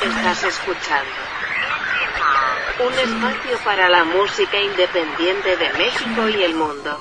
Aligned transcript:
Estás 0.00 0.44
escuchando 0.44 1.10
un 2.86 2.92
espacio 2.92 3.58
para 3.64 3.88
la 3.88 4.04
música 4.04 4.56
independiente 4.60 5.56
de 5.56 5.72
México 5.72 6.28
y 6.28 6.42
el 6.44 6.54
mundo. 6.54 6.96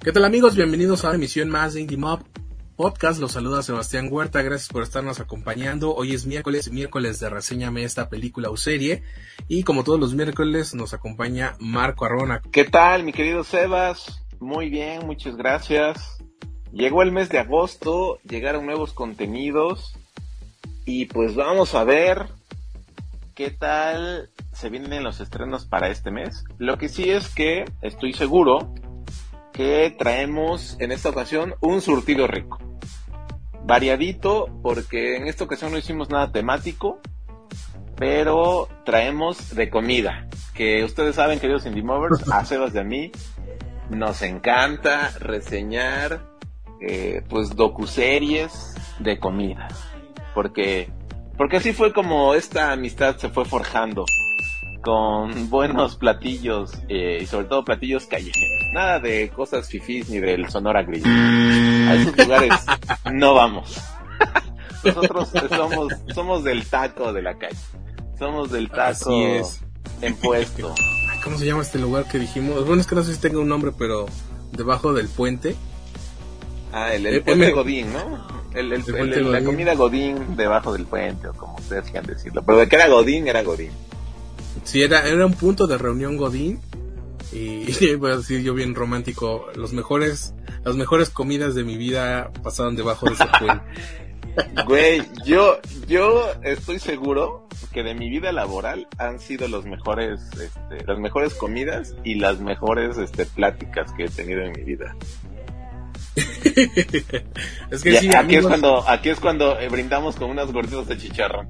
¿Qué 0.00 0.12
tal 0.12 0.26
amigos? 0.26 0.54
Bienvenidos 0.54 1.04
a 1.04 1.08
una 1.08 1.16
emisión 1.16 1.48
más 1.48 1.72
de 1.72 1.80
Indie 1.80 1.96
Mob 1.96 2.22
Podcast. 2.76 3.18
Los 3.20 3.32
saluda 3.32 3.62
Sebastián 3.62 4.08
Huerta. 4.10 4.42
Gracias 4.42 4.68
por 4.68 4.82
estarnos 4.82 5.18
acompañando. 5.18 5.94
Hoy 5.94 6.12
es 6.12 6.26
miércoles, 6.26 6.70
miércoles 6.70 7.18
de 7.18 7.30
Reseñame 7.30 7.84
esta 7.84 8.10
película 8.10 8.50
o 8.50 8.58
serie. 8.58 9.02
Y 9.48 9.62
como 9.62 9.82
todos 9.82 9.98
los 9.98 10.14
miércoles 10.14 10.74
nos 10.74 10.92
acompaña 10.92 11.56
Marco 11.58 12.04
Arrona. 12.04 12.42
¿Qué 12.52 12.64
tal, 12.64 13.02
mi 13.02 13.14
querido 13.14 13.44
Sebas? 13.44 14.22
Muy 14.40 14.68
bien, 14.68 15.06
muchas 15.06 15.36
gracias. 15.36 16.18
Llegó 16.70 17.02
el 17.02 17.12
mes 17.12 17.30
de 17.30 17.38
agosto, 17.38 18.18
llegaron 18.28 18.66
nuevos 18.66 18.92
contenidos. 18.92 19.94
Y 20.84 21.06
pues 21.06 21.34
vamos 21.34 21.74
a 21.74 21.82
ver 21.82 22.26
qué 23.34 23.50
tal 23.50 24.28
se 24.52 24.68
vienen 24.68 25.02
los 25.02 25.20
estrenos 25.20 25.64
para 25.64 25.88
este 25.88 26.10
mes. 26.10 26.44
Lo 26.58 26.76
que 26.76 26.90
sí 26.90 27.08
es 27.08 27.28
que 27.28 27.64
estoy 27.80 28.12
seguro 28.12 28.74
que 29.56 29.94
traemos 29.98 30.76
en 30.80 30.92
esta 30.92 31.08
ocasión 31.08 31.54
un 31.60 31.80
surtido 31.80 32.26
rico. 32.26 32.58
Variadito, 33.66 34.46
porque 34.62 35.16
en 35.16 35.26
esta 35.26 35.44
ocasión 35.44 35.72
no 35.72 35.78
hicimos 35.78 36.08
nada 36.08 36.30
temático, 36.30 37.00
pero 37.96 38.68
traemos 38.84 39.54
de 39.54 39.68
comida. 39.70 40.28
Que 40.54 40.84
ustedes 40.84 41.16
saben, 41.16 41.40
queridos 41.40 41.66
Indie 41.66 41.82
Movers, 41.82 42.30
a 42.30 42.44
Sebas 42.46 42.72
de 42.72 42.80
a 42.80 42.84
mí, 42.84 43.10
nos 43.90 44.22
encanta 44.22 45.10
reseñar 45.18 46.22
eh, 46.80 47.22
pues 47.28 47.56
docuseries 47.56 48.74
de 49.00 49.18
comida. 49.18 49.68
Porque, 50.34 50.88
porque 51.36 51.56
así 51.56 51.72
fue 51.72 51.92
como 51.92 52.34
esta 52.34 52.72
amistad 52.72 53.16
se 53.16 53.30
fue 53.30 53.44
forjando 53.44 54.04
con 54.82 55.50
buenos 55.50 55.96
platillos 55.96 56.72
eh, 56.88 57.18
y 57.20 57.26
sobre 57.26 57.46
todo 57.46 57.64
platillos 57.64 58.06
callejeros. 58.06 58.72
Nada 58.72 59.00
de 59.00 59.30
cosas 59.30 59.68
fifís 59.68 60.08
ni 60.08 60.20
del 60.20 60.48
Sonora 60.48 60.84
Grill. 60.84 61.02
A 61.86 61.94
esos 61.94 62.16
lugares 62.16 62.52
no 63.12 63.34
vamos. 63.34 63.76
Nosotros 64.84 65.28
somos, 65.50 65.92
somos 66.14 66.44
del 66.44 66.64
taco 66.66 67.12
de 67.12 67.22
la 67.22 67.36
calle. 67.38 67.56
Somos 68.18 68.50
del 68.50 68.68
taco 68.68 68.80
Así 69.10 69.22
es. 69.24 69.60
en 70.00 70.14
puesto. 70.16 70.74
¿Cómo 71.24 71.38
se 71.38 71.46
llama 71.46 71.62
este 71.62 71.78
lugar 71.78 72.06
que 72.08 72.18
dijimos? 72.18 72.64
Bueno, 72.66 72.80
es 72.80 72.86
que 72.86 72.94
no 72.94 73.02
sé 73.02 73.14
si 73.14 73.20
tenga 73.20 73.40
un 73.40 73.48
nombre, 73.48 73.72
pero 73.76 74.06
debajo 74.52 74.92
del 74.92 75.08
puente. 75.08 75.56
Ah, 76.72 76.94
el, 76.94 77.06
el 77.06 77.16
Eh, 77.16 77.20
puente 77.20 77.44
M- 77.46 77.54
Godín, 77.54 77.92
¿no? 77.92 78.26
El, 78.54 78.72
el- 78.72 78.72
El 78.72 78.82
puente 78.84 79.18
el- 79.18 79.32
la 79.32 79.42
comida 79.42 79.74
Godín 79.74 80.36
debajo 80.36 80.72
del 80.72 80.86
puente, 80.86 81.28
o 81.28 81.32
como 81.34 81.56
ustedes 81.56 81.84
quieran 81.90 82.06
decirlo. 82.06 82.42
Pero 82.46 82.58
de 82.58 82.68
que 82.68 82.76
era 82.76 82.88
Godín, 82.88 83.26
era 83.28 83.42
Godín. 83.42 83.70
Sí, 84.64 84.82
era, 84.82 85.06
era 85.06 85.26
un 85.26 85.34
punto 85.34 85.66
de 85.66 85.78
reunión 85.78 86.16
Godín. 86.16 86.60
Y 87.32 87.94
voy 87.96 88.12
a 88.12 88.16
decir 88.18 88.40
yo 88.42 88.54
bien 88.54 88.74
romántico, 88.74 89.46
los 89.56 89.72
mejores, 89.72 90.32
las 90.66 90.74
mejores 90.74 91.10
comidas 91.10 91.54
de 91.54 91.62
mi 91.62 91.76
vida 91.76 92.32
pasaron 92.42 92.74
debajo 92.74 93.06
de 93.06 93.12
ese 93.12 93.24
puente. 93.38 93.64
Güey, 94.66 95.00
yo, 95.24 95.58
yo 95.88 96.30
estoy 96.42 96.78
seguro 96.78 97.48
que 97.72 97.82
de 97.82 97.94
mi 97.94 98.10
vida 98.10 98.32
laboral 98.32 98.86
han 98.98 99.18
sido 99.18 99.48
los 99.48 99.64
mejores, 99.64 100.20
este, 100.32 100.84
las 100.84 100.98
mejores 100.98 101.32
comidas 101.32 101.94
y 102.04 102.16
las 102.16 102.40
mejores, 102.40 102.98
este, 102.98 103.24
pláticas 103.24 103.92
que 103.94 104.04
he 104.04 104.08
tenido 104.08 104.42
en 104.42 104.52
mi 104.52 104.62
vida. 104.64 104.94
es 107.70 107.82
que 107.82 107.98
sí, 107.98 108.08
aquí 108.08 108.14
amigos, 108.14 108.44
es 108.44 108.48
cuando, 108.48 108.86
aquí 108.86 109.08
es 109.08 109.20
cuando 109.20 109.58
eh, 109.58 109.70
brindamos 109.70 110.16
con 110.16 110.28
unas 110.28 110.52
gorditas 110.52 110.86
de 110.86 110.98
chicharrón. 110.98 111.48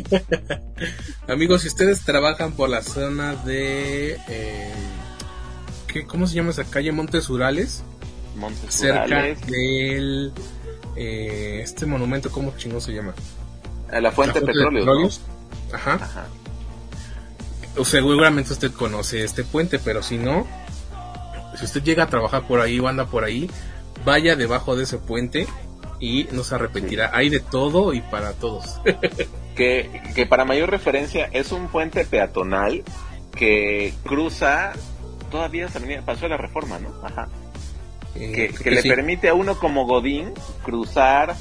amigos, 1.26 1.62
si 1.62 1.68
ustedes 1.68 2.02
trabajan 2.04 2.52
por 2.52 2.68
la 2.68 2.82
zona 2.82 3.34
de, 3.34 4.12
eh, 4.28 4.72
¿qué, 5.88 6.06
¿cómo 6.06 6.28
se 6.28 6.36
llama 6.36 6.50
esa 6.50 6.62
calle? 6.64 6.92
Montes 6.92 7.28
Urales, 7.30 7.82
Montes 8.36 8.74
cerca 8.74 9.06
Urales, 9.06 9.46
del, 9.46 10.32
eh, 10.96 11.60
este 11.62 11.86
monumento, 11.86 12.30
¿cómo 12.30 12.52
chingón 12.56 12.80
se 12.80 12.92
llama? 12.92 13.14
la 13.90 14.12
fuente 14.12 14.40
de 14.40 14.46
petróleo. 14.46 15.08
Ajá. 15.72 15.94
Ajá. 15.94 16.26
O 17.76 17.84
seguramente 17.84 18.52
usted 18.52 18.72
conoce 18.72 19.24
este 19.24 19.42
puente, 19.42 19.78
pero 19.78 20.02
si 20.02 20.16
no, 20.16 20.46
si 21.56 21.64
usted 21.64 21.82
llega 21.82 22.04
a 22.04 22.06
trabajar 22.08 22.46
por 22.46 22.60
ahí 22.60 22.78
o 22.78 22.88
anda 22.88 23.06
por 23.06 23.24
ahí, 23.24 23.50
vaya 24.04 24.36
debajo 24.36 24.76
de 24.76 24.84
ese 24.84 24.98
puente 24.98 25.46
y 25.98 26.28
no 26.32 26.44
se 26.44 26.54
arrepentirá. 26.54 27.10
Hay 27.12 27.30
de 27.30 27.40
todo 27.40 27.92
y 27.92 28.00
para 28.00 28.32
todos. 28.32 28.80
que, 29.56 30.02
que 30.14 30.26
para 30.26 30.44
mayor 30.44 30.70
referencia 30.70 31.28
es 31.32 31.52
un 31.52 31.68
puente 31.68 32.04
peatonal 32.04 32.82
que 33.34 33.94
cruza 34.04 34.72
todavía 35.30 35.68
pasó 36.04 36.28
la 36.28 36.36
reforma, 36.36 36.78
¿no? 36.78 36.92
Ajá. 37.02 37.28
Eh, 38.14 38.32
que, 38.32 38.48
que 38.48 38.70
le 38.70 38.82
sí. 38.82 38.88
permite 38.88 39.28
a 39.28 39.34
uno 39.34 39.58
como 39.58 39.86
Godín 39.86 40.32
cruzar, 40.64 41.36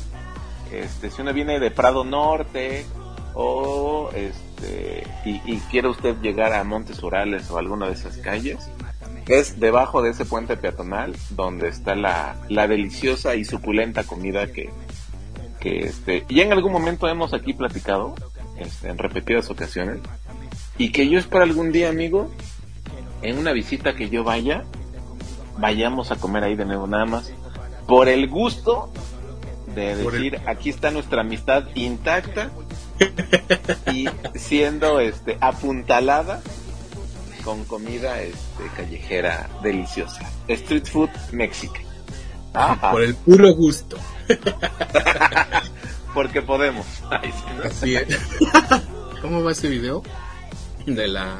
este, 0.71 1.09
si 1.09 1.21
uno 1.21 1.33
viene 1.33 1.59
de 1.59 1.71
Prado 1.71 2.03
Norte 2.03 2.85
o 3.33 4.11
este 4.13 5.07
y, 5.25 5.41
y 5.45 5.57
quiere 5.71 5.87
usted 5.87 6.17
llegar 6.21 6.53
a 6.53 6.63
Montes 6.63 7.01
Urales 7.01 7.49
o 7.49 7.57
alguna 7.57 7.87
de 7.87 7.93
esas 7.93 8.17
calles, 8.17 8.69
es 9.27 9.59
debajo 9.59 10.01
de 10.01 10.09
ese 10.09 10.25
puente 10.25 10.57
peatonal 10.57 11.15
donde 11.29 11.67
está 11.69 11.95
la, 11.95 12.35
la 12.49 12.67
deliciosa 12.67 13.35
y 13.35 13.45
suculenta 13.45 14.03
comida 14.03 14.51
que, 14.51 14.69
que 15.59 15.79
este, 15.85 16.25
ya 16.29 16.43
en 16.43 16.51
algún 16.51 16.71
momento 16.71 17.07
hemos 17.07 17.33
aquí 17.33 17.53
platicado, 17.53 18.15
este, 18.57 18.89
en 18.89 18.97
repetidas 18.97 19.49
ocasiones, 19.51 19.99
y 20.77 20.91
que 20.91 21.07
yo 21.07 21.19
espero 21.19 21.43
algún 21.43 21.71
día, 21.71 21.89
amigo, 21.89 22.31
en 23.21 23.37
una 23.37 23.51
visita 23.51 23.95
que 23.95 24.09
yo 24.09 24.23
vaya, 24.23 24.63
vayamos 25.59 26.11
a 26.11 26.15
comer 26.15 26.43
ahí 26.43 26.55
de 26.55 26.65
nuevo 26.65 26.87
nada 26.87 27.05
más 27.05 27.31
por 27.87 28.07
el 28.09 28.27
gusto 28.29 28.91
de 29.75 29.91
el- 29.93 30.03
decir 30.11 30.39
aquí 30.47 30.69
está 30.69 30.91
nuestra 30.91 31.21
amistad 31.21 31.63
intacta 31.75 32.49
y 33.93 34.05
siendo 34.35 34.99
este 34.99 35.37
apuntalada 35.41 36.41
con 37.43 37.63
comida 37.65 38.21
este 38.21 38.63
callejera 38.75 39.49
deliciosa 39.63 40.21
street 40.47 40.85
food 40.85 41.09
mexican 41.31 41.83
Ajá, 42.51 42.91
Por 42.91 43.03
el 43.03 43.13
puro 43.15 43.53
gusto. 43.53 43.95
porque 46.13 46.41
podemos 46.41 46.85
Ay, 47.09 47.31
sí, 47.31 47.43
¿no? 47.57 47.63
Así 47.63 47.95
es. 47.95 48.19
¿Cómo 49.21 49.43
va 49.43 49.51
ese 49.51 49.67
video? 49.69 50.01
De 50.87 51.07
la... 51.07 51.37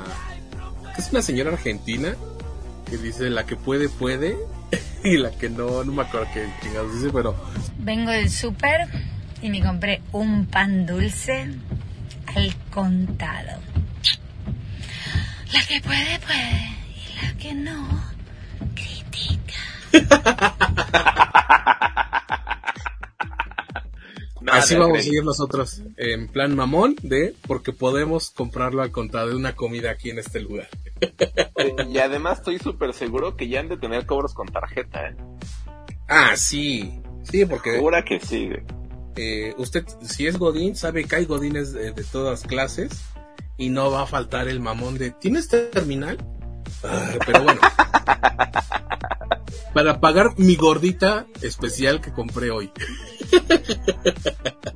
es 0.97 1.09
una 1.11 1.21
señora 1.23 1.51
argentina 1.51 2.15
que 2.89 2.97
dice 2.97 3.29
la 3.29 3.45
que 3.45 3.55
puede, 3.55 3.87
puede. 3.89 4.37
Y 5.01 5.15
la 5.15 5.31
que 5.31 5.49
no, 5.49 5.85
no 5.85 5.93
me 5.93 6.01
acuerdo 6.01 6.27
qué 6.33 6.45
chingados 6.61 6.93
dice, 6.93 7.09
pero 7.13 7.33
Vengo 7.77 8.11
del 8.11 8.29
súper 8.29 8.89
y 9.41 9.49
me 9.49 9.61
compré 9.61 10.01
un 10.11 10.45
pan 10.45 10.85
dulce 10.85 11.47
al 12.35 12.53
contado. 12.69 13.61
La 15.53 15.65
que 15.65 15.79
puede, 15.79 16.19
puede. 16.19 16.75
Y 16.95 17.25
la 17.25 17.33
que 17.37 17.53
no, 17.53 17.87
critica. 18.75 19.53
Nada 24.41 24.59
Así 24.59 24.75
vamos 24.75 24.99
a 24.99 25.01
seguir 25.01 25.23
nosotros, 25.23 25.81
en 25.97 26.27
plan 26.27 26.55
mamón 26.55 26.95
de 27.01 27.35
porque 27.47 27.73
podemos 27.73 28.29
comprarlo 28.31 28.81
al 28.81 28.91
contado 28.91 29.29
de 29.29 29.35
una 29.35 29.55
comida 29.55 29.91
aquí 29.91 30.09
en 30.09 30.19
este 30.19 30.39
lugar. 30.39 30.69
y 31.89 31.97
además 31.97 32.39
estoy 32.39 32.59
súper 32.59 32.93
seguro 32.93 33.35
que 33.35 33.47
ya 33.47 33.59
han 33.59 33.69
de 33.69 33.77
tener 33.77 34.05
cobros 34.05 34.33
con 34.33 34.47
tarjeta 34.47 35.09
¿eh? 35.09 35.15
Ah, 36.07 36.35
sí, 36.35 37.01
sí, 37.23 37.45
porque 37.45 37.73
segura 37.73 38.03
que 38.03 38.19
sí 38.19 38.47
güey. 38.47 38.63
eh, 39.15 39.53
usted, 39.57 39.85
si 40.01 40.27
es 40.27 40.37
Godín, 40.37 40.75
sabe 40.75 41.05
que 41.05 41.15
hay 41.17 41.25
Godines 41.25 41.73
de, 41.73 41.91
de 41.91 42.03
todas 42.03 42.43
clases 42.43 42.91
y 43.57 43.69
no 43.69 43.91
va 43.91 44.03
a 44.03 44.07
faltar 44.07 44.47
el 44.47 44.59
mamón 44.59 44.97
de 44.97 45.11
¿tienes 45.11 45.47
terminal? 45.49 46.17
Ah, 46.83 47.11
pero 47.25 47.43
bueno, 47.43 47.59
para 49.73 49.99
pagar 49.99 50.33
mi 50.37 50.55
gordita 50.55 51.25
especial 51.41 52.01
que 52.01 52.11
compré 52.11 52.51
hoy. 52.51 52.71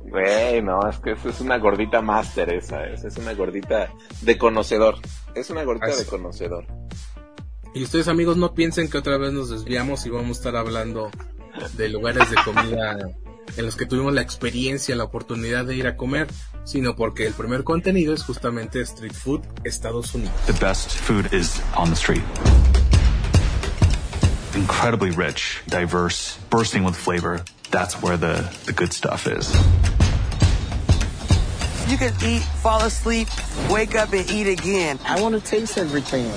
Güey, 0.04 0.62
no, 0.62 0.88
es 0.88 0.98
que 0.98 1.12
esa 1.12 1.28
es 1.28 1.40
una 1.40 1.58
gordita 1.58 2.00
máster 2.00 2.52
esa, 2.52 2.86
esa 2.86 3.08
es 3.08 3.16
una 3.16 3.34
gordita 3.34 3.90
de 4.20 4.38
conocedor. 4.38 4.96
Es 5.34 5.50
una 5.50 5.64
gordita 5.64 5.86
Así. 5.86 6.04
de 6.04 6.10
conocedor. 6.10 6.66
Y 7.74 7.82
ustedes 7.82 8.06
amigos 8.06 8.36
no 8.36 8.54
piensen 8.54 8.88
que 8.88 8.98
otra 8.98 9.18
vez 9.18 9.32
nos 9.32 9.50
desviamos 9.50 10.06
y 10.06 10.10
vamos 10.10 10.28
a 10.28 10.40
estar 10.40 10.56
hablando 10.56 11.10
de 11.76 11.88
lugares 11.88 12.30
de 12.30 12.36
comida 12.44 12.98
en 13.56 13.64
los 13.64 13.76
que 13.76 13.86
tuvimos 13.86 14.12
la 14.12 14.20
experiencia, 14.20 14.94
la 14.96 15.04
oportunidad 15.04 15.64
de 15.64 15.76
ir 15.76 15.86
a 15.86 15.96
comer, 15.96 16.28
sino 16.64 16.96
porque 16.96 17.26
el 17.26 17.34
primer 17.34 17.64
contenido 17.64 18.14
es 18.14 18.22
justamente 18.22 18.80
Street 18.80 19.12
Food 19.12 19.42
Estados 19.64 20.14
Unidos. 20.14 20.34
The 20.46 20.52
best 20.64 20.92
food 20.92 21.32
is 21.32 21.60
on 21.76 21.90
the 21.90 21.96
street. 21.96 22.22
Incredibly 24.54 25.10
rich, 25.10 25.62
diverse, 25.68 26.38
bursting 26.50 26.84
with 26.84 26.94
flavor. 26.94 27.42
That's 27.70 28.00
where 28.00 28.16
the, 28.16 28.48
the 28.66 28.72
good 28.72 28.92
stuff 28.92 29.26
is. 29.26 29.52
You 31.88 31.98
can 31.98 32.14
eat, 32.24 32.42
fall 32.62 32.82
asleep, 32.84 33.28
wake 33.68 33.94
up 33.94 34.12
and 34.12 34.28
eat 34.30 34.46
again. 34.46 34.98
I 35.04 35.20
want 35.20 35.34
to 35.34 35.40
taste 35.40 35.76
everything. 35.76 36.30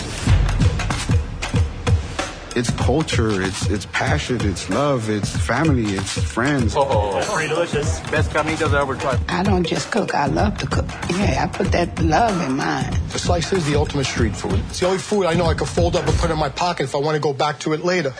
It's 2.57 2.71
culture, 2.71 3.39
it's 3.39 3.69
it's 3.69 3.85
passion, 3.85 4.41
it's 4.41 4.67
love, 4.67 5.11
it's 5.11 5.29
family, 5.45 5.93
it's 5.93 6.19
friends. 6.19 6.73
Oh, 6.75 7.23
pretty 7.31 7.49
delicious. 7.49 7.99
Best 8.09 8.31
carnitas 8.31 8.73
I 8.73 8.81
ever 8.81 8.95
tried. 8.95 9.19
I 9.29 9.43
don't 9.43 9.63
just 9.63 9.91
cook, 9.91 10.15
I 10.15 10.25
love 10.25 10.57
to 10.57 10.65
cook. 10.65 10.87
Yeah, 11.11 11.43
I 11.43 11.47
put 11.55 11.71
that 11.73 12.01
love 12.01 12.41
in 12.49 12.57
mine. 12.57 12.91
The 13.09 13.19
slice 13.19 13.53
is 13.53 13.63
the 13.67 13.75
ultimate 13.75 14.05
street 14.05 14.35
food. 14.35 14.59
It's 14.69 14.79
the 14.79 14.87
only 14.87 14.97
food 14.97 15.27
I 15.27 15.35
know 15.35 15.45
I 15.45 15.53
can 15.53 15.67
fold 15.67 15.95
up 15.95 16.07
and 16.07 16.17
put 16.17 16.31
in 16.31 16.39
my 16.39 16.49
pocket 16.49 16.85
if 16.85 16.95
I 16.95 16.97
want 16.97 17.13
to 17.13 17.21
go 17.21 17.31
back 17.31 17.59
to 17.59 17.73
it 17.73 17.85
later. 17.85 18.09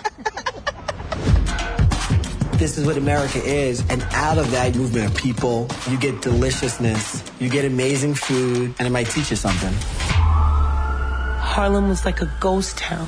this 2.60 2.78
is 2.78 2.86
what 2.86 2.96
America 2.96 3.42
is. 3.44 3.84
And 3.90 4.04
out 4.12 4.38
of 4.38 4.52
that 4.52 4.76
movement 4.76 5.10
of 5.10 5.18
people, 5.18 5.68
you 5.90 5.98
get 5.98 6.22
deliciousness, 6.22 7.24
you 7.40 7.50
get 7.50 7.66
amazing 7.66 8.14
food, 8.14 8.76
and 8.78 8.88
it 8.88 8.92
might 8.92 9.08
teach 9.08 9.32
you 9.32 9.36
something. 9.36 9.74
Harlem 11.40 11.90
was 11.90 12.06
like 12.06 12.22
a 12.22 12.32
ghost 12.40 12.78
town. 12.78 13.08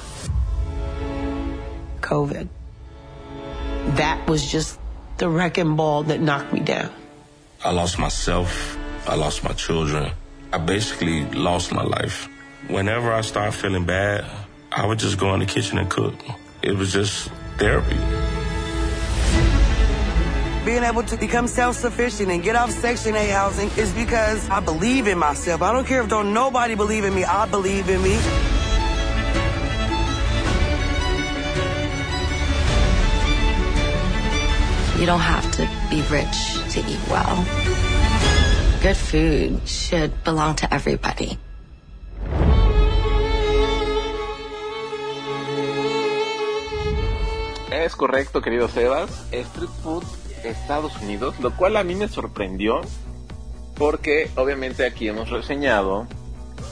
COVID. 2.10 2.48
That 4.02 4.28
was 4.28 4.52
just 4.52 4.80
the 5.18 5.30
wrecking 5.30 5.76
ball 5.76 6.04
that 6.04 6.20
knocked 6.20 6.52
me 6.52 6.60
down. 6.60 6.90
I 7.64 7.72
lost 7.72 8.00
myself. 8.00 8.78
I 9.08 9.16
lost 9.16 9.44
my 9.44 9.54
children. 9.54 10.12
I 10.52 10.58
basically 10.58 11.26
lost 11.26 11.72
my 11.72 11.84
life. 11.84 12.28
Whenever 12.68 13.14
I 13.14 13.22
start 13.22 13.54
feeling 13.54 13.86
bad, 13.86 14.26
I 14.72 14.86
would 14.88 14.98
just 14.98 15.20
go 15.20 15.34
in 15.36 15.40
the 15.40 15.46
kitchen 15.46 15.78
and 15.78 15.90
cook. 15.90 16.16
It 16.64 16.76
was 16.76 16.92
just 16.94 17.30
therapy. 17.58 17.98
Being 20.66 20.84
able 20.84 21.04
to 21.04 21.18
become 21.18 21.48
self-sufficient 21.48 22.30
and 22.30 22.44
get 22.44 22.56
off 22.56 22.72
Section 22.72 23.16
8 23.16 23.30
housing 23.30 23.70
is 23.78 23.94
because 23.94 24.50
I 24.50 24.60
believe 24.60 25.08
in 25.08 25.18
myself. 25.18 25.62
I 25.62 25.72
don't 25.72 25.86
care 25.86 26.02
if 26.02 26.10
don't 26.10 26.34
nobody 26.34 26.76
believe 26.76 27.06
in 27.06 27.14
me. 27.14 27.24
I 27.24 27.46
believe 27.46 27.88
in 27.90 28.02
me. 28.02 28.18
You 35.00 35.06
don't 35.06 35.22
have 35.22 35.50
to 35.54 35.66
be 35.90 36.01
rich 36.12 36.60
to 36.74 36.80
eat 36.81 37.00
well. 37.10 37.46
Good 38.84 38.98
food 38.98 39.66
should 39.66 40.12
belong 40.25 40.56
to 40.57 40.74
everybody. 40.74 41.38
Es 47.72 47.96
correcto, 47.96 48.42
querido 48.42 48.68
Sebas. 48.68 49.10
Street 49.31 49.69
Food 49.81 50.04
Estados 50.44 50.92
Unidos, 51.02 51.40
lo 51.40 51.52
cual 51.56 51.78
a 51.78 51.84
mí 51.86 51.95
me 51.95 52.10
sorprendió 52.10 52.81
porque 53.75 54.30
obviamente 54.36 54.86
aquí 54.86 55.07
hemos 55.07 55.30
reseñado 55.30 56.07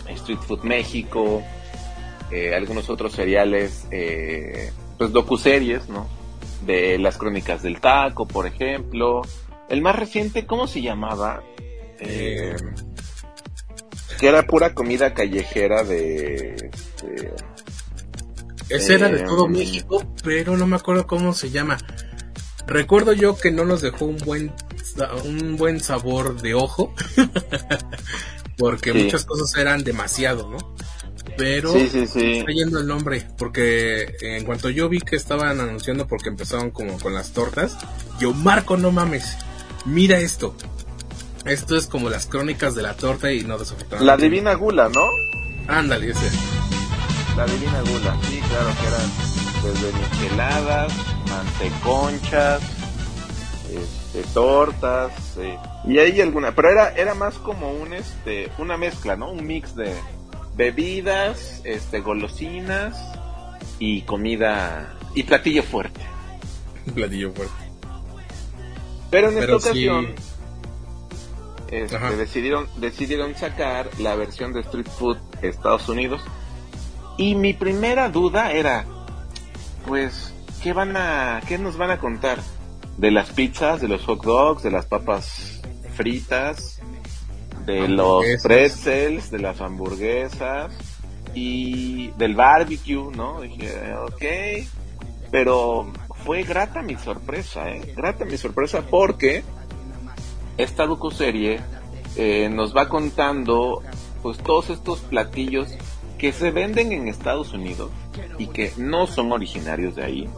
Street 0.10 0.40
Food 0.40 0.64
México, 0.64 1.44
eh, 2.30 2.54
algunos 2.54 2.90
otros 2.90 3.14
seriales, 3.14 3.88
eh, 3.90 4.74
pues 4.98 5.14
docuseries, 5.14 5.88
¿no? 5.88 6.17
De 6.66 6.98
las 6.98 7.18
crónicas 7.18 7.62
del 7.64 7.80
taco, 7.80 8.28
por 8.28 8.48
ejemplo. 8.48 9.22
El 9.70 9.82
más 9.82 9.96
reciente, 9.96 10.46
¿cómo 10.46 10.68
se 10.68 10.82
llamaba? 10.82 11.44
Eh, 12.00 12.56
que 14.20 14.28
era 14.28 14.44
pura 14.44 14.74
comida 14.74 15.14
callejera 15.14 15.84
de... 15.84 16.72
de 17.04 17.34
Ese 18.70 18.96
era 18.96 19.10
de 19.10 19.24
todo 19.24 19.48
México, 19.48 20.04
pero 20.24 20.58
no 20.58 20.66
me 20.68 20.76
acuerdo 20.78 21.06
cómo 21.08 21.34
se 21.34 21.50
llama. 21.52 21.78
Recuerdo 22.66 23.14
yo 23.14 23.38
que 23.38 23.52
no 23.52 23.64
nos 23.66 23.82
dejó 23.82 24.06
un 24.06 24.18
buen 24.18 24.54
un 25.26 25.58
buen 25.58 25.80
sabor 25.80 26.42
de 26.42 26.56
ojo 26.56 26.94
porque 28.58 28.92
Sí. 28.94 29.04
muchas 29.04 29.26
cosas 29.26 29.56
eran 29.58 29.84
demasiado, 29.84 30.50
¿no? 30.50 30.58
Pero 31.38 31.72
Sí, 31.72 31.88
sí, 31.92 32.08
sí. 32.08 32.40
está 32.40 32.52
yendo 32.52 32.80
el 32.80 32.88
nombre 32.88 33.26
porque 33.38 34.16
en 34.22 34.44
cuanto 34.44 34.70
yo 34.70 34.90
vi 34.90 35.00
que 35.00 35.16
estaban 35.16 35.60
anunciando 35.60 36.08
porque 36.08 36.30
empezaron 36.30 36.72
como 36.72 37.00
con 37.00 37.14
las 37.14 37.32
tortas, 37.32 37.78
yo 38.20 38.34
Marco 38.34 38.76
no 38.78 38.92
mames, 38.92 39.38
mira 39.86 40.20
esto. 40.20 40.56
Esto 41.46 41.78
es 41.78 41.88
como 41.88 42.10
las 42.10 42.26
crónicas 42.26 42.76
de 42.76 42.82
la 42.82 42.96
torta 42.96 43.32
y 43.32 43.44
no 43.44 43.58
desafortunadamente. 43.58 44.06
La 44.06 44.18
Divina 44.18 44.54
Gula, 44.56 44.90
¿no? 44.90 45.06
Ándale, 45.68 46.10
ese. 46.10 46.30
La 47.38 47.46
Divina 47.46 47.80
Gula, 47.82 48.18
sí, 48.24 48.40
claro 48.50 48.70
que 48.82 48.88
eran 48.88 49.74
desde 49.74 49.94
micheladas, 49.94 50.94
manteconchas, 51.30 52.62
este, 53.72 54.24
tortas, 54.34 55.12
eh, 55.38 55.58
y 55.86 56.00
hay 56.00 56.20
alguna, 56.22 56.54
pero 56.54 56.70
era, 56.70 56.90
era 56.96 57.14
más 57.14 57.36
como 57.36 57.72
un, 57.72 57.94
este, 57.94 58.50
una 58.58 58.78
mezcla, 58.78 59.16
¿no? 59.16 59.32
Un 59.32 59.46
mix 59.46 59.76
de 59.76 59.94
bebidas, 60.58 61.62
este, 61.64 62.02
golosinas 62.02 62.98
y 63.80 64.02
comida 64.02 64.98
y 65.14 65.24
platillo 65.24 65.64
fuerte. 65.64 66.02
Platillo 66.94 67.32
fuerte. 67.32 67.54
Pero 69.10 69.30
en 69.30 69.36
Pero 69.36 69.58
esta 69.58 69.72
sí. 69.74 69.88
ocasión 69.88 70.16
este, 71.70 72.16
decidieron, 72.16 72.68
decidieron 72.78 73.36
sacar 73.36 73.90
la 74.00 74.16
versión 74.16 74.54
de 74.54 74.62
Street 74.62 74.88
Food 74.88 75.18
Estados 75.42 75.88
Unidos. 75.90 76.22
Y 77.18 77.36
mi 77.36 77.54
primera 77.54 78.10
duda 78.10 78.52
era, 78.52 78.86
pues, 79.86 80.34
¿qué 80.62 80.74
van 80.74 80.96
a, 80.98 81.42
qué 81.48 81.58
nos 81.58 81.78
van 81.78 81.92
a 81.92 82.00
contar? 82.00 82.40
De 82.98 83.12
las 83.12 83.30
pizzas, 83.32 83.82
de 83.82 83.88
los 83.88 84.04
hot 84.06 84.24
dogs, 84.24 84.64
de 84.64 84.72
las 84.72 84.86
papas 84.86 85.62
fritas, 85.96 86.77
de 87.68 87.86
los 87.90 88.24
pretzels, 88.42 89.30
de 89.30 89.40
las 89.40 89.60
hamburguesas 89.60 90.74
y 91.34 92.08
del 92.12 92.34
barbecue, 92.34 93.12
¿no? 93.14 93.42
Dije, 93.42 93.94
ok, 93.94 94.24
pero 95.30 95.92
fue 96.24 96.44
grata 96.44 96.82
mi 96.82 96.96
sorpresa, 96.96 97.70
¿eh? 97.70 97.94
Grata 97.94 98.24
mi 98.24 98.38
sorpresa 98.38 98.84
porque 98.90 99.44
esta 100.58 100.86
docuserie 100.86 101.60
eh, 102.16 102.50
nos 102.50 102.76
va 102.76 102.88
contando 102.88 103.84
pues 104.24 104.38
todos 104.38 104.70
estos 104.70 105.00
platillos 105.02 105.68
que 106.18 106.32
se 106.32 106.52
venden 106.52 106.94
en 106.94 107.10
Estados 107.10 107.52
Unidos 107.52 107.92
y 108.38 108.48
que 108.48 108.72
no 108.78 109.08
son 109.08 109.34
originarios 109.34 109.96
de 109.98 110.06
ahí, 110.06 110.30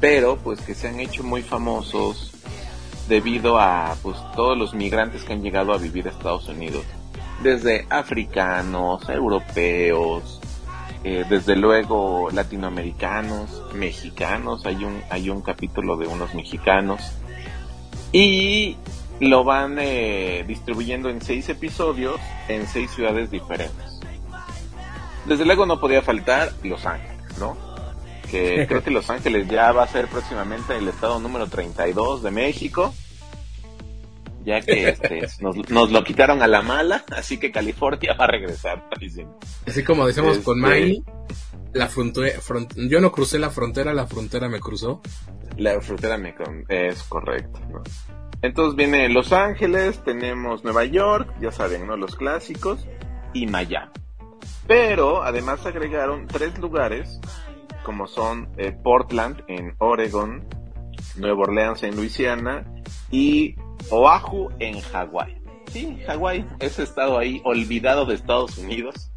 pero 0.00 0.36
pues 0.36 0.60
que 0.60 0.74
se 0.74 0.88
han 0.88 1.00
hecho 1.00 1.24
muy 1.24 1.40
famosos 1.40 2.35
debido 3.08 3.58
a 3.58 3.96
pues 4.02 4.16
todos 4.34 4.56
los 4.56 4.74
migrantes 4.74 5.24
que 5.24 5.32
han 5.32 5.42
llegado 5.42 5.72
a 5.72 5.78
vivir 5.78 6.06
a 6.06 6.10
Estados 6.10 6.48
Unidos, 6.48 6.84
desde 7.42 7.86
africanos, 7.90 9.08
europeos, 9.08 10.40
eh, 11.04 11.24
desde 11.28 11.56
luego 11.56 12.30
latinoamericanos, 12.32 13.62
mexicanos, 13.74 14.66
hay 14.66 14.84
un 14.84 15.02
hay 15.10 15.30
un 15.30 15.42
capítulo 15.42 15.96
de 15.96 16.06
unos 16.06 16.34
mexicanos 16.34 17.00
y 18.12 18.76
lo 19.20 19.44
van 19.44 19.76
eh, 19.78 20.44
distribuyendo 20.46 21.08
en 21.08 21.22
seis 21.22 21.48
episodios 21.48 22.16
en 22.48 22.66
seis 22.66 22.90
ciudades 22.90 23.30
diferentes. 23.30 24.00
Desde 25.26 25.44
luego 25.44 25.66
no 25.66 25.80
podía 25.80 26.02
faltar 26.02 26.52
Los 26.62 26.86
Ángeles, 26.86 27.38
¿no? 27.38 27.65
Que 28.30 28.66
creo 28.68 28.82
que 28.82 28.90
Los 28.90 29.08
Ángeles 29.10 29.48
ya 29.48 29.72
va 29.72 29.84
a 29.84 29.88
ser 29.88 30.06
próximamente 30.08 30.76
el 30.76 30.88
estado 30.88 31.18
número 31.20 31.46
32 31.46 32.22
de 32.22 32.30
México. 32.30 32.94
Ya 34.44 34.60
que 34.60 34.88
este, 34.88 35.26
nos, 35.40 35.56
nos 35.70 35.90
lo 35.90 36.04
quitaron 36.04 36.40
a 36.42 36.46
la 36.46 36.62
mala, 36.62 37.04
así 37.16 37.38
que 37.38 37.50
California 37.50 38.14
va 38.18 38.24
a 38.26 38.28
regresar. 38.28 38.84
Así 39.66 39.82
como 39.82 40.06
decimos 40.06 40.38
con 40.38 40.64
Este- 40.64 40.80
Miley, 40.80 41.04
la 41.72 41.88
frontera, 41.88 42.38
yo 42.76 43.00
no 43.00 43.10
crucé 43.12 43.38
la 43.38 43.50
frontera, 43.50 43.92
la 43.92 44.06
frontera 44.06 44.48
me 44.48 44.60
cruzó. 44.60 45.02
La 45.56 45.80
frontera 45.80 46.16
me 46.16 46.34
con- 46.34 46.64
es 46.68 47.02
correcto, 47.02 47.58
¿no? 47.70 47.82
Entonces 48.42 48.76
viene 48.76 49.08
Los 49.08 49.32
Ángeles, 49.32 50.02
tenemos 50.04 50.62
Nueva 50.62 50.84
York, 50.84 51.34
ya 51.40 51.50
saben, 51.50 51.86
¿no? 51.86 51.96
Los 51.96 52.14
clásicos, 52.14 52.86
y 53.32 53.46
Miami. 53.46 53.90
Pero 54.68 55.22
además 55.22 55.64
agregaron 55.66 56.26
tres 56.28 56.56
lugares, 56.58 57.20
como 57.86 58.08
son 58.08 58.48
eh, 58.58 58.72
Portland 58.72 59.44
en 59.46 59.76
Oregon, 59.78 60.44
Nueva 61.14 61.42
Orleans 61.42 61.84
en 61.84 61.94
Luisiana 61.94 62.64
y 63.12 63.54
Oahu 63.90 64.48
en 64.58 64.80
Hawái. 64.80 65.36
Sí, 65.70 65.96
Hawái, 66.04 66.44
ese 66.58 66.82
estado 66.82 67.16
ahí 67.16 67.40
olvidado 67.44 68.04
de 68.04 68.16
Estados 68.16 68.58
Unidos, 68.58 69.12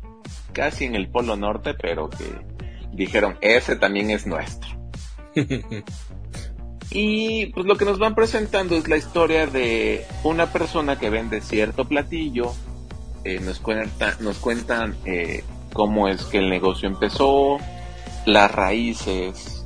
casi 0.54 0.86
en 0.86 0.94
el 0.94 1.10
Polo 1.10 1.36
Norte, 1.36 1.74
pero 1.74 2.12
que 2.12 2.26
dijeron, 2.94 3.40
ese 3.42 3.76
también 3.76 4.12
es 4.12 4.28
nuestro. 4.28 4.70
Y 6.92 7.48
pues 7.54 7.68
lo 7.68 7.78
que 7.78 7.86
nos 7.86 8.00
van 8.00 8.16
presentando 8.16 8.76
es 8.76 8.88
la 8.88 8.98
historia 8.98 9.46
de 9.46 10.08
una 10.24 10.52
persona 10.52 10.98
que 10.98 11.12
vende 11.12 11.40
cierto 11.40 11.86
platillo. 11.86 12.52
Eh, 13.24 13.40
nos, 13.42 13.60
cuenta, 13.60 14.18
nos 14.22 14.40
cuentan 14.40 14.98
eh, 15.06 15.44
cómo 15.72 16.08
es 16.08 16.24
que 16.24 16.40
el 16.40 16.50
negocio 16.50 16.90
empezó, 16.90 17.60
las 18.34 18.52
raíces 18.52 19.66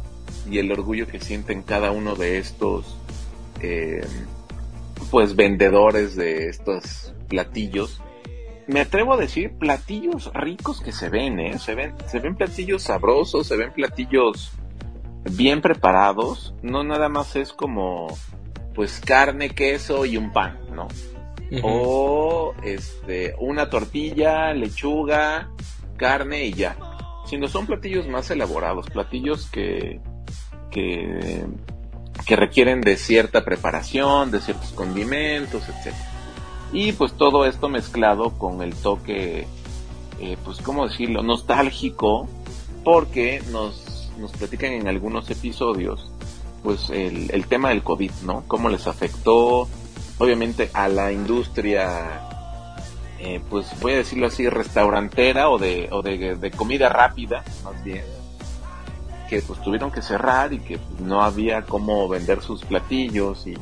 y 0.49 0.59
el 0.59 0.71
orgullo 0.71 1.07
que 1.07 1.19
sienten 1.19 1.61
cada 1.63 1.91
uno 1.91 2.15
de 2.15 2.37
estos 2.37 2.97
eh, 3.61 4.05
pues 5.11 5.35
vendedores 5.35 6.15
de 6.15 6.49
estos 6.49 7.13
platillos. 7.27 8.01
Me 8.67 8.79
atrevo 8.79 9.13
a 9.13 9.17
decir 9.17 9.57
platillos 9.57 10.31
ricos 10.33 10.81
que 10.81 10.91
se 10.91 11.09
ven, 11.09 11.39
¿eh? 11.39 11.59
Se 11.59 11.75
ven, 11.75 11.95
se 12.07 12.19
ven 12.19 12.35
platillos 12.35 12.83
sabrosos, 12.83 13.47
se 13.47 13.57
ven 13.57 13.73
platillos 13.73 14.51
bien 15.31 15.61
preparados. 15.61 16.53
No 16.61 16.83
nada 16.83 17.09
más 17.09 17.35
es 17.35 17.53
como 17.53 18.07
pues 18.73 18.99
carne, 18.99 19.49
queso 19.49 20.05
y 20.05 20.17
un 20.17 20.31
pan, 20.31 20.59
¿no? 20.73 20.87
O 21.61 22.55
este, 22.63 23.35
una 23.37 23.69
tortilla, 23.69 24.53
lechuga, 24.53 25.51
carne 25.97 26.45
y 26.45 26.53
ya. 26.53 26.75
Sino 27.33 27.47
son 27.47 27.65
platillos 27.65 28.07
más 28.07 28.29
elaborados, 28.29 28.87
platillos 28.91 29.47
que, 29.49 29.99
que 30.69 31.43
que 32.25 32.35
requieren 32.35 32.81
de 32.81 32.95
cierta 32.95 33.43
preparación, 33.43 34.31
de 34.31 34.39
ciertos 34.39 34.71
condimentos, 34.71 35.63
etc. 35.67 35.93
Y 36.71 36.91
pues 36.93 37.13
todo 37.13 37.45
esto 37.45 37.69
mezclado 37.69 38.37
con 38.37 38.61
el 38.61 38.73
toque, 38.75 39.47
eh, 40.19 40.37
pues 40.45 40.59
cómo 40.59 40.87
decirlo, 40.87 41.21
nostálgico, 41.23 42.29
porque 42.83 43.41
nos, 43.51 44.11
nos 44.19 44.31
platican 44.31 44.73
en 44.73 44.87
algunos 44.87 45.29
episodios, 45.29 46.09
pues 46.63 46.89
el, 46.89 47.29
el 47.31 47.47
tema 47.47 47.69
del 47.69 47.83
COVID, 47.83 48.11
¿no? 48.25 48.43
Cómo 48.47 48.69
les 48.69 48.87
afectó, 48.87 49.67
obviamente, 50.17 50.69
a 50.73 50.87
la 50.87 51.11
industria, 51.11 52.29
eh, 53.23 53.41
pues 53.49 53.79
voy 53.79 53.93
a 53.93 53.97
decirlo 53.97 54.27
así, 54.27 54.49
restaurantera 54.49 55.49
o 55.49 55.57
de, 55.57 55.87
o 55.91 56.01
de, 56.01 56.35
de 56.35 56.51
comida 56.51 56.89
rápida, 56.89 57.43
más 57.63 57.83
bien 57.83 58.03
que 59.33 59.41
pues 59.41 59.59
tuvieron 59.61 59.89
que 59.91 60.01
cerrar 60.01 60.53
y 60.53 60.59
que 60.59 60.77
pues, 60.77 60.99
no 61.01 61.23
había 61.23 61.63
cómo 61.63 62.07
vender 62.07 62.41
sus 62.41 62.63
platillos 62.63 63.47
y, 63.47 63.57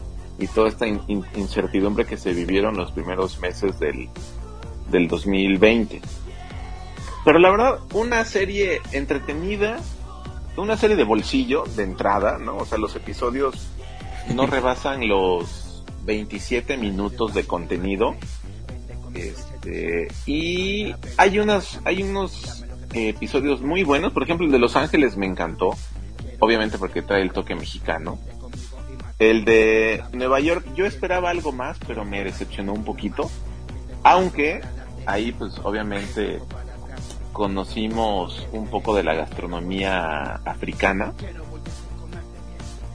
toda 0.56 0.70
esta 0.70 0.88
incertidumbre 0.88 2.04
que 2.06 2.18
se 2.18 2.34
vivieron 2.34 2.76
los 2.76 2.92
primeros 2.92 3.40
meses 3.40 3.78
del, 3.80 4.10
del 4.90 5.08
2020. 5.08 6.02
Pero 7.24 7.38
la 7.38 7.52
verdad, 7.52 7.80
una 7.94 8.26
serie 8.26 8.82
entretenida, 8.92 9.78
una 10.58 10.78
serie 10.78 10.96
de 10.96 11.04
bolsillo 11.04 11.66
de 11.76 11.84
entrada, 11.84 12.40
¿no? 12.40 12.58
O 12.58 12.66
sea, 12.66 12.80
los 12.80 12.96
episodios 12.96 13.68
no 14.34 14.48
rebasan 14.48 15.08
los 15.08 15.84
27 16.06 16.76
minutos 16.76 17.36
de 17.36 17.46
contenido. 17.46 18.16
Este, 19.64 20.08
y 20.26 20.94
hay 21.18 21.40
unas, 21.40 21.80
hay 21.86 22.04
unos 22.04 22.66
episodios 22.94 23.62
muy 23.62 23.84
buenos. 23.84 24.12
Por 24.12 24.24
ejemplo, 24.24 24.46
el 24.46 24.52
de 24.52 24.60
Los 24.60 24.76
Ángeles 24.76 25.18
me 25.18 25.26
encantó. 25.26 25.76
Obviamente 26.40 26.78
porque 26.78 27.02
trae 27.02 27.22
el 27.22 27.32
toque 27.32 27.56
mexicano. 27.56 28.18
El 29.20 29.46
de 29.46 30.04
Nueva 30.14 30.40
York, 30.40 30.66
yo 30.76 30.86
esperaba 30.86 31.30
algo 31.30 31.52
más, 31.52 31.78
pero 31.86 32.04
me 32.04 32.24
decepcionó 32.24 32.74
un 32.74 32.84
poquito. 32.84 33.30
Aunque 34.04 34.62
ahí 35.06 35.32
pues 35.32 35.60
obviamente 35.64 36.40
conocimos 37.32 38.48
un 38.52 38.68
poco 38.68 38.96
de 38.96 39.04
la 39.04 39.14
gastronomía 39.14 40.42
africana. 40.44 41.14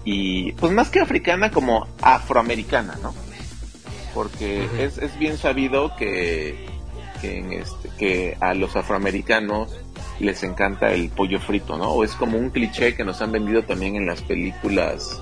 Y 0.05 0.53
pues 0.53 0.73
más 0.73 0.91
que 0.91 1.01
africana 1.01 1.51
como 1.51 1.87
afroamericana, 2.03 2.99
¿no? 3.03 3.15
Porque 4.17 4.67
es, 4.79 4.97
es 4.97 5.19
bien 5.19 5.37
sabido 5.37 5.95
que, 5.95 6.57
que, 7.21 7.39
en 7.39 7.53
este, 7.53 7.91
que 7.99 8.35
a 8.41 8.55
los 8.55 8.75
afroamericanos 8.75 9.77
les 10.21 10.43
encanta 10.43 10.91
el 10.95 11.11
pollo 11.11 11.39
frito, 11.39 11.77
¿no? 11.77 11.91
O 11.91 12.03
es 12.03 12.13
como 12.13 12.39
un 12.39 12.49
cliché 12.49 12.95
que 12.97 13.05
nos 13.05 13.21
han 13.21 13.31
vendido 13.31 13.63
también 13.65 13.95
en 13.95 14.07
las 14.07 14.23
películas 14.23 15.21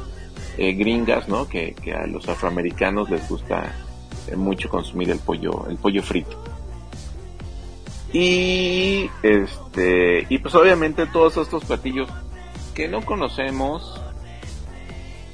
eh, 0.58 0.74
gringas, 0.74 1.28
¿no? 1.28 1.48
Que, 1.48 1.74
a 1.92 2.06
los 2.06 2.28
afroamericanos 2.28 3.10
les 3.10 3.28
gusta 3.28 3.74
eh, 4.28 4.36
mucho 4.36 4.68
consumir 4.68 5.10
el 5.10 5.18
pollo, 5.18 5.66
el 5.68 5.76
pollo 5.76 6.00
frito. 6.00 6.40
Y 8.12 9.10
este, 9.24 10.24
y 10.28 10.38
pues 10.38 10.54
obviamente 10.54 11.06
todos 11.06 11.36
estos 11.36 11.64
platillos 11.64 12.08
que 12.76 12.86
no 12.86 13.04
conocemos 13.04 14.00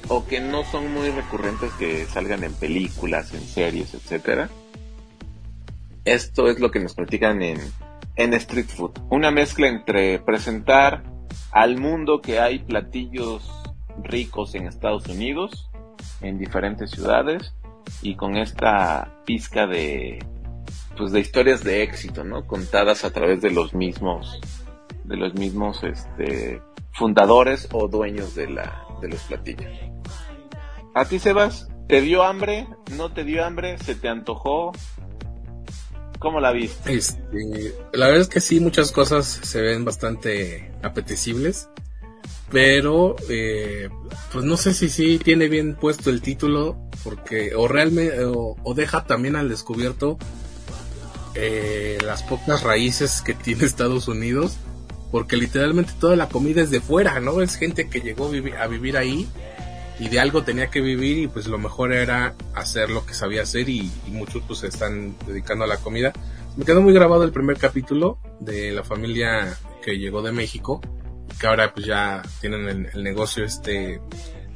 o 0.07 0.25
que 0.25 0.39
no 0.39 0.63
son 0.63 0.93
muy 0.93 1.09
recurrentes 1.09 1.71
que 1.73 2.05
salgan 2.05 2.43
en 2.43 2.53
películas, 2.53 3.33
en 3.33 3.41
series, 3.41 3.93
etcétera. 3.93 4.49
Esto 6.05 6.47
es 6.47 6.59
lo 6.59 6.71
que 6.71 6.79
nos 6.79 6.95
platican 6.95 7.41
en 7.41 7.59
en 8.15 8.33
Street 8.33 8.67
Food. 8.67 8.91
Una 9.09 9.31
mezcla 9.31 9.67
entre 9.67 10.19
presentar 10.19 11.03
al 11.51 11.77
mundo 11.77 12.21
que 12.21 12.39
hay 12.39 12.59
platillos 12.59 13.49
ricos 14.03 14.55
en 14.55 14.67
Estados 14.67 15.07
Unidos, 15.07 15.69
en 16.21 16.37
diferentes 16.37 16.91
ciudades, 16.91 17.53
y 18.01 18.15
con 18.15 18.37
esta 18.37 19.21
pizca 19.25 19.67
de 19.67 20.19
pues 20.97 21.11
de 21.11 21.19
historias 21.19 21.63
de 21.63 21.83
éxito, 21.83 22.23
¿no? 22.23 22.45
Contadas 22.45 23.05
a 23.05 23.11
través 23.11 23.41
de 23.41 23.51
los 23.51 23.73
mismos 23.73 24.39
de 25.03 25.17
los 25.17 25.33
mismos 25.33 25.83
este 25.83 26.61
fundadores 26.93 27.67
o 27.71 27.87
dueños 27.87 28.35
de 28.35 28.49
la 28.49 28.85
de 29.01 29.09
los 29.09 29.21
platillos. 29.23 29.71
¿A 30.93 31.05
ti 31.05 31.19
Sebas 31.19 31.67
te 31.87 32.01
dio 32.01 32.23
hambre? 32.23 32.67
¿No 32.95 33.11
te 33.11 33.23
dio 33.23 33.43
hambre? 33.43 33.77
¿Se 33.79 33.95
te 33.95 34.07
antojó? 34.07 34.71
¿Cómo 36.19 36.39
la 36.39 36.51
viste? 36.51 36.93
Este, 36.93 37.73
la 37.93 38.05
verdad 38.05 38.21
es 38.21 38.27
que 38.27 38.41
sí, 38.41 38.59
muchas 38.59 38.91
cosas 38.91 39.25
se 39.25 39.59
ven 39.61 39.83
bastante 39.83 40.71
apetecibles. 40.83 41.69
Pero, 42.51 43.15
eh, 43.29 43.89
pues 44.31 44.43
no 44.43 44.57
sé 44.57 44.73
si 44.73 44.89
sí 44.89 45.17
tiene 45.17 45.47
bien 45.47 45.75
puesto 45.75 46.09
el 46.09 46.21
título, 46.21 46.77
porque 47.03 47.55
o 47.55 47.67
realmente, 47.67 48.25
o, 48.25 48.73
deja 48.75 49.05
también 49.05 49.37
al 49.37 49.47
descubierto 49.47 50.17
eh, 51.33 51.97
las 52.03 52.23
pocas 52.23 52.61
raíces 52.61 53.21
que 53.21 53.33
tiene 53.33 53.63
Estados 53.63 54.09
Unidos, 54.09 54.57
porque 55.11 55.37
literalmente 55.37 55.93
toda 55.99 56.15
la 56.15 56.29
comida 56.29 56.61
es 56.61 56.71
de 56.71 56.81
fuera, 56.81 57.19
¿no? 57.19 57.41
Es 57.41 57.55
gente 57.55 57.89
que 57.89 57.99
llegó 57.99 58.31
a 58.59 58.67
vivir 58.67 58.97
ahí 58.97 59.27
y 60.01 60.09
de 60.09 60.19
algo 60.19 60.43
tenía 60.43 60.71
que 60.71 60.81
vivir 60.81 61.19
y 61.19 61.27
pues 61.27 61.45
lo 61.45 61.59
mejor 61.59 61.93
era 61.93 62.33
hacer 62.55 62.89
lo 62.89 63.05
que 63.05 63.13
sabía 63.13 63.43
hacer 63.43 63.69
y, 63.69 63.91
muchos 64.07 64.41
pues 64.47 64.59
se 64.59 64.67
están 64.67 65.15
dedicando 65.27 65.63
a 65.65 65.67
la 65.67 65.77
comida. 65.77 66.11
Me 66.57 66.65
quedó 66.65 66.81
muy 66.81 66.91
grabado 66.91 67.23
el 67.23 67.31
primer 67.31 67.57
capítulo 67.57 68.17
de 68.39 68.71
la 68.71 68.83
familia 68.83 69.55
que 69.83 69.99
llegó 69.99 70.23
de 70.23 70.31
México 70.31 70.81
y 71.31 71.37
que 71.37 71.45
ahora 71.45 71.71
pues 71.71 71.85
ya 71.85 72.23
tienen 72.39 72.89
el, 72.91 73.03
negocio 73.03 73.45
este 73.45 74.01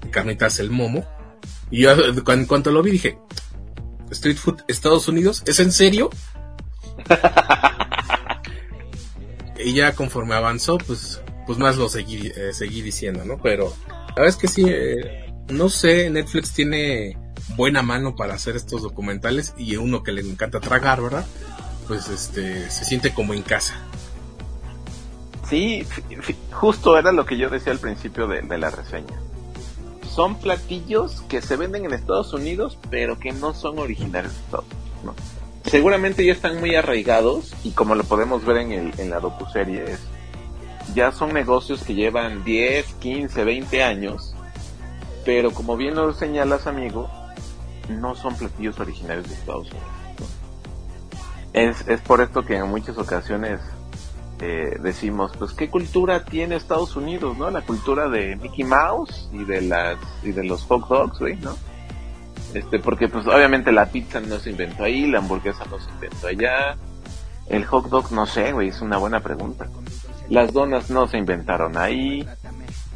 de 0.02 0.10
carnitas 0.10 0.60
el 0.60 0.72
momo. 0.72 1.06
Y 1.70 1.84
yo 1.84 1.92
en 2.28 2.46
cuanto 2.48 2.72
lo 2.72 2.82
vi 2.82 2.90
dije, 2.90 3.20
Street 4.10 4.38
Food 4.38 4.64
Estados 4.68 5.08
Unidos, 5.08 5.44
¿es 5.46 5.60
en 5.60 5.72
serio? 5.72 6.10
y 9.66 9.74
ya 9.74 9.96
conforme 9.96 10.36
avanzó 10.36 10.78
pues 10.78 11.22
pues 11.46 11.58
más 11.60 11.78
lo 11.78 11.90
seguí, 11.90 12.32
eh, 12.36 12.52
diciendo, 12.84 13.24
¿no? 13.26 13.38
Pero 13.42 13.74
la 13.88 14.16
verdad 14.16 14.28
es 14.28 14.36
que 14.36 14.48
sí, 14.48 14.66
eh, 14.68 15.34
no 15.50 15.70
sé, 15.70 16.10
Netflix 16.10 16.54
tiene 16.54 17.18
buena 17.56 17.82
mano 17.84 18.16
para 18.16 18.34
hacer 18.34 18.56
estos 18.56 18.82
documentales 18.82 19.54
y 19.58 19.76
uno 19.76 20.02
que 20.04 20.12
le 20.12 20.22
encanta 20.22 20.60
tragar, 20.60 21.02
¿verdad? 21.02 21.26
Pues 21.88 22.10
este, 22.10 22.70
se 22.70 22.86
siente 22.86 23.14
como 23.14 23.34
en 23.34 23.44
casa. 23.44 23.76
Sí, 25.48 25.86
justo 26.52 26.98
era 26.98 27.12
lo 27.12 27.28
que 27.28 27.38
yo 27.38 27.50
decía 27.50 27.72
al 27.72 27.80
principio 27.80 28.28
de, 28.28 28.58
la 28.58 28.72
reseña. 28.72 29.20
Son 30.10 30.40
platillos 30.40 31.22
que 31.30 31.42
se 31.42 31.58
venden 31.58 31.86
en 31.86 31.94
Estados 31.94 32.34
Unidos, 32.34 32.80
pero 32.90 33.20
que 33.20 33.32
no 33.32 33.54
son 33.54 33.78
originales 33.78 34.32
de 34.32 34.40
Estados 34.40 34.66
Unidos. 35.04 35.35
Seguramente 35.68 36.26
ya 36.26 36.34
están 36.34 36.60
muy 36.60 36.76
arraigados 36.76 37.54
y 37.64 37.72
como 37.72 37.96
lo 37.96 38.04
podemos 38.04 38.46
ver 38.46 38.58
en, 38.58 38.72
el, 38.72 39.00
en 39.00 39.10
la 39.10 39.20
docuserie, 39.20 39.98
ya 40.94 41.12
son 41.12 41.34
negocios 41.34 41.84
que 41.84 41.96
llevan 41.96 42.44
10, 42.44 42.86
15, 43.00 43.44
20 43.44 43.84
años 43.84 44.36
pero 45.26 45.52
como 45.52 45.76
bien 45.76 45.96
lo 45.96 46.14
señalas, 46.14 46.68
amigo, 46.68 47.10
no 47.90 48.16
son 48.16 48.36
platillos 48.36 48.80
originarios 48.80 49.28
de 49.28 49.34
Estados 49.34 49.68
Unidos. 49.72 49.90
Es, 51.52 51.88
es 51.88 52.00
por 52.02 52.22
esto 52.22 52.46
que 52.46 52.58
en 52.58 52.68
muchas 52.68 52.98
ocasiones 52.98 53.60
eh, 54.40 54.78
decimos, 54.80 55.32
pues 55.38 55.54
qué 55.54 55.70
cultura 55.70 56.24
tiene 56.24 56.56
Estados 56.56 56.96
Unidos, 56.96 57.38
¿no? 57.38 57.50
La 57.50 57.62
cultura 57.62 58.08
de 58.08 58.36
Mickey 58.36 58.64
Mouse 58.64 59.30
y 59.34 59.44
de 59.46 59.62
las 59.62 59.98
y 60.22 60.32
de 60.32 60.44
los 60.44 60.64
hot 60.66 60.88
dogs, 60.88 61.20
¿no? 61.42 61.56
Este, 62.56 62.80
porque 62.80 63.10
pues 63.10 63.28
obviamente 63.28 63.74
la 63.74 63.88
pizza 63.88 64.22
no 64.22 64.40
se 64.40 64.52
inventó 64.52 64.86
ahí, 64.86 65.08
la 65.08 65.20
hamburguesa 65.20 65.66
no 65.70 65.78
se 65.78 65.90
inventó 65.92 66.28
allá, 66.28 66.78
el 67.48 67.66
hot 67.66 67.90
dog 67.90 68.14
no 68.14 68.26
sé, 68.26 68.54
güey, 68.54 68.70
es 68.70 68.80
una 68.82 68.98
buena 68.98 69.20
pregunta. 69.20 69.68
Las 70.30 70.54
donas 70.54 70.90
no 70.90 71.06
se 71.08 71.18
inventaron 71.18 71.78
ahí 71.78 72.26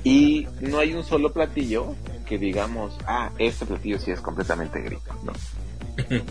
y 0.06 0.48
no 0.62 0.80
hay 0.80 0.94
un 0.94 1.04
solo 1.04 1.34
platillo 1.34 1.94
que 2.26 2.38
digamos, 2.38 2.98
ah, 3.06 3.32
este 3.38 3.66
platillo 3.66 4.00
sí 4.00 4.12
es 4.12 4.22
completamente 4.22 4.80
gringo, 4.82 5.04
¿no? 5.24 5.34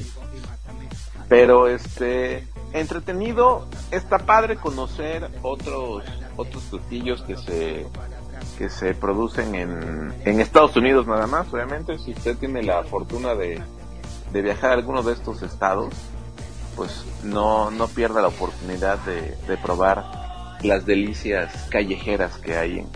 Pero 1.28 1.68
este, 1.68 2.46
entretenido, 2.72 3.68
está 3.90 4.18
padre 4.20 4.56
conocer 4.56 5.28
otros, 5.42 6.02
otros 6.36 6.62
platillos 6.64 7.20
que 7.22 7.36
se, 7.36 7.86
que 8.58 8.68
se 8.68 8.92
producen 8.92 9.54
en, 9.54 10.12
en 10.24 10.40
Estados 10.40 10.74
Unidos 10.74 11.06
nada 11.06 11.28
más, 11.28 11.46
obviamente, 11.52 11.96
si 11.98 12.10
usted 12.10 12.36
tiene 12.36 12.64
la 12.64 12.82
fortuna 12.82 13.36
de, 13.36 13.62
de 14.32 14.42
viajar 14.42 14.72
a 14.72 14.74
alguno 14.74 15.04
de 15.04 15.12
estos 15.12 15.42
estados, 15.42 15.94
pues 16.74 17.04
no, 17.22 17.70
no 17.70 17.86
pierda 17.86 18.20
la 18.20 18.28
oportunidad 18.28 18.98
de, 18.98 19.36
de 19.46 19.56
probar 19.58 20.58
las 20.62 20.84
delicias 20.84 21.68
callejeras 21.70 22.36
que 22.38 22.56
hay 22.56 22.80
en, 22.80 22.88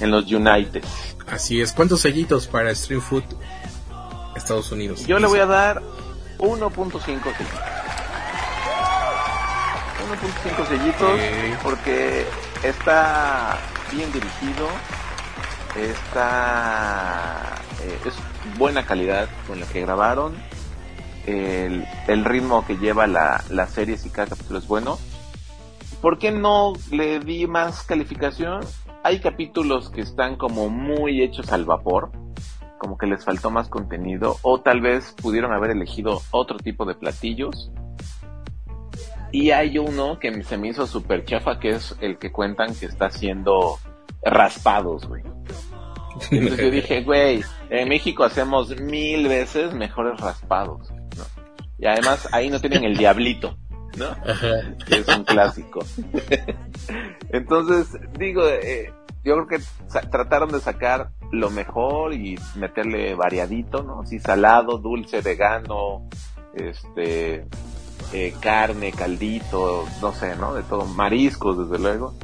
en 0.00 0.10
los 0.10 0.30
United. 0.30 0.82
Así 1.28 1.60
es. 1.60 1.72
¿Cuántos 1.72 2.00
sellitos 2.00 2.48
para 2.48 2.72
Street 2.72 3.00
Food 3.00 3.24
Estados 4.34 4.72
Unidos? 4.72 5.06
Yo 5.06 5.20
le 5.20 5.28
voy 5.28 5.38
a 5.38 5.46
dar 5.46 5.82
1.5 6.38 7.04
sellitos. 7.04 7.32
1.5 10.06 10.68
sellitos 10.68 11.20
porque 11.62 12.26
está 12.62 13.58
bien 13.92 14.12
dirigido, 14.12 14.68
está 15.76 17.56
eh, 17.82 17.98
es 18.06 18.14
buena 18.58 18.86
calidad 18.86 19.28
con 19.46 19.60
la 19.60 19.66
que 19.66 19.80
grabaron, 19.80 20.34
el, 21.26 22.24
ritmo 22.24 22.64
que 22.64 22.76
lleva 22.76 23.06
la, 23.06 23.42
la 23.50 23.66
serie 23.66 23.96
si 23.96 24.10
cada 24.10 24.28
capítulo 24.28 24.58
es 24.58 24.66
bueno. 24.66 24.98
¿Por 26.00 26.18
qué 26.18 26.30
no 26.30 26.74
le 26.90 27.20
di 27.20 27.46
más 27.46 27.82
calificación? 27.82 28.60
Hay 29.02 29.20
capítulos 29.20 29.90
que 29.90 30.02
están 30.02 30.36
como 30.36 30.68
muy 30.68 31.22
hechos 31.22 31.52
al 31.52 31.64
vapor, 31.64 32.10
como 32.78 32.96
que 32.96 33.06
les 33.06 33.24
faltó 33.24 33.50
más 33.50 33.68
contenido, 33.68 34.36
o 34.42 34.60
tal 34.60 34.80
vez 34.80 35.14
pudieron 35.20 35.52
haber 35.52 35.70
elegido 35.70 36.20
otro 36.30 36.58
tipo 36.58 36.84
de 36.84 36.94
platillos. 36.94 37.70
Y 39.32 39.50
hay 39.50 39.78
uno 39.78 40.18
que 40.18 40.42
se 40.44 40.56
me 40.56 40.68
hizo 40.68 40.86
súper 40.86 41.24
chafa, 41.24 41.58
que 41.58 41.70
es 41.70 41.96
el 42.00 42.18
que 42.18 42.30
cuentan 42.30 42.74
que 42.74 42.86
está 42.86 43.06
haciendo 43.06 43.78
raspados, 44.22 45.06
güey. 45.08 45.22
Entonces 46.30 46.58
yo 46.58 46.70
dije, 46.70 47.02
güey, 47.04 47.42
en 47.70 47.88
México 47.88 48.24
hacemos 48.24 48.78
mil 48.80 49.28
veces 49.28 49.74
mejores 49.74 50.18
raspados, 50.20 50.90
¿no? 50.90 51.24
Y 51.78 51.86
además 51.86 52.28
ahí 52.32 52.48
no 52.48 52.60
tienen 52.60 52.84
el 52.84 52.96
diablito, 52.96 53.58
¿no? 53.96 54.16
Que 54.86 54.96
es 54.96 55.08
un 55.08 55.24
clásico. 55.24 55.80
Entonces, 57.30 57.98
digo, 58.18 58.46
eh, 58.48 58.92
yo 59.24 59.34
creo 59.34 59.46
que 59.46 60.08
trataron 60.10 60.50
de 60.52 60.60
sacar 60.60 61.10
lo 61.32 61.50
mejor 61.50 62.14
y 62.14 62.38
meterle 62.54 63.14
variadito, 63.14 63.82
¿no? 63.82 64.02
Así 64.02 64.18
salado, 64.18 64.78
dulce, 64.78 65.20
vegano, 65.20 66.08
este, 66.54 67.46
eh, 68.12 68.34
carne, 68.40 68.92
caldito, 68.92 69.84
no 70.00 70.12
sé, 70.12 70.36
¿no? 70.36 70.54
De 70.54 70.62
todo, 70.62 70.86
mariscos, 70.86 71.68
desde 71.68 71.82
luego. 71.82 72.14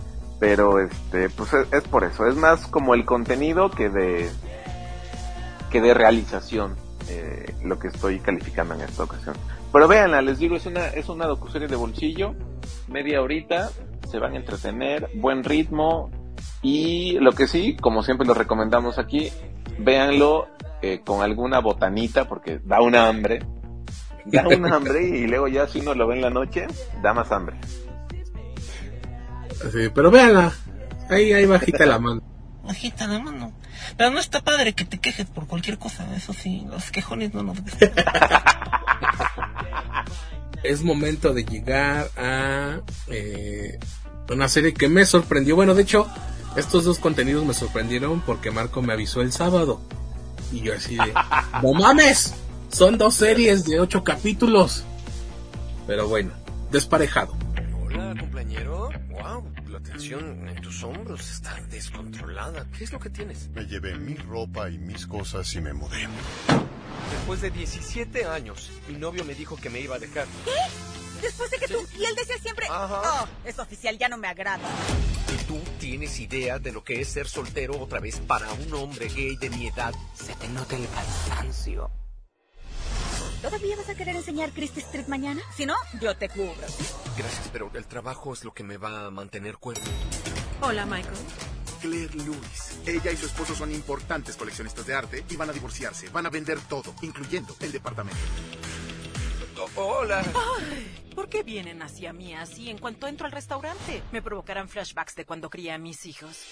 Pero, 0.42 0.80
este, 0.80 1.30
pues 1.30 1.54
es, 1.54 1.72
es 1.72 1.84
por 1.84 2.02
eso. 2.02 2.26
Es 2.26 2.34
más 2.34 2.66
como 2.66 2.94
el 2.94 3.04
contenido 3.04 3.70
que 3.70 3.88
de, 3.88 4.28
que 5.70 5.80
de 5.80 5.94
realización, 5.94 6.74
eh, 7.08 7.54
lo 7.62 7.78
que 7.78 7.86
estoy 7.86 8.18
calificando 8.18 8.74
en 8.74 8.80
esta 8.80 9.04
ocasión. 9.04 9.36
Pero 9.72 9.86
véanla, 9.86 10.20
les 10.20 10.40
digo, 10.40 10.56
es 10.56 10.66
una, 10.66 10.88
es 10.88 11.08
una 11.08 11.26
docuserie 11.26 11.68
de 11.68 11.76
bolsillo, 11.76 12.34
media 12.88 13.22
horita, 13.22 13.70
se 14.10 14.18
van 14.18 14.32
a 14.32 14.38
entretener, 14.38 15.10
buen 15.14 15.44
ritmo, 15.44 16.10
y 16.60 17.20
lo 17.20 17.30
que 17.30 17.46
sí, 17.46 17.76
como 17.76 18.02
siempre 18.02 18.26
lo 18.26 18.34
recomendamos 18.34 18.98
aquí, 18.98 19.30
véanlo 19.78 20.48
eh, 20.82 21.02
con 21.06 21.22
alguna 21.22 21.60
botanita, 21.60 22.26
porque 22.26 22.58
da 22.64 22.82
una 22.82 23.06
hambre, 23.06 23.46
da 24.24 24.48
un 24.48 24.66
hambre, 24.72 25.04
y 25.04 25.28
luego 25.28 25.46
ya 25.46 25.68
si 25.68 25.78
uno 25.78 25.94
lo 25.94 26.08
ve 26.08 26.16
en 26.16 26.22
la 26.22 26.30
noche, 26.30 26.66
da 27.00 27.14
más 27.14 27.30
hambre. 27.30 27.60
Sí, 29.72 29.88
pero 29.94 30.10
véanla. 30.10 30.52
Ahí, 31.08 31.32
ahí 31.32 31.46
bajita 31.46 31.86
la 31.86 31.98
mano. 31.98 32.22
Bajita 32.64 33.06
la 33.06 33.18
mano. 33.18 33.52
Pero 33.96 34.10
no 34.10 34.20
está 34.20 34.42
padre 34.42 34.72
que 34.72 34.84
te 34.84 34.98
quejes 34.98 35.26
por 35.26 35.46
cualquier 35.46 35.78
cosa, 35.78 36.06
eso 36.16 36.32
sí, 36.32 36.66
los 36.70 36.90
quejones 36.90 37.34
no 37.34 37.42
nos 37.42 37.60
gustan. 37.60 37.92
Es 40.62 40.84
momento 40.84 41.34
de 41.34 41.44
llegar 41.44 42.08
a 42.16 42.82
eh, 43.08 43.80
una 44.30 44.48
serie 44.48 44.72
que 44.72 44.88
me 44.88 45.04
sorprendió. 45.04 45.56
Bueno, 45.56 45.74
de 45.74 45.82
hecho, 45.82 46.06
estos 46.54 46.84
dos 46.84 47.00
contenidos 47.00 47.44
me 47.44 47.52
sorprendieron 47.52 48.20
porque 48.20 48.52
Marco 48.52 48.80
me 48.80 48.92
avisó 48.92 49.22
el 49.22 49.32
sábado. 49.32 49.80
Y 50.52 50.60
yo 50.60 50.72
así 50.74 50.94
de, 50.94 51.12
¡No 51.62 51.72
mames! 51.72 52.34
Son 52.70 52.96
dos 52.96 53.14
series 53.14 53.64
de 53.64 53.80
ocho 53.80 54.04
capítulos. 54.04 54.84
Pero 55.88 56.06
bueno, 56.06 56.30
desparejado. 56.70 57.36
Hola. 57.84 58.14
En 59.94 60.60
tus 60.62 60.82
hombros 60.84 61.30
está 61.30 61.54
descontrolada. 61.70 62.66
¿Qué 62.76 62.84
es 62.84 62.92
lo 62.92 62.98
que 62.98 63.10
tienes? 63.10 63.50
Me 63.50 63.66
llevé 63.66 63.94
mi 63.94 64.14
ropa 64.14 64.70
y 64.70 64.78
mis 64.78 65.06
cosas 65.06 65.54
y 65.54 65.60
me 65.60 65.74
mudé. 65.74 66.08
Después 67.10 67.42
de 67.42 67.50
17 67.50 68.24
años, 68.24 68.70
mi 68.88 68.94
novio 68.94 69.22
me 69.24 69.34
dijo 69.34 69.56
que 69.56 69.68
me 69.68 69.80
iba 69.80 69.96
a 69.96 69.98
dejar. 69.98 70.26
¿Qué? 70.44 71.20
Después 71.20 71.50
de 71.50 71.58
que 71.58 71.68
tu 71.68 71.86
piel 71.86 72.14
decía 72.16 72.38
siempre... 72.38 72.66
Oh, 72.70 73.26
es 73.44 73.58
oficial, 73.58 73.98
ya 73.98 74.08
no 74.08 74.16
me 74.16 74.28
agrada. 74.28 74.66
¿Y 75.32 75.44
tú 75.44 75.60
tienes 75.78 76.18
idea 76.18 76.58
de 76.58 76.72
lo 76.72 76.82
que 76.82 77.00
es 77.00 77.08
ser 77.08 77.28
soltero 77.28 77.78
otra 77.78 78.00
vez 78.00 78.18
para 78.20 78.50
un 78.52 78.72
hombre 78.72 79.08
gay 79.08 79.36
de 79.36 79.50
mi 79.50 79.66
edad? 79.68 79.94
Se 80.14 80.34
te 80.34 80.48
nota 80.48 80.74
el 80.74 80.88
cansancio. 80.88 81.90
¿Todavía 83.42 83.76
vas 83.76 83.88
a 83.88 83.96
querer 83.96 84.14
enseñar 84.14 84.52
Christie 84.52 84.82
Street 84.82 85.08
mañana? 85.08 85.42
Si 85.56 85.66
no, 85.66 85.74
yo 86.00 86.16
te 86.16 86.28
cubro. 86.28 86.54
Gracias, 87.16 87.50
pero 87.52 87.72
el 87.74 87.86
trabajo 87.86 88.32
es 88.32 88.44
lo 88.44 88.54
que 88.54 88.62
me 88.62 88.76
va 88.76 89.06
a 89.06 89.10
mantener 89.10 89.56
cuerdo. 89.58 89.82
Hola, 90.60 90.86
Michael. 90.86 91.16
Claire 91.80 92.14
Lewis. 92.14 92.78
Ella 92.86 93.10
y 93.10 93.16
su 93.16 93.26
esposo 93.26 93.56
son 93.56 93.72
importantes 93.72 94.36
coleccionistas 94.36 94.86
de 94.86 94.94
arte 94.94 95.24
y 95.28 95.34
van 95.34 95.50
a 95.50 95.52
divorciarse. 95.52 96.08
Van 96.10 96.24
a 96.24 96.30
vender 96.30 96.60
todo, 96.60 96.94
incluyendo 97.02 97.56
el 97.58 97.72
departamento. 97.72 98.20
hola. 99.74 100.20
Ay, 100.20 101.10
¿por 101.12 101.28
qué 101.28 101.42
vienen 101.42 101.82
hacia 101.82 102.12
mí 102.12 102.34
así 102.34 102.70
en 102.70 102.78
cuanto 102.78 103.08
entro 103.08 103.26
al 103.26 103.32
restaurante? 103.32 104.04
Me 104.12 104.22
provocarán 104.22 104.68
flashbacks 104.68 105.16
de 105.16 105.24
cuando 105.24 105.50
crié 105.50 105.72
a 105.72 105.78
mis 105.78 106.06
hijos. 106.06 106.46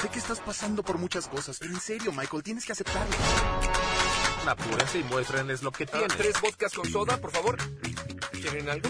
Sé 0.00 0.08
que 0.08 0.18
estás 0.18 0.40
pasando 0.40 0.82
por 0.82 0.96
muchas 0.96 1.28
cosas, 1.28 1.58
pero 1.58 1.74
en 1.74 1.80
serio, 1.80 2.12
Michael, 2.12 2.42
tienes 2.42 2.64
que 2.64 2.72
aceptarlo. 2.72 3.14
Apúrense 4.48 5.00
y 5.00 5.04
muéstrenles 5.04 5.62
lo 5.62 5.72
que 5.72 5.84
Ah, 5.84 5.88
tienen. 5.92 6.08
¿Tres 6.16 6.40
vodkas 6.40 6.72
con 6.72 6.88
soda, 6.88 7.16
por 7.18 7.30
favor? 7.32 7.56
¿Quieren 8.32 8.68
algo? 8.68 8.88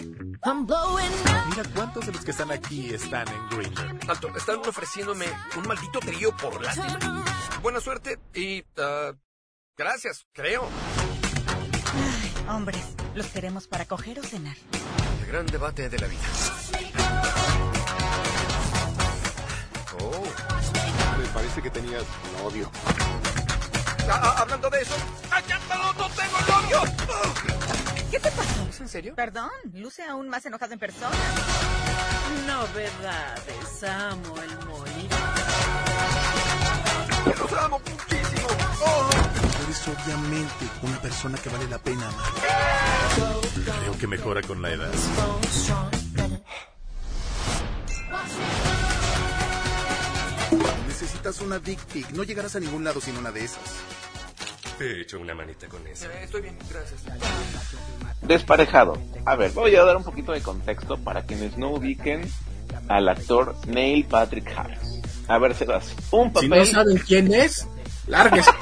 Mira 1.49 1.63
cuántos 1.75 2.07
de 2.07 2.13
los 2.13 2.25
que 2.25 2.31
están 2.31 2.51
aquí 2.53 2.93
están 2.95 3.27
en 3.29 3.49
Grindr. 3.49 4.11
Alto, 4.11 4.29
están 4.37 4.59
ofreciéndome 4.59 5.25
un 5.57 5.67
maldito 5.67 5.99
trío 6.01 6.37
por 6.37 6.61
lástima. 6.63 7.25
Buena 7.63 7.81
suerte 7.81 8.19
y... 8.35 8.63
ah, 8.79 9.13
gracias, 9.77 10.27
creo. 10.33 10.69
Ay, 11.95 12.35
hombres, 12.55 12.85
¿los 13.15 13.27
queremos 13.29 13.67
para 13.67 13.87
coger 13.87 14.21
o 14.21 14.23
cenar? 14.23 14.57
El 15.23 15.27
gran 15.27 15.47
debate 15.47 15.89
de 15.89 15.99
la 15.99 16.07
vida. 16.07 16.21
Oh. 20.01 20.23
Me 21.19 21.27
parece 21.29 21.63
que 21.63 21.71
tenías 21.71 22.05
novio. 22.43 22.71
Ah, 22.87 23.36
hablando 24.11 24.71
de 24.71 24.81
eso... 24.83 24.95
¡Ay, 25.31 25.45
ya 25.49 25.59
no, 25.59 25.93
no 25.93 26.09
tengo 26.11 26.39
novio! 26.49 26.83
¿Qué 28.11 28.21
te 28.21 28.31
pasó? 28.31 28.67
¿Es 28.69 28.81
en 28.81 28.89
serio? 28.89 29.15
Perdón, 29.15 29.51
luce 29.75 30.05
aún 30.05 30.29
más 30.29 30.47
enojado 30.47 30.73
en 30.73 30.79
persona. 30.79 31.17
Novedades, 32.47 33.85
amo 33.85 34.35
el 34.41 34.67
morir. 34.67 35.11
¡Los 37.39 37.53
amo 37.53 37.81
muchísimo! 37.81 38.49
Oh. 38.85 39.11
Eres 39.65 39.89
obviamente 39.89 40.69
una 40.83 41.01
persona 41.01 41.39
que 41.39 41.49
vale 41.49 41.69
la 41.69 41.79
pena 41.79 42.09
amar. 42.09 42.27
Creo 43.81 43.99
que 43.99 44.07
mejora 44.07 44.43
con 44.43 44.63
la 44.63 44.71
edad. 44.71 44.93
Necesitas 50.87 51.41
una 51.41 51.59
dick 51.59 51.81
pic. 51.87 52.11
No 52.11 52.23
llegarás 52.23 52.55
a 52.57 52.61
ningún 52.61 52.85
lado 52.85 53.01
sin 53.01 53.17
una 53.17 53.33
de 53.33 53.45
esas. 53.45 53.61
Te 54.79 54.85
he 54.85 55.01
hecho 55.03 55.19
una 55.19 55.35
manita 55.35 55.67
con 55.69 55.87
eso. 55.87 56.07
Eh, 56.07 56.25
estoy 56.25 56.43
bien, 56.43 56.59
gracias. 56.71 57.03
Desparejado. 58.23 58.99
A 59.25 59.37
ver, 59.37 59.51
voy 59.53 59.75
a 59.75 59.85
dar 59.85 59.97
un 59.97 60.05
poquito 60.05 60.33
de 60.33 60.43
contexto 60.43 60.99
para 60.99 61.23
quienes 61.25 61.57
no 61.57 61.71
ubiquen 61.71 62.31
al 62.89 63.09
actor 63.09 63.55
Neil 63.67 64.05
Patrick 64.05 64.53
Harris. 64.57 65.01
A 65.29 65.39
ver, 65.39 65.55
Sebas, 65.55 65.95
un 66.11 66.29
Si 66.29 66.35
papel... 66.35 66.51
no 66.51 66.65
saben 66.67 66.99
quién 66.99 67.33
es, 67.33 67.67
lárguese. 68.07 68.51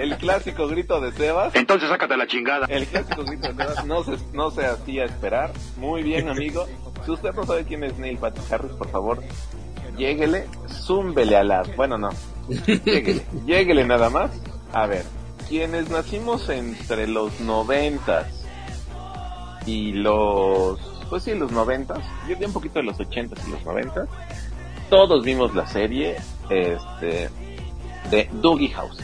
El 0.00 0.16
clásico 0.16 0.66
grito 0.66 1.00
de 1.00 1.12
Sebas. 1.12 1.54
Entonces 1.54 1.88
sácate 1.88 2.16
la 2.16 2.26
chingada. 2.26 2.66
El 2.66 2.86
clásico 2.86 3.22
grito 3.24 3.52
de 3.52 3.54
Sebas 3.54 3.84
no 3.86 4.02
se, 4.02 4.16
no 4.32 4.50
se 4.50 4.66
hacía 4.66 5.04
esperar. 5.04 5.52
Muy 5.76 6.02
bien, 6.02 6.28
amigo. 6.28 6.66
Si 7.04 7.10
usted 7.10 7.32
no 7.32 7.44
sabe 7.44 7.64
quién 7.64 7.84
es 7.84 7.96
Neil 7.98 8.18
Patrick 8.18 8.50
Harris, 8.52 8.72
por 8.72 8.90
favor, 8.90 9.22
lléguele, 9.96 10.46
zúmbele 10.68 11.36
a 11.36 11.44
la... 11.44 11.62
Bueno, 11.76 11.98
no. 11.98 12.10
Lléguele, 12.48 13.24
lléguele 13.46 13.84
nada 13.84 14.10
más. 14.10 14.30
A 14.72 14.86
ver, 14.86 15.04
quienes 15.48 15.90
nacimos 15.90 16.48
entre 16.48 17.06
los 17.06 17.40
noventas 17.40 18.44
y 19.66 19.92
los, 19.92 20.80
pues 21.08 21.24
sí, 21.24 21.34
los 21.34 21.52
noventas, 21.52 22.00
yo 22.28 22.36
di 22.36 22.44
un 22.44 22.52
poquito 22.52 22.78
de 22.78 22.84
los 22.84 22.98
ochentas 22.98 23.46
y 23.46 23.50
los 23.50 23.64
noventas, 23.64 24.08
todos 24.88 25.24
vimos 25.24 25.54
la 25.54 25.66
serie, 25.66 26.16
este, 26.50 27.30
de 28.10 28.28
Doogie 28.32 28.70
House. 28.70 28.98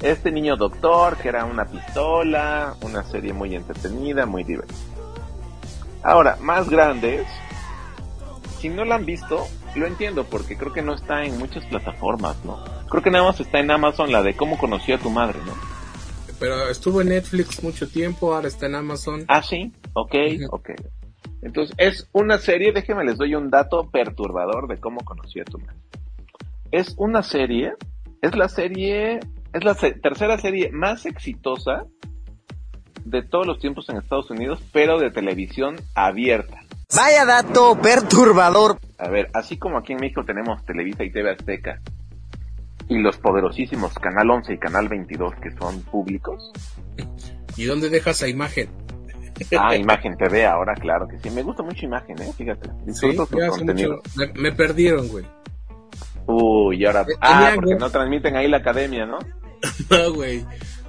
Este 0.00 0.32
niño 0.32 0.56
doctor 0.56 1.18
que 1.18 1.28
era 1.28 1.44
una 1.44 1.66
pistola, 1.66 2.74
una 2.80 3.04
serie 3.04 3.32
muy 3.32 3.54
entretenida, 3.54 4.24
muy 4.24 4.44
divertida. 4.44 4.78
Ahora, 6.02 6.38
más 6.40 6.70
grandes, 6.70 7.26
si 8.58 8.70
no 8.70 8.84
la 8.84 8.94
han 8.94 9.04
visto, 9.04 9.46
lo 9.74 9.86
entiendo 9.86 10.24
porque 10.24 10.56
creo 10.56 10.72
que 10.72 10.82
no 10.82 10.94
está 10.94 11.24
en 11.24 11.38
muchas 11.38 11.64
plataformas, 11.66 12.36
¿no? 12.44 12.62
Creo 12.88 13.02
que 13.02 13.10
nada 13.10 13.24
más 13.24 13.40
está 13.40 13.60
en 13.60 13.70
Amazon 13.70 14.10
la 14.12 14.22
de 14.22 14.34
cómo 14.34 14.58
conocí 14.58 14.92
a 14.92 14.98
tu 14.98 15.10
madre, 15.10 15.38
¿no? 15.46 15.52
Pero 16.38 16.68
estuvo 16.68 17.02
en 17.02 17.08
Netflix 17.10 17.62
mucho 17.62 17.88
tiempo, 17.88 18.34
ahora 18.34 18.48
está 18.48 18.66
en 18.66 18.74
Amazon. 18.74 19.24
Ah, 19.28 19.42
sí, 19.42 19.72
ok, 19.92 20.14
ok. 20.50 20.70
Entonces, 21.42 21.74
es 21.78 22.08
una 22.12 22.38
serie, 22.38 22.72
déjenme 22.72 23.04
les 23.04 23.16
doy 23.18 23.34
un 23.34 23.50
dato 23.50 23.88
perturbador 23.90 24.66
de 24.68 24.78
cómo 24.78 25.00
conocí 25.04 25.40
a 25.40 25.44
tu 25.44 25.58
madre. 25.58 25.76
Es 26.70 26.94
una 26.98 27.22
serie, 27.22 27.74
es 28.22 28.34
la 28.36 28.48
serie, 28.48 29.20
es 29.52 29.64
la 29.64 29.74
se- 29.74 29.92
tercera 29.92 30.38
serie 30.38 30.70
más 30.72 31.06
exitosa 31.06 31.84
de 33.04 33.22
todos 33.22 33.46
los 33.46 33.58
tiempos 33.58 33.88
en 33.88 33.96
Estados 33.96 34.30
Unidos, 34.30 34.60
pero 34.72 34.98
de 34.98 35.10
televisión 35.10 35.76
abierta. 35.94 36.60
Vaya 36.96 37.24
dato 37.24 37.78
perturbador. 37.80 38.78
A 38.98 39.08
ver, 39.08 39.30
así 39.34 39.56
como 39.58 39.78
aquí 39.78 39.92
en 39.92 40.00
México 40.00 40.24
tenemos 40.24 40.64
Televisa 40.64 41.04
y 41.04 41.10
TV 41.12 41.30
Azteca 41.32 41.80
y 42.88 42.98
los 42.98 43.16
poderosísimos 43.18 43.94
Canal 43.94 44.30
11 44.30 44.54
y 44.54 44.58
Canal 44.58 44.88
22 44.88 45.34
que 45.36 45.50
son 45.52 45.80
públicos. 45.82 46.50
¿Y 47.56 47.64
dónde 47.64 47.88
dejas 47.88 48.16
esa 48.16 48.28
imagen? 48.28 48.68
Ah, 49.58 49.74
Imagen 49.74 50.18
TV 50.18 50.44
ahora, 50.44 50.74
claro 50.74 51.08
que 51.08 51.18
sí. 51.18 51.30
Me 51.30 51.42
gusta 51.42 51.62
mucho 51.62 51.86
Imagen, 51.86 52.20
¿eh? 52.20 52.30
Fíjate. 52.36 52.68
Sí, 52.68 52.74
Disfruto 52.86 53.26
su 53.26 53.38
hace 53.38 53.48
contenido. 53.50 53.96
mucho- 53.96 54.10
me, 54.16 54.26
me 54.34 54.52
perdieron, 54.52 55.08
güey. 55.08 55.24
Uy, 56.26 56.82
y 56.82 56.84
ahora... 56.84 57.04
Tenía 57.06 57.18
Ah, 57.22 57.52
porque 57.54 57.70
que- 57.72 57.78
no 57.78 57.90
transmiten 57.90 58.36
ahí 58.36 58.48
la 58.48 58.58
academia, 58.58 59.06
¿no? 59.06 59.18
No, 59.90 60.12
güey. 60.12 60.44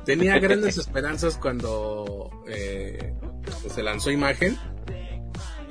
Tenía 0.06 0.38
grandes 0.40 0.78
esperanzas 0.78 1.38
cuando 1.38 2.30
eh, 2.48 3.14
pues, 3.44 3.72
se 3.74 3.84
lanzó 3.84 4.12
imagen, 4.12 4.58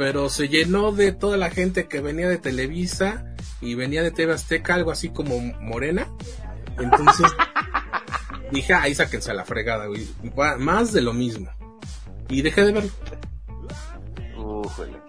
pero 0.00 0.30
se 0.30 0.48
llenó 0.48 0.92
de 0.92 1.12
toda 1.12 1.36
la 1.36 1.50
gente 1.50 1.86
que 1.86 2.00
venía 2.00 2.26
de 2.26 2.38
Televisa 2.38 3.34
y 3.60 3.74
venía 3.74 4.02
de 4.02 4.10
TV 4.10 4.32
Azteca, 4.32 4.72
algo 4.72 4.92
así 4.92 5.10
como 5.10 5.38
Morena. 5.60 6.08
Entonces 6.78 7.26
dije, 8.50 8.72
ahí 8.72 8.94
sáquense 8.94 9.30
a 9.30 9.34
la 9.34 9.44
fregada, 9.44 9.88
güey. 9.88 10.08
Más 10.58 10.94
de 10.94 11.02
lo 11.02 11.12
mismo. 11.12 11.50
Y 12.30 12.40
dejé 12.40 12.64
de 12.64 12.72
verlo. 12.72 12.90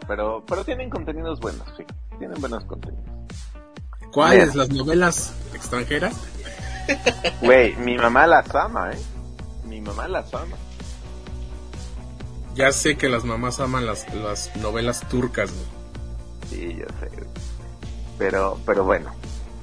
Pero, 0.09 0.43
pero 0.45 0.65
tienen 0.65 0.89
contenidos 0.89 1.39
buenos, 1.39 1.65
sí. 1.77 1.85
Tienen 2.19 2.41
buenos 2.41 2.65
contenidos. 2.65 3.05
¿Cuáles? 4.11 4.55
¿Las 4.55 4.71
novelas 4.71 5.33
extranjeras? 5.53 6.17
Güey, 7.39 7.77
mi 7.77 7.95
mamá 7.95 8.27
las 8.27 8.53
ama, 8.53 8.91
¿eh? 8.91 8.99
Mi 9.63 9.79
mamá 9.79 10.09
las 10.09 10.33
ama. 10.33 10.57
Ya 12.61 12.71
sé 12.71 12.95
que 12.95 13.09
las 13.09 13.25
mamás 13.25 13.59
aman 13.59 13.87
las, 13.87 14.13
las 14.13 14.55
novelas 14.57 15.01
turcas, 15.09 15.51
güey. 15.51 15.65
Sí, 16.47 16.75
yo 16.77 16.85
sé. 16.99 17.07
güey. 17.07 17.27
Pero, 18.19 18.59
pero 18.67 18.83
bueno. 18.83 19.09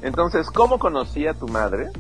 Entonces, 0.03 0.51
¿cómo 0.51 0.81
conocí 0.81 1.25
a 1.29 1.35
tu 1.35 1.47
madre? 1.47 1.91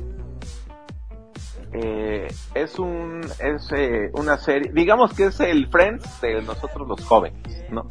Eh, 1.72 2.26
es 2.52 2.80
un, 2.80 3.20
es 3.38 3.70
eh, 3.76 4.10
una 4.14 4.38
serie, 4.38 4.72
digamos 4.74 5.14
que 5.14 5.26
es 5.26 5.38
el 5.38 5.68
Friends 5.68 6.20
de 6.20 6.42
nosotros 6.42 6.88
los 6.88 7.04
jóvenes, 7.04 7.64
¿no? 7.70 7.86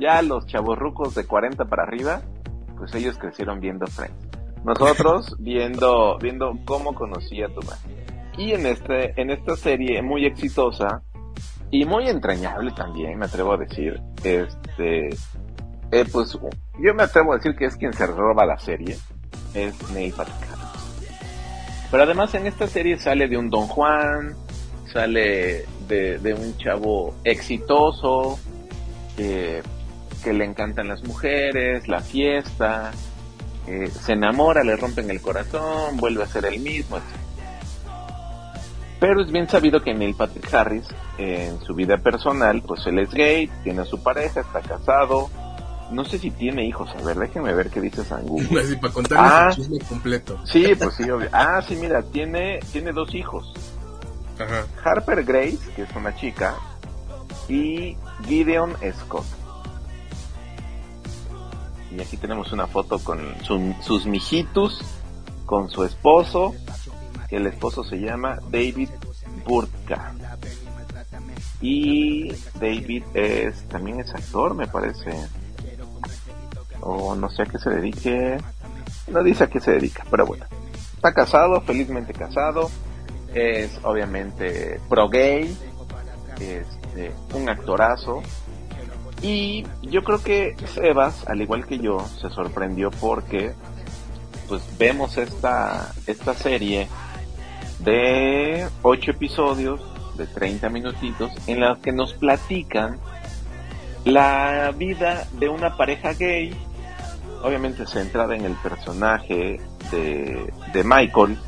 Ya 0.00 0.22
los 0.22 0.46
chavorrucos 0.46 1.14
de 1.14 1.26
40 1.26 1.66
para 1.66 1.82
arriba, 1.82 2.22
pues 2.78 2.94
ellos 2.94 3.18
crecieron 3.18 3.60
viendo 3.60 3.86
Friends. 3.86 4.16
Nosotros 4.64 5.36
viendo, 5.40 6.16
viendo 6.16 6.54
cómo 6.64 6.94
conocí 6.94 7.42
a 7.42 7.48
tu 7.48 7.60
madre. 7.66 8.06
Y 8.38 8.52
en 8.52 8.64
este, 8.64 9.20
en 9.20 9.28
esta 9.28 9.56
serie 9.56 10.00
muy 10.00 10.24
exitosa 10.24 11.02
y 11.74 11.84
muy 11.84 12.08
entrañable 12.08 12.70
también, 12.70 13.18
me 13.18 13.26
atrevo 13.26 13.54
a 13.54 13.56
decir, 13.56 14.00
este, 14.22 15.08
eh, 15.90 16.04
pues 16.12 16.38
yo 16.78 16.94
me 16.94 17.02
atrevo 17.02 17.32
a 17.32 17.36
decir 17.36 17.56
que 17.56 17.64
es 17.64 17.74
quien 17.76 17.92
se 17.92 18.06
roba 18.06 18.46
la 18.46 18.56
serie, 18.60 18.96
es 19.54 19.90
Neil 19.90 20.12
Patrick. 20.12 20.36
Pero 21.90 22.04
además 22.04 22.32
en 22.36 22.46
esta 22.46 22.68
serie 22.68 22.96
sale 22.96 23.26
de 23.26 23.36
un 23.36 23.50
Don 23.50 23.66
Juan, 23.66 24.36
sale 24.92 25.64
de, 25.88 26.36
un 26.38 26.56
chavo 26.58 27.12
exitoso, 27.24 28.38
que 29.16 30.32
le 30.32 30.44
encantan 30.44 30.86
las 30.86 31.02
mujeres, 31.02 31.88
la 31.88 32.02
fiesta, 32.02 32.92
eh, 33.66 33.88
se 33.88 34.12
enamora, 34.12 34.62
le 34.62 34.76
rompen 34.76 35.10
el 35.10 35.20
corazón, 35.20 35.96
vuelve 35.96 36.22
a 36.22 36.26
ser 36.26 36.44
el 36.44 36.60
mismo, 36.60 36.98
etc. 36.98 37.23
Pero 39.00 39.20
es 39.22 39.30
bien 39.30 39.48
sabido 39.48 39.82
que 39.82 39.92
Neil 39.94 40.14
Patrick 40.14 40.52
Harris, 40.54 40.86
eh, 41.18 41.48
en 41.50 41.60
su 41.66 41.74
vida 41.74 41.98
personal, 41.98 42.62
pues 42.62 42.86
él 42.86 42.98
es 43.00 43.10
gay, 43.10 43.50
tiene 43.62 43.82
a 43.82 43.84
su 43.84 44.02
pareja, 44.02 44.40
está 44.40 44.60
casado, 44.62 45.28
no 45.90 46.04
sé 46.04 46.18
si 46.18 46.30
tiene 46.30 46.64
hijos, 46.66 46.88
a 46.98 47.02
ver, 47.04 47.16
déjenme 47.18 47.52
ver 47.54 47.70
qué 47.70 47.80
dice 47.80 48.04
San 48.04 48.24
Google. 48.26 48.60
Así, 48.62 48.76
para 48.76 48.92
contarles 48.92 49.32
Ah. 49.32 49.46
el 49.50 49.54
chisme 49.56 49.78
completo. 49.80 50.38
Sí, 50.44 50.66
pues 50.78 50.94
sí, 50.94 51.10
obvio. 51.10 51.28
Ah, 51.32 51.60
sí, 51.66 51.76
mira, 51.76 52.02
tiene, 52.02 52.60
tiene 52.72 52.92
dos 52.92 53.14
hijos. 53.14 53.52
Ajá. 54.38 54.64
Harper 54.84 55.22
Grace, 55.24 55.58
que 55.76 55.82
es 55.82 55.96
una 55.96 56.14
chica, 56.16 56.54
y 57.48 57.96
Gideon 58.26 58.74
Scott. 59.00 59.24
Y 61.96 62.00
aquí 62.00 62.16
tenemos 62.16 62.50
una 62.52 62.66
foto 62.66 62.98
con 62.98 63.20
su- 63.42 63.74
sus 63.80 64.06
mijitos, 64.06 64.80
con 65.46 65.68
su 65.68 65.84
esposo, 65.84 66.54
el 67.30 67.46
esposo 67.46 67.84
se 67.84 67.96
llama 67.96 68.38
David 68.50 68.88
Burtka. 69.46 70.12
Y 71.60 72.30
David 72.60 73.04
es, 73.14 73.64
también 73.68 74.00
es 74.00 74.14
actor, 74.14 74.54
me 74.54 74.66
parece. 74.66 75.12
O 76.80 77.14
no 77.14 77.30
sé 77.30 77.42
a 77.42 77.46
qué 77.46 77.58
se 77.58 77.70
dedique. 77.70 78.38
No 79.08 79.22
dice 79.22 79.44
a 79.44 79.46
qué 79.48 79.60
se 79.60 79.72
dedica, 79.72 80.04
pero 80.10 80.26
bueno. 80.26 80.44
Está 80.94 81.12
casado, 81.12 81.60
felizmente 81.62 82.12
casado. 82.12 82.70
Es 83.32 83.78
obviamente 83.82 84.80
pro 84.88 85.08
gay. 85.08 85.56
Este, 86.38 87.12
un 87.32 87.48
actorazo. 87.48 88.22
Y 89.22 89.64
yo 89.82 90.04
creo 90.04 90.22
que 90.22 90.54
Sebas, 90.66 91.26
al 91.26 91.40
igual 91.40 91.66
que 91.66 91.78
yo, 91.78 91.98
se 92.20 92.28
sorprendió 92.28 92.90
porque 92.90 93.54
pues 94.48 94.62
vemos 94.78 95.16
esta, 95.16 95.92
esta 96.06 96.34
serie 96.34 96.88
de 97.84 98.66
ocho 98.82 99.10
episodios 99.10 99.80
de 100.16 100.26
30 100.26 100.68
minutitos 100.70 101.30
en 101.46 101.60
las 101.60 101.78
que 101.78 101.92
nos 101.92 102.14
platican 102.14 102.98
la 104.04 104.72
vida 104.76 105.26
de 105.38 105.48
una 105.48 105.76
pareja 105.76 106.12
gay, 106.12 106.54
obviamente 107.42 107.86
centrada 107.86 108.34
en 108.36 108.44
el 108.44 108.54
personaje 108.54 109.60
de, 109.90 110.52
de 110.72 110.84
Michael 110.84 111.38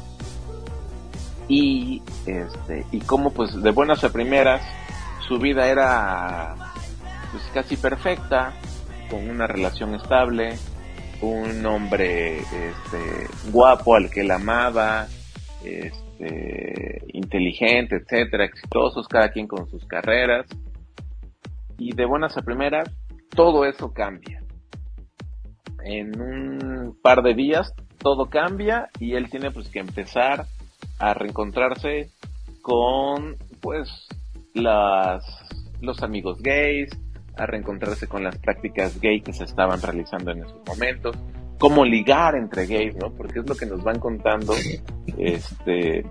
y 1.49 2.03
este 2.27 2.85
y 2.91 3.01
cómo 3.01 3.31
pues 3.33 3.63
de 3.63 3.71
buenas 3.71 4.03
a 4.03 4.13
primeras 4.13 4.63
su 5.29 5.39
vida 5.39 5.69
era 5.69 6.57
pues 7.31 7.45
casi 7.55 7.77
perfecta 7.77 8.53
con 9.09 9.31
una 9.31 9.47
relación 9.47 9.95
estable 9.95 10.59
un 11.21 11.65
hombre 11.65 12.41
este 12.41 13.29
guapo 13.53 13.95
al 13.95 14.11
que 14.11 14.23
él 14.23 14.31
amaba 14.33 15.07
este 15.65 16.06
inteligente 17.09 17.97
etcétera 17.97 18.45
exitosos 18.45 19.07
cada 19.09 19.31
quien 19.31 19.47
con 19.47 19.69
sus 19.69 19.87
carreras. 19.87 20.47
Y 21.79 21.95
de 21.95 22.07
buenas 22.07 22.37
a 22.37 22.43
primeras 22.43 22.91
todo 23.31 23.65
eso 23.65 23.93
cambia. 23.93 24.43
En 25.85 26.21
un 26.21 26.99
par 27.03 27.23
de 27.23 27.35
días 27.35 27.73
todo 27.99 28.31
cambia 28.31 28.89
y 28.99 29.15
él 29.15 29.31
tiene 29.31 29.51
pues 29.51 29.69
que 29.69 29.79
empezar 29.79 30.47
a 30.99 31.15
reencontrarse 31.15 32.11
con 32.63 33.37
pues 33.61 33.89
las 34.55 35.25
los 35.81 36.03
amigos 36.03 36.41
gays, 36.43 36.91
a 37.37 37.47
reencontrarse 37.47 38.09
con 38.09 38.25
las 38.25 38.39
prácticas 38.39 39.01
gay 39.01 39.21
que 39.21 39.33
se 39.33 39.45
estaban 39.45 39.81
realizando 39.83 40.31
en 40.31 40.45
esos 40.45 40.61
momentos, 40.67 41.17
cómo 41.59 41.85
ligar 41.85 42.35
entre 42.35 42.67
gays, 42.67 42.97
¿no? 42.97 43.13
Porque 43.13 43.41
es 43.41 43.49
lo 43.49 43.55
que 43.55 43.67
nos 43.67 43.83
van 43.83 43.99
contando, 43.99 44.55
este, 45.17 46.05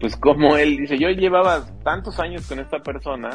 pues 0.00 0.16
como 0.16 0.56
él 0.56 0.76
dice, 0.76 0.98
yo 0.98 1.08
llevaba 1.10 1.64
tantos 1.82 2.18
años 2.20 2.46
con 2.46 2.58
esta 2.58 2.80
persona, 2.80 3.30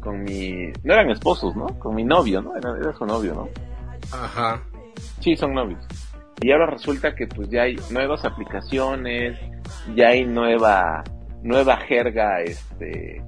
con 0.00 0.22
mi, 0.22 0.72
no 0.84 0.92
eran 0.92 1.10
esposos, 1.10 1.56
¿no? 1.56 1.66
Con 1.78 1.94
mi 1.94 2.04
novio, 2.04 2.40
¿no? 2.40 2.56
Era, 2.56 2.76
era 2.78 2.92
su 2.96 3.04
novio, 3.04 3.34
¿no? 3.34 3.48
Ajá. 4.12 4.62
Sí, 5.20 5.36
son 5.36 5.54
novios. 5.54 5.84
y 6.40 6.52
ahora 6.52 6.66
resulta 6.66 7.14
que 7.14 7.26
pues 7.26 7.50
ya 7.50 7.62
hay 7.62 7.76
nuevas 7.90 8.24
aplicaciones, 8.24 9.38
ya 9.94 10.08
hay 10.08 10.24
nueva 10.24 11.02
nueva 11.42 11.76
jerga 11.76 12.40
este 12.42 13.22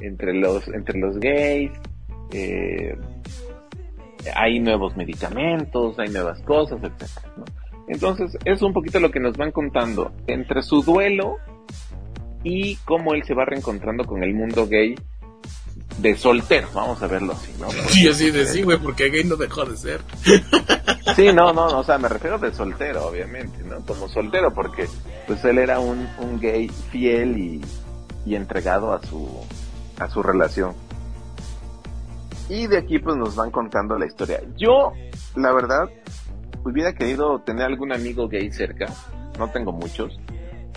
entre 0.00 0.34
los 0.34 0.66
entre 0.68 0.98
los 0.98 1.18
gays, 1.18 1.70
eh, 2.32 2.96
hay 4.34 4.60
nuevos 4.60 4.96
medicamentos, 4.96 5.98
hay 5.98 6.08
nuevas 6.08 6.40
cosas, 6.42 6.78
etcétera, 6.82 7.32
¿no? 7.36 7.44
Entonces, 7.88 8.36
es 8.44 8.62
un 8.62 8.72
poquito 8.72 8.98
lo 8.98 9.10
que 9.10 9.20
nos 9.20 9.36
van 9.36 9.52
contando 9.52 10.12
entre 10.26 10.62
su 10.62 10.82
duelo 10.82 11.36
y 12.42 12.76
cómo 12.84 13.14
él 13.14 13.22
se 13.24 13.34
va 13.34 13.44
reencontrando 13.44 14.04
con 14.04 14.22
el 14.24 14.34
mundo 14.34 14.66
gay 14.66 14.96
de 15.98 16.16
soltero, 16.16 16.68
vamos 16.74 17.02
a 17.02 17.06
verlo 17.06 17.32
así, 17.32 17.52
¿no? 17.60 17.70
Sí, 17.70 18.08
así 18.08 18.30
de 18.30 18.46
sí, 18.46 18.62
güey, 18.62 18.78
porque 18.78 19.08
gay 19.08 19.24
no 19.24 19.36
dejó 19.36 19.64
de 19.64 19.76
ser. 19.76 20.00
Sí, 21.14 21.32
no, 21.32 21.52
no, 21.52 21.70
no, 21.70 21.78
o 21.78 21.84
sea, 21.84 21.96
me 21.98 22.08
refiero 22.08 22.38
de 22.38 22.52
soltero, 22.52 23.06
obviamente, 23.06 23.62
¿no? 23.62 23.80
Como 23.86 24.08
soltero, 24.08 24.52
porque 24.52 24.86
pues 25.26 25.44
él 25.44 25.58
era 25.58 25.78
un, 25.78 26.08
un 26.18 26.38
gay 26.38 26.68
fiel 26.90 27.38
y, 27.38 27.60
y 28.26 28.34
entregado 28.34 28.92
a 28.92 29.00
su, 29.02 29.28
a 29.98 30.10
su 30.10 30.22
relación. 30.22 30.74
Y 32.48 32.66
de 32.66 32.78
aquí 32.78 32.98
pues 32.98 33.16
nos 33.16 33.34
van 33.34 33.50
contando 33.50 33.98
la 33.98 34.06
historia. 34.06 34.40
Yo, 34.56 34.92
la 35.34 35.52
verdad, 35.52 35.90
hubiera 36.64 36.92
querido 36.94 37.40
tener 37.40 37.64
algún 37.64 37.92
amigo 37.92 38.28
gay 38.28 38.50
cerca, 38.50 38.86
no 39.38 39.50
tengo 39.50 39.72
muchos, 39.72 40.18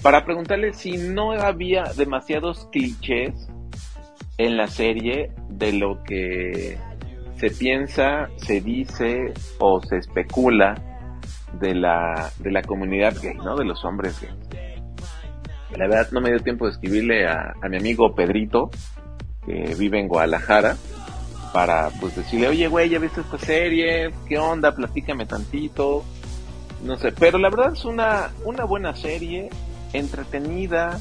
para 0.01 0.23
preguntarle 0.23 0.73
si 0.73 0.97
no 0.97 1.31
había 1.31 1.83
demasiados 1.95 2.67
clichés 2.71 3.33
en 4.37 4.55
la 4.55 4.67
serie 4.67 5.31
de 5.49 5.73
lo 5.73 6.01
que 6.03 6.77
se 7.35 7.49
piensa, 7.49 8.29
se 8.37 8.61
dice 8.61 9.33
o 9.59 9.81
se 9.81 9.97
especula 9.97 10.75
de 11.59 11.75
la, 11.75 12.31
de 12.39 12.51
la 12.51 12.61
comunidad 12.61 13.15
gay, 13.21 13.35
¿no? 13.35 13.55
De 13.57 13.65
los 13.65 13.83
hombres 13.83 14.19
gays. 14.21 14.33
La 15.77 15.87
verdad 15.87 16.07
no 16.11 16.21
me 16.21 16.29
dio 16.29 16.39
tiempo 16.39 16.65
de 16.65 16.71
escribirle 16.71 17.27
a, 17.27 17.53
a 17.61 17.69
mi 17.69 17.77
amigo 17.77 18.15
Pedrito, 18.15 18.69
que 19.45 19.75
vive 19.77 19.99
en 19.99 20.07
Guadalajara, 20.07 20.75
para 21.53 21.89
pues 21.99 22.15
decirle, 22.15 22.47
oye 22.47 22.67
güey, 22.67 22.89
ya 22.89 22.99
viste 22.99 23.21
esta 23.21 23.37
serie, 23.37 24.11
¿qué 24.27 24.37
onda? 24.37 24.73
Platícame 24.73 25.25
tantito. 25.25 26.03
No 26.83 26.97
sé, 26.97 27.11
pero 27.11 27.37
la 27.37 27.49
verdad 27.49 27.73
es 27.73 27.83
una, 27.85 28.31
una 28.45 28.63
buena 28.63 28.95
serie, 28.95 29.49
entretenida, 29.91 30.99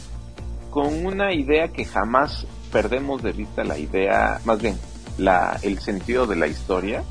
con 0.71 1.07
una 1.07 1.33
idea 1.33 1.69
que 1.69 1.85
jamás 1.85 2.47
perdemos 2.73 3.23
de 3.23 3.33
vista 3.33 3.65
la 3.65 3.79
idea, 3.79 4.41
más 4.45 4.61
bien, 4.61 4.77
la, 5.19 5.59
el 5.63 5.79
sentido 5.79 6.27
de 6.27 6.37
la 6.37 6.47
historia. 6.47 7.05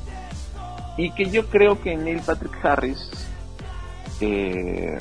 Y 0.96 1.12
que 1.12 1.30
yo 1.30 1.46
creo 1.46 1.80
que 1.80 1.96
Neil 1.96 2.20
Patrick 2.20 2.64
Harris 2.64 3.08
eh, 4.20 4.98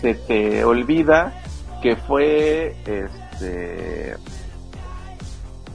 se 0.00 0.14
te 0.14 0.64
olvida 0.64 1.42
que 1.82 1.96
fue 1.96 2.76
este 2.86 4.16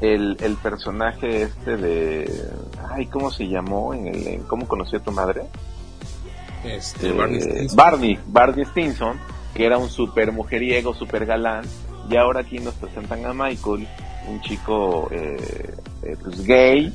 el, 0.01 0.37
el 0.41 0.55
personaje 0.57 1.43
este 1.43 1.77
de 1.77 2.31
ay 2.91 3.07
cómo 3.07 3.31
se 3.31 3.47
llamó 3.47 3.93
en 3.93 4.07
el 4.07 4.27
en 4.27 4.43
cómo 4.43 4.67
conoció 4.67 4.99
a 4.99 5.03
tu 5.03 5.11
madre 5.11 5.43
Este, 6.63 7.09
Eh, 7.09 7.11
Barney 7.13 7.41
Stinson. 7.41 7.75
Barney 7.77 8.19
Barney 8.27 8.65
Stinson 8.65 9.19
que 9.53 9.65
era 9.65 9.77
un 9.77 9.89
super 9.89 10.31
mujeriego 10.31 10.93
super 10.93 11.25
galán 11.25 11.65
y 12.09 12.15
ahora 12.15 12.41
aquí 12.41 12.59
nos 12.59 12.75
presentan 12.75 13.25
a 13.25 13.33
Michael 13.33 13.87
un 14.27 14.41
chico 14.41 15.07
eh, 15.11 15.73
eh, 16.03 16.15
pues 16.21 16.45
gay 16.45 16.93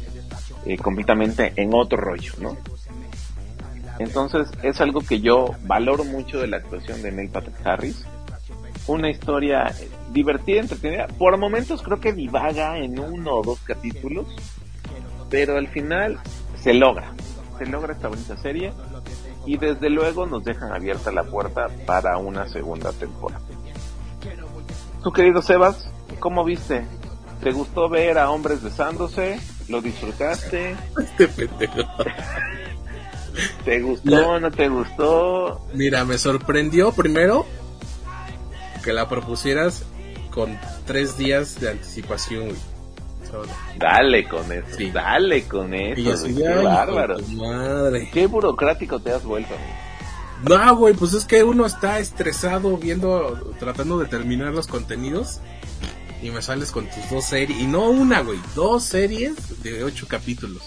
eh, 0.66 0.76
completamente 0.76 1.52
en 1.56 1.74
otro 1.74 1.98
rollo 1.98 2.32
no 2.40 2.56
entonces 3.98 4.48
es 4.62 4.80
algo 4.80 5.00
que 5.00 5.20
yo 5.20 5.50
valoro 5.64 6.04
mucho 6.04 6.38
de 6.40 6.46
la 6.46 6.58
actuación 6.58 7.02
de 7.02 7.12
Neil 7.12 7.30
Patrick 7.30 7.66
Harris 7.66 8.04
una 8.86 9.10
historia 9.10 9.74
divertida, 10.10 10.60
entretenida. 10.60 11.06
Por 11.06 11.36
momentos 11.38 11.82
creo 11.82 12.00
que 12.00 12.12
divaga 12.12 12.78
en 12.78 12.98
uno 12.98 13.36
o 13.36 13.42
dos 13.42 13.60
capítulos, 13.60 14.26
pero 15.30 15.56
al 15.56 15.68
final 15.68 16.18
se 16.60 16.74
logra. 16.74 17.12
Se 17.58 17.66
logra 17.66 17.92
esta 17.92 18.08
bonita 18.08 18.36
serie 18.36 18.72
y 19.46 19.56
desde 19.56 19.90
luego 19.90 20.26
nos 20.26 20.44
dejan 20.44 20.72
abierta 20.72 21.12
la 21.12 21.24
puerta 21.24 21.68
para 21.86 22.18
una 22.18 22.48
segunda 22.48 22.92
temporada. 22.92 23.42
Tu 25.02 25.12
querido 25.12 25.42
Sebas, 25.42 25.90
¿cómo 26.20 26.44
viste? 26.44 26.84
¿Te 27.42 27.50
gustó 27.50 27.88
ver 27.88 28.18
a 28.18 28.30
hombres 28.30 28.62
besándose? 28.62 29.40
¿Lo 29.68 29.80
disfrutaste? 29.80 30.76
Este 30.98 31.28
pendejo. 31.28 31.82
¿Te 33.64 33.80
gustó? 33.80 34.38
¿No 34.38 34.50
te 34.50 34.68
gustó? 34.68 35.66
Mira, 35.74 36.04
me 36.04 36.18
sorprendió 36.18 36.92
primero 36.92 37.46
que 38.82 38.92
la 38.92 39.08
propusieras 39.08 39.84
con 40.30 40.58
tres 40.86 41.16
días 41.16 41.60
de 41.60 41.70
anticipación, 41.70 42.44
güey. 42.46 42.56
So, 43.30 43.42
Dale 43.78 44.28
con 44.28 44.52
eso, 44.52 44.66
dale 44.92 45.44
con 45.44 45.72
eso. 45.72 46.00
Y 46.00 46.04
yo 46.04 46.12
así, 46.12 46.32
güey, 46.32 46.46
"Ay, 46.48 46.56
qué 46.58 46.62
bárbaro. 46.64 47.18
madre. 47.28 48.10
Qué 48.12 48.26
burocrático 48.26 49.00
te 49.00 49.10
has 49.12 49.24
vuelto. 49.24 49.54
No, 50.48 50.76
güey, 50.76 50.92
pues 50.94 51.14
es 51.14 51.24
que 51.24 51.44
uno 51.44 51.64
está 51.64 51.98
estresado 52.00 52.76
viendo, 52.76 53.54
tratando 53.60 53.98
de 53.98 54.06
terminar 54.06 54.52
los 54.52 54.66
contenidos 54.66 55.40
y 56.20 56.30
me 56.30 56.42
sales 56.42 56.72
con 56.72 56.86
tus 56.86 57.08
dos 57.10 57.24
series, 57.24 57.58
y 57.60 57.66
no 57.66 57.88
una, 57.90 58.20
güey, 58.22 58.38
dos 58.54 58.82
series 58.84 59.62
de 59.62 59.82
ocho 59.84 60.06
capítulos. 60.08 60.62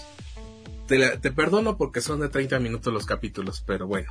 Te, 0.86 0.98
la- 0.98 1.20
te 1.20 1.30
perdono 1.30 1.76
porque 1.76 2.00
son 2.00 2.20
de 2.20 2.28
30 2.30 2.58
minutos 2.58 2.92
los 2.92 3.04
capítulos, 3.06 3.62
pero 3.66 3.86
bueno. 3.86 4.10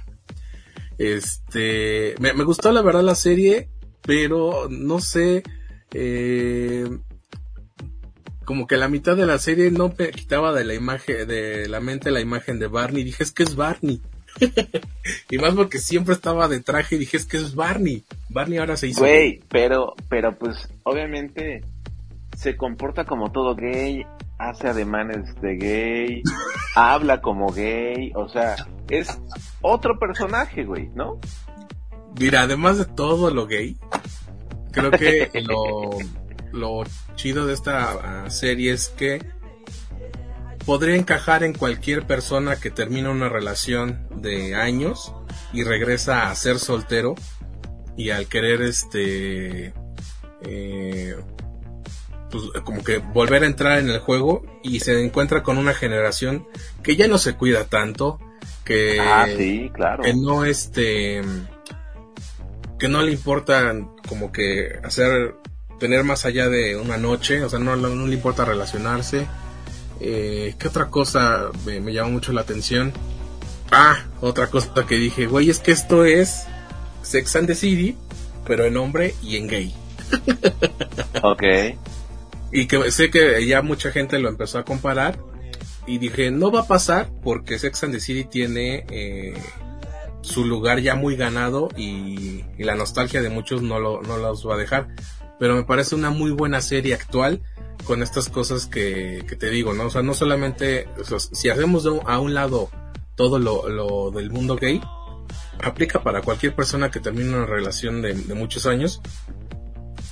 Este, 0.98 2.16
me, 2.20 2.34
me 2.34 2.44
gustó 2.44 2.72
la 2.72 2.82
verdad 2.82 3.02
la 3.04 3.16
serie, 3.16 3.70
pero 4.06 4.68
no 4.70 5.00
sé, 5.00 5.44
eh, 5.94 6.88
como 8.46 8.68
que 8.68 8.78
la 8.78 8.88
mitad 8.88 9.18
de 9.18 9.26
la 9.26 9.40
serie 9.40 9.72
no 9.72 9.94
me 9.98 10.12
quitaba 10.12 10.54
de 10.54 10.64
la 10.64 10.74
imagen, 10.74 11.28
de 11.28 11.68
la 11.68 11.80
mente 11.80 12.12
la 12.12 12.22
imagen 12.22 12.60
de 12.60 12.68
Barney. 12.68 13.04
Dije, 13.04 13.24
es 13.24 13.32
que 13.32 13.44
es 13.44 13.56
Barney. 13.56 14.02
y 15.30 15.38
más 15.38 15.54
porque 15.56 15.80
siempre 15.80 16.14
estaba 16.14 16.48
de 16.48 16.60
traje 16.60 16.96
y 16.96 17.00
dije, 17.00 17.18
es 17.18 17.26
que 17.26 17.38
es 17.38 17.56
Barney. 17.56 18.04
Barney 18.30 18.60
ahora 18.60 18.78
se 18.78 18.88
hizo. 18.88 19.02
Güey, 19.02 19.42
pero, 19.50 19.96
pero 20.10 20.38
pues 20.38 20.70
obviamente 20.84 21.64
se 22.36 22.56
comporta 22.56 23.06
como 23.06 23.32
todo 23.32 23.56
gay, 23.56 24.06
hace 24.38 24.68
ademanes 24.68 25.34
de 25.42 25.56
gay, 25.56 26.24
habla 26.76 27.22
como 27.22 27.52
gay, 27.52 28.12
o 28.14 28.28
sea, 28.28 28.56
es 28.90 29.20
otro 29.62 29.98
personaje, 29.98 30.66
güey, 30.66 30.90
¿no? 30.94 31.20
Mira, 32.20 32.42
además 32.42 32.78
de 32.78 32.86
todo 32.86 33.30
lo 33.32 33.46
gay, 33.48 33.78
creo 34.72 34.92
que 34.92 35.30
lo, 35.46 35.90
lo 36.52 36.84
chido 37.16 37.46
de 37.46 37.54
esta 37.54 38.24
ah, 38.26 38.30
serie 38.30 38.72
es 38.74 38.90
que 38.90 39.26
podría 40.66 40.96
encajar 40.96 41.44
en 41.44 41.54
cualquier 41.54 42.08
persona 42.08 42.56
que 42.56 42.72
termina 42.72 43.12
una 43.12 43.30
relación 43.30 44.08
de 44.16 44.56
años 44.56 45.14
y 45.54 45.64
regresa 45.64 46.30
a 46.30 46.36
ser 46.36 46.58
soltero 46.60 47.16
y 47.98 48.10
al 48.10 48.28
querer 48.28 48.62
este 48.62 49.74
eh, 50.42 51.16
pues 52.32 52.44
como 52.64 52.84
que 52.84 52.98
volver 52.98 53.44
a 53.44 53.46
entrar 53.46 53.80
en 53.80 53.90
el 53.90 54.00
juego 54.00 54.44
y 54.64 54.80
se 54.80 55.04
encuentra 55.04 55.44
con 55.44 55.58
una 55.58 55.74
generación 55.74 56.48
que 56.82 56.96
ya 56.96 57.08
no 57.08 57.18
se 57.20 57.36
cuida 57.36 57.66
tanto 57.66 58.20
que 58.64 59.00
Ah, 59.00 59.28
sí, 59.38 59.70
claro. 59.74 60.04
que 60.04 60.14
no 60.16 60.46
este 60.46 61.22
que 62.86 62.92
no 62.92 63.02
le 63.02 63.12
importa 63.12 63.74
como 64.08 64.32
que 64.32 64.80
hacer 64.84 65.34
tener 65.80 66.04
más 66.04 66.24
allá 66.24 66.50
de 66.50 66.78
una 66.78 66.98
noche 66.98 67.44
o 67.44 67.50
sea 67.50 67.58
no, 67.58 67.76
no, 67.76 68.06
le 68.06 68.14
importa 68.14 68.46
relacionarse. 68.46 69.26
Eh, 70.00 70.54
qué 70.60 70.68
otra 70.68 70.92
cosa 70.92 71.50
me, 71.66 71.82
me 71.82 71.94
llamó 71.94 72.12
mucho 72.12 72.32
la 72.32 72.42
atención 72.42 72.94
ah 73.72 74.06
otra 74.22 74.52
cosa 74.52 74.86
que 74.88 74.98
dije 74.98 75.26
güey 75.26 75.50
es 75.50 75.58
que 75.58 75.72
esto 75.72 76.06
es 76.06 76.44
Sex 77.02 77.36
and 77.38 77.48
the 77.48 77.56
City 77.56 77.98
pero 78.46 78.66
en 78.66 78.78
hombre 78.78 79.16
y 79.24 79.38
en 79.38 79.48
gay. 79.48 79.76
Ok. 81.24 81.42
y 82.52 82.68
que 82.68 82.92
sé 82.92 83.10
que 83.10 83.48
ya 83.48 83.64
mucha 83.64 83.90
gente 83.92 84.20
lo 84.20 84.30
empezó 84.30 84.60
a 84.60 84.64
comparar 84.64 85.18
y 85.88 85.98
dije 85.98 86.30
no 86.30 86.52
va 86.52 86.62
a 86.62 86.68
pasar 86.68 87.10
porque 87.24 87.58
Sex 87.58 87.84
and 87.84 87.94
the 87.94 88.00
City 88.00 88.26
tiene 88.26 88.86
eh, 88.92 89.34
su 90.26 90.44
lugar 90.44 90.80
ya 90.80 90.96
muy 90.96 91.16
ganado 91.16 91.70
y, 91.78 92.44
la 92.58 92.76
nostalgia 92.76 93.22
de 93.22 93.30
muchos 93.30 93.62
no 93.62 93.80
lo 93.80 94.02
no 94.02 94.18
los 94.18 94.48
va 94.48 94.56
a 94.56 94.58
dejar 94.58 94.88
pero 95.40 95.56
me 95.56 95.64
parece 95.64 95.94
una 95.94 96.10
muy 96.10 96.32
buena 96.32 96.62
serie 96.62 96.96
actual 96.96 97.42
con 97.84 98.02
estas 98.02 98.30
cosas 98.30 98.66
que, 98.66 99.24
te 99.40 99.50
digo 99.52 99.74
no 99.74 99.84
o 99.86 99.90
sea 99.92 100.02
no 100.02 100.16
solamente 100.16 100.88
si 101.34 101.50
hacemos 101.50 101.86
a 102.06 102.20
un 102.20 102.34
lado 102.34 102.70
todo 103.16 103.38
lo, 103.38 103.70
lo 103.70 104.10
del 104.10 104.32
mundo 104.32 104.56
gay 104.56 104.82
aplica 105.62 106.02
para 106.02 106.22
cualquier 106.22 106.56
persona 106.56 106.90
que 106.90 107.00
termine 107.00 107.30
una 107.30 107.46
relación 107.46 108.02
de, 108.02 108.16
de 108.16 108.34
muchos 108.34 108.66
años 108.66 109.02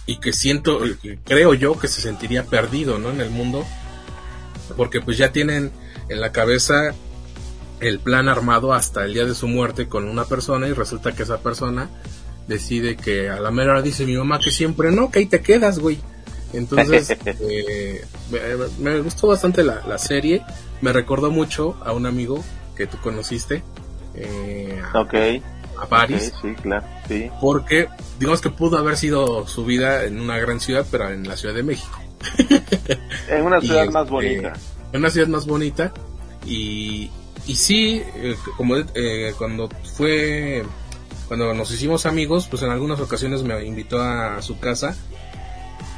y 0.05 0.17
que 0.17 0.33
siento, 0.33 0.81
creo 1.23 1.53
yo 1.53 1.79
que 1.79 1.87
se 1.87 2.01
sentiría 2.01 2.45
perdido, 2.45 2.99
¿no? 2.99 3.09
En 3.09 3.21
el 3.21 3.29
mundo, 3.29 3.65
porque 4.75 4.99
pues 4.99 5.17
ya 5.17 5.31
tienen 5.31 5.71
en 6.09 6.21
la 6.21 6.31
cabeza 6.31 6.93
el 7.87 7.99
plan 7.99 8.29
armado 8.29 8.73
hasta 8.73 9.03
el 9.05 9.13
día 9.13 9.25
de 9.25 9.35
su 9.35 9.47
muerte 9.47 9.87
con 9.87 10.07
una 10.07 10.25
persona 10.25 10.67
y 10.67 10.73
resulta 10.73 11.13
que 11.13 11.23
esa 11.23 11.39
persona 11.39 11.89
decide 12.47 12.95
que 12.95 13.29
a 13.29 13.39
la 13.39 13.51
mera 13.51 13.71
hora 13.71 13.81
dice 13.81 14.05
mi 14.05 14.17
mamá 14.17 14.39
que 14.39 14.51
siempre 14.51 14.91
no, 14.91 15.09
que 15.11 15.19
ahí 15.19 15.25
te 15.25 15.41
quedas, 15.41 15.79
güey. 15.79 15.99
Entonces, 16.53 17.09
eh, 17.25 18.05
me, 18.31 18.39
me 18.91 18.99
gustó 19.01 19.27
bastante 19.27 19.63
la, 19.63 19.81
la 19.87 19.97
serie. 19.97 20.43
Me 20.81 20.93
recordó 20.93 21.31
mucho 21.31 21.77
a 21.83 21.93
un 21.93 22.05
amigo 22.05 22.43
que 22.75 22.87
tú 22.87 22.97
conociste. 23.01 23.63
Eh, 24.15 24.81
a, 24.93 24.99
Ok. 25.01 25.13
a 25.81 25.85
Paris. 25.87 26.33
Ok, 26.35 26.41
sí, 26.41 26.61
claro, 26.61 26.85
sí. 27.07 27.29
Porque, 27.41 27.87
digamos 28.19 28.41
que 28.41 28.49
pudo 28.49 28.77
haber 28.77 28.97
sido 28.97 29.47
su 29.47 29.65
vida 29.65 30.05
en 30.05 30.19
una 30.19 30.37
gran 30.37 30.59
ciudad, 30.59 30.85
pero 30.91 31.09
en 31.09 31.27
la 31.27 31.37
Ciudad 31.37 31.55
de 31.55 31.63
México. 31.63 31.99
En 33.29 33.43
una 33.43 33.57
Y, 33.61 33.67
ciudad 33.67 33.85
más 33.89 34.03
este, 34.03 34.11
bonita. 34.11 34.53
En 34.91 34.99
una 34.99 35.09
ciudad 35.09 35.27
más 35.27 35.45
bonita. 35.47 35.91
Y, 36.45 37.09
y 37.45 37.55
sí, 37.55 38.01
eh, 38.15 38.35
como 38.57 38.77
eh, 38.77 39.33
cuando 39.37 39.69
fue, 39.95 40.63
cuando 41.27 41.53
nos 41.53 41.71
hicimos 41.71 42.05
amigos, 42.05 42.47
pues 42.49 42.61
en 42.63 42.69
algunas 42.69 42.99
ocasiones 42.99 43.43
me 43.43 43.65
invitó 43.65 44.01
a 44.01 44.41
su 44.41 44.59
casa. 44.59 44.95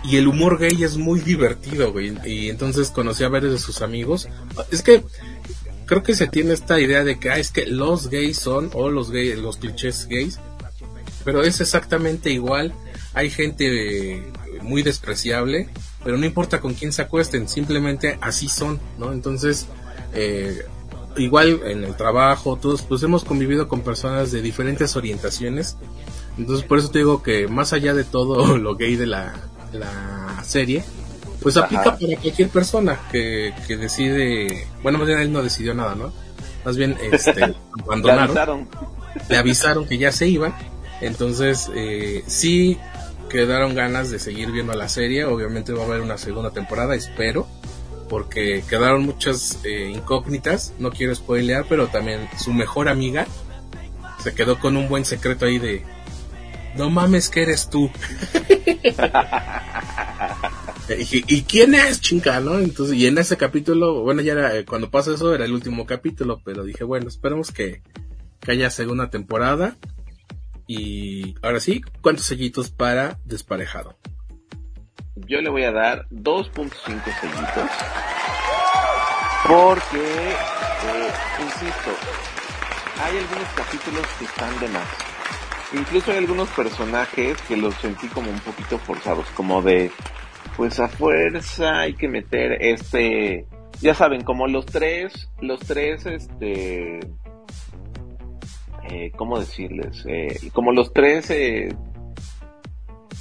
Y 0.04 0.18
el 0.18 0.28
humor 0.28 0.60
gay 0.60 0.84
es 0.84 0.98
muy 0.98 1.20
divertido, 1.20 1.92
güey. 1.92 2.16
Y 2.26 2.50
entonces 2.50 2.92
conocí 2.92 3.24
a 3.24 3.30
varios 3.30 3.54
de 3.54 3.60
sus 3.60 3.82
amigos. 3.82 4.28
Es 4.72 4.84
que 4.84 5.04
creo 5.86 6.04
que 6.04 6.16
se 6.16 6.28
tiene 6.28 6.54
esta 6.54 6.80
idea 6.80 7.04
de 7.04 7.20
que 7.20 7.32
ah, 7.32 7.40
es 7.40 7.52
que 7.52 7.66
los 7.66 8.10
gays 8.10 8.38
son, 8.38 8.70
o 8.74 8.90
los 8.90 9.12
gays, 9.12 9.38
los 9.38 9.58
clichés 9.58 10.08
gays. 10.08 10.40
Pero 11.24 11.44
es 11.44 11.60
exactamente 11.60 12.30
igual. 12.30 12.74
Hay 13.14 13.30
gente 13.30 14.16
eh, 14.16 14.24
muy 14.62 14.84
despreciable, 14.84 15.70
pero 16.04 16.18
no 16.18 16.26
importa 16.26 16.60
con 16.60 16.74
quién 16.74 16.92
se 16.92 17.02
acuesten, 17.02 17.48
simplemente 17.48 18.18
así 18.22 18.48
son, 18.48 18.80
¿no? 19.00 19.12
Entonces, 19.12 19.68
eh, 20.14 20.66
igual 21.18 21.62
en 21.66 21.84
el 21.84 21.96
trabajo, 21.96 22.58
todos 22.58 22.82
pues 22.82 23.04
hemos 23.04 23.24
convivido 23.24 23.68
con 23.68 23.82
personas 23.82 24.32
de 24.32 24.42
diferentes 24.42 24.96
orientaciones. 24.96 25.78
Entonces, 26.38 26.66
por 26.66 26.80
eso 26.80 26.90
te 26.90 27.00
digo 27.00 27.24
que 27.24 27.48
más 27.48 27.74
allá 27.74 27.94
de 27.94 28.04
todo 28.04 28.58
lo 28.58 28.76
gay 28.76 28.96
de 28.96 29.06
la, 29.08 29.34
la 29.74 30.44
serie, 30.44 30.84
pues 31.42 31.58
Ajá. 31.58 31.66
aplica 31.66 31.84
para 31.98 32.22
cualquier 32.22 32.50
persona 32.50 33.00
que, 33.12 33.54
que 33.68 33.78
decide, 33.78 34.68
bueno, 34.84 34.98
más 34.98 35.08
bien 35.08 35.20
él 35.20 35.32
no 35.32 35.44
decidió 35.44 35.74
nada, 35.74 35.96
¿no? 35.96 36.12
Más 36.66 36.78
bien, 36.78 36.98
este, 37.12 37.34
Le 37.48 37.56
abandonaron 37.84 38.38
avisaron. 38.38 38.68
le 39.30 39.38
avisaron 39.38 39.86
que 39.88 39.98
ya 39.98 40.12
se 40.12 40.28
iban. 40.28 40.54
Entonces, 41.02 41.70
eh, 41.76 42.24
sí 42.28 42.78
quedaron 43.30 43.76
ganas 43.76 44.10
de 44.12 44.20
seguir 44.20 44.52
viendo 44.52 44.74
la 44.74 44.90
serie. 44.90 45.26
Obviamente 45.26 45.74
va 45.74 45.84
a 45.84 45.86
haber 45.86 46.02
una 46.02 46.18
segunda 46.18 46.52
temporada, 46.52 46.96
espero. 46.96 47.48
Porque 48.10 48.64
quedaron 48.70 49.04
muchas 49.06 49.60
eh, 49.64 49.92
incógnitas. 49.94 50.74
No 50.80 50.92
quiero 50.92 51.16
spoilear, 51.16 51.66
pero 51.68 51.88
también 51.88 52.30
su 52.38 52.54
mejor 52.54 52.88
amiga 52.90 53.26
se 54.26 54.34
quedó 54.34 54.60
con 54.60 54.76
un 54.76 54.90
buen 54.90 55.06
secreto 55.06 55.46
ahí 55.46 55.60
de... 55.60 55.84
No 56.76 56.90
mames 56.90 57.30
que 57.30 57.44
eres 57.44 57.70
tú. 57.70 57.90
Y 60.90 60.94
dije, 60.98 61.24
¿y 61.28 61.44
quién 61.44 61.76
es, 61.76 62.02
chinga, 62.02 62.40
no? 62.40 62.60
Entonces, 62.60 62.98
y 62.98 63.08
en 63.08 63.18
ese 63.18 63.38
capítulo, 63.38 64.02
bueno, 64.02 64.22
ya 64.22 64.34
era, 64.34 64.58
eh, 64.58 64.66
cuando 64.66 64.90
pasa 64.90 65.14
eso, 65.14 65.34
era 65.34 65.46
el 65.46 65.54
último 65.54 65.86
capítulo, 65.86 66.42
pero 66.44 66.64
dije, 66.64 66.84
bueno, 66.84 67.08
esperemos 67.08 67.52
que, 67.52 67.82
que 68.42 68.52
haya 68.52 68.70
segunda 68.72 69.10
temporada. 69.10 69.78
Y 70.68 71.36
ahora 71.44 71.60
sí, 71.60 71.82
¿cuántos 72.02 72.26
sellitos 72.26 72.72
para 72.72 73.20
desparejado? 73.26 73.98
Yo 75.16 75.42
le 75.42 75.50
voy 75.50 75.64
a 75.64 75.72
dar 75.72 76.08
2.5 76.10 76.74
sellitos. 77.22 77.72
Porque, 79.48 80.32
eh, 80.32 81.12
insisto, 81.44 81.92
hay 83.04 83.18
algunos 83.18 83.48
capítulos 83.56 84.08
que 84.20 84.26
están 84.26 84.60
de 84.60 84.68
más. 84.70 84.88
Incluso 85.74 86.12
hay 86.12 86.18
algunos 86.18 86.50
personajes 86.50 87.42
que 87.44 87.58
los 87.58 87.76
sentí 87.76 88.08
como 88.08 88.30
un 88.30 88.40
poquito 88.40 88.78
forzados, 88.80 89.28
como 89.36 89.62
de, 89.62 89.92
pues 90.58 90.80
a 90.80 90.88
fuerza 90.88 91.80
hay 91.80 91.94
que 91.94 92.08
meter 92.08 92.58
este, 92.62 93.48
ya 93.82 93.94
saben, 93.94 94.24
como 94.24 94.48
los 94.48 94.66
tres, 94.66 95.30
los 95.42 95.60
tres, 95.60 96.06
este, 96.06 97.00
eh, 98.90 99.12
¿cómo 99.16 99.40
decirles? 99.40 100.06
Eh, 100.08 100.50
como 100.54 100.72
los 100.72 100.94
tres 100.94 101.30
eh, 101.30 101.76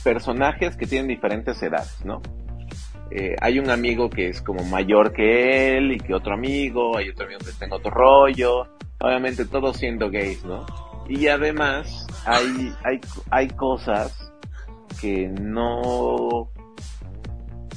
personajes 0.04 0.76
que 0.76 0.86
tienen 0.86 1.08
diferentes 1.08 1.60
edades, 1.62 2.04
¿no? 2.04 2.20
Eh, 3.10 3.36
hay 3.40 3.58
un 3.58 3.70
amigo 3.70 4.10
que 4.10 4.28
es 4.28 4.42
como 4.42 4.62
mayor 4.64 5.12
que 5.12 5.76
él 5.76 5.92
y 5.92 5.98
que 5.98 6.14
otro 6.14 6.34
amigo, 6.34 6.96
hay 6.96 7.08
otro 7.08 7.26
amigo 7.26 7.40
que 7.40 7.50
está 7.50 7.64
en 7.64 7.72
otro 7.72 7.90
rollo, 7.90 8.68
obviamente 9.00 9.44
todos 9.44 9.76
siendo 9.76 10.10
gays, 10.10 10.44
¿no? 10.44 10.66
Y 11.08 11.28
además 11.28 12.06
hay, 12.26 12.72
hay, 12.84 13.00
hay 13.30 13.48
cosas 13.48 14.32
que 15.00 15.28
no, 15.28 16.50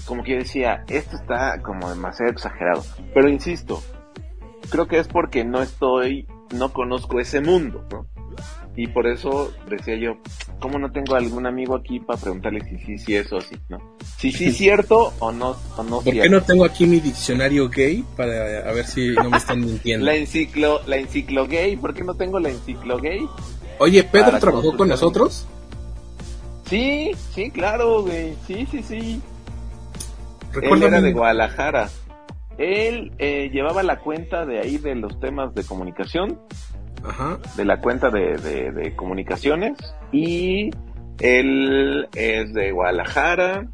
como 0.05 0.23
que 0.23 0.31
yo 0.31 0.37
decía, 0.37 0.83
esto 0.87 1.17
está 1.17 1.61
como 1.61 1.89
demasiado 1.89 2.31
exagerado, 2.31 2.83
pero 3.13 3.29
insisto, 3.29 3.81
creo 4.69 4.87
que 4.87 4.99
es 4.99 5.07
porque 5.07 5.43
no 5.43 5.61
estoy, 5.61 6.27
no 6.55 6.73
conozco 6.73 7.19
ese 7.19 7.41
mundo, 7.41 7.85
¿no? 7.91 8.07
Y 8.77 8.85
por 8.85 9.07
eso 9.07 9.51
decía 9.67 9.95
yo, 9.95 10.17
¿cómo 10.59 10.77
no 10.77 10.91
tengo 10.91 11.15
algún 11.15 11.47
amigo 11.47 11.75
aquí 11.75 11.99
para 11.99 12.19
preguntarle 12.19 12.61
si 12.63 12.77
sí, 12.77 12.97
si 12.99 13.15
eso 13.15 13.41
sí, 13.41 13.55
¿no? 13.69 13.79
Si 14.19 14.31
sí 14.31 14.45
es 14.45 14.57
cierto 14.57 15.13
o 15.17 15.31
no, 15.31 15.55
o 15.75 15.83
no 15.83 16.01
¿Por 16.01 16.13
qué 16.13 16.29
no 16.29 16.43
tengo 16.43 16.63
aquí 16.63 16.85
mi 16.85 16.99
diccionario 16.99 17.69
gay 17.69 18.05
para 18.15 18.69
a 18.69 18.71
ver 18.73 18.85
si 18.85 19.15
no 19.15 19.31
me 19.31 19.37
están 19.37 19.61
mintiendo? 19.61 20.05
La 20.05 20.13
enciclo, 20.13 20.81
la 20.85 20.97
enciclo 20.97 21.47
gay, 21.47 21.75
¿por 21.75 21.95
qué 21.95 22.03
no 22.03 22.13
tengo 22.13 22.39
la 22.39 22.49
enciclo 22.49 22.99
gay? 22.99 23.27
Oye, 23.79 24.03
¿Pedro 24.03 24.37
trabajó 24.37 24.77
con 24.77 24.89
nosotros? 24.89 25.47
Sí, 26.69 27.13
sí, 27.33 27.49
claro, 27.49 28.03
güey, 28.03 28.35
sí, 28.45 28.67
sí, 28.69 28.83
sí. 28.83 29.21
Él 30.61 30.83
era 30.83 31.01
de 31.01 31.13
Guadalajara. 31.13 31.89
Él 32.59 33.11
eh, 33.17 33.49
llevaba 33.51 33.81
la 33.81 33.99
cuenta 33.99 34.45
de 34.45 34.59
ahí 34.59 34.77
de 34.77 34.93
los 34.93 35.19
temas 35.19 35.55
de 35.55 35.63
comunicación, 35.63 36.39
Ajá. 37.07 37.37
de 37.55 37.65
la 37.65 37.79
cuenta 37.81 38.09
de, 38.09 38.37
de- 38.37 38.71
de 38.71 38.95
comunicaciones, 38.95 39.77
y 40.11 40.69
él 41.19 42.07
es 42.15 42.53
de 42.53 42.71
Guadalajara, 42.71 43.67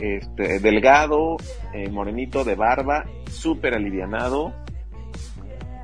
este, 0.00 0.60
delgado, 0.60 1.36
eh, 1.74 1.88
morenito 1.90 2.44
de 2.44 2.54
barba, 2.54 3.04
súper 3.30 3.74
alivianado, 3.74 4.52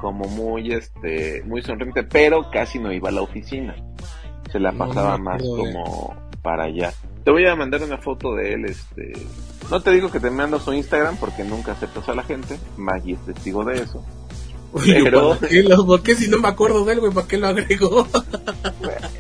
como 0.01 0.27
muy, 0.29 0.73
este, 0.73 1.43
muy 1.45 1.63
sonriente, 1.63 2.03
pero 2.05 2.51
casi 2.51 2.79
no 2.79 2.93
iba 2.93 3.09
a 3.09 3.13
la 3.13 3.23
oficina. 3.23 3.75
Se 4.53 4.61
la 4.61 4.73
pasaba 4.73 5.17
no 5.19 5.25
más 5.25 5.43
como 5.43 6.15
para 6.43 6.65
allá. 6.65 6.93
Te 7.25 7.31
voy 7.31 7.47
a 7.47 7.57
mandar 7.57 7.83
una 7.83 7.97
foto 7.99 8.35
de 8.35 8.53
él, 8.53 8.67
este, 8.67 9.13
no 9.71 9.81
te 9.81 9.91
digo 9.93 10.11
que 10.11 10.21
te 10.21 10.31
mando 10.31 10.61
su 10.61 10.75
Instagram 10.75 11.17
porque 11.17 11.43
nunca 11.43 11.73
aceptas 11.73 12.07
a 12.11 12.15
la 12.15 12.23
gente, 12.23 12.59
Maggie 12.77 13.15
es 13.15 13.21
testigo 13.25 13.65
de 13.65 13.77
eso. 13.83 14.05
Oye, 14.75 15.01
Pero- 15.05 15.39
¿por 15.39 15.49
qué, 15.49 15.63
lo- 15.63 15.87
por 15.87 16.03
qué 16.03 16.15
si 16.17 16.29
no 16.29 16.39
me 16.39 16.49
acuerdo 16.49 16.85
de 16.85 16.93
él, 16.95 17.01
güey? 17.01 17.13
¿Para 17.13 17.27
qué 17.29 17.39
lo 17.39 17.47
agregó? 17.49 18.07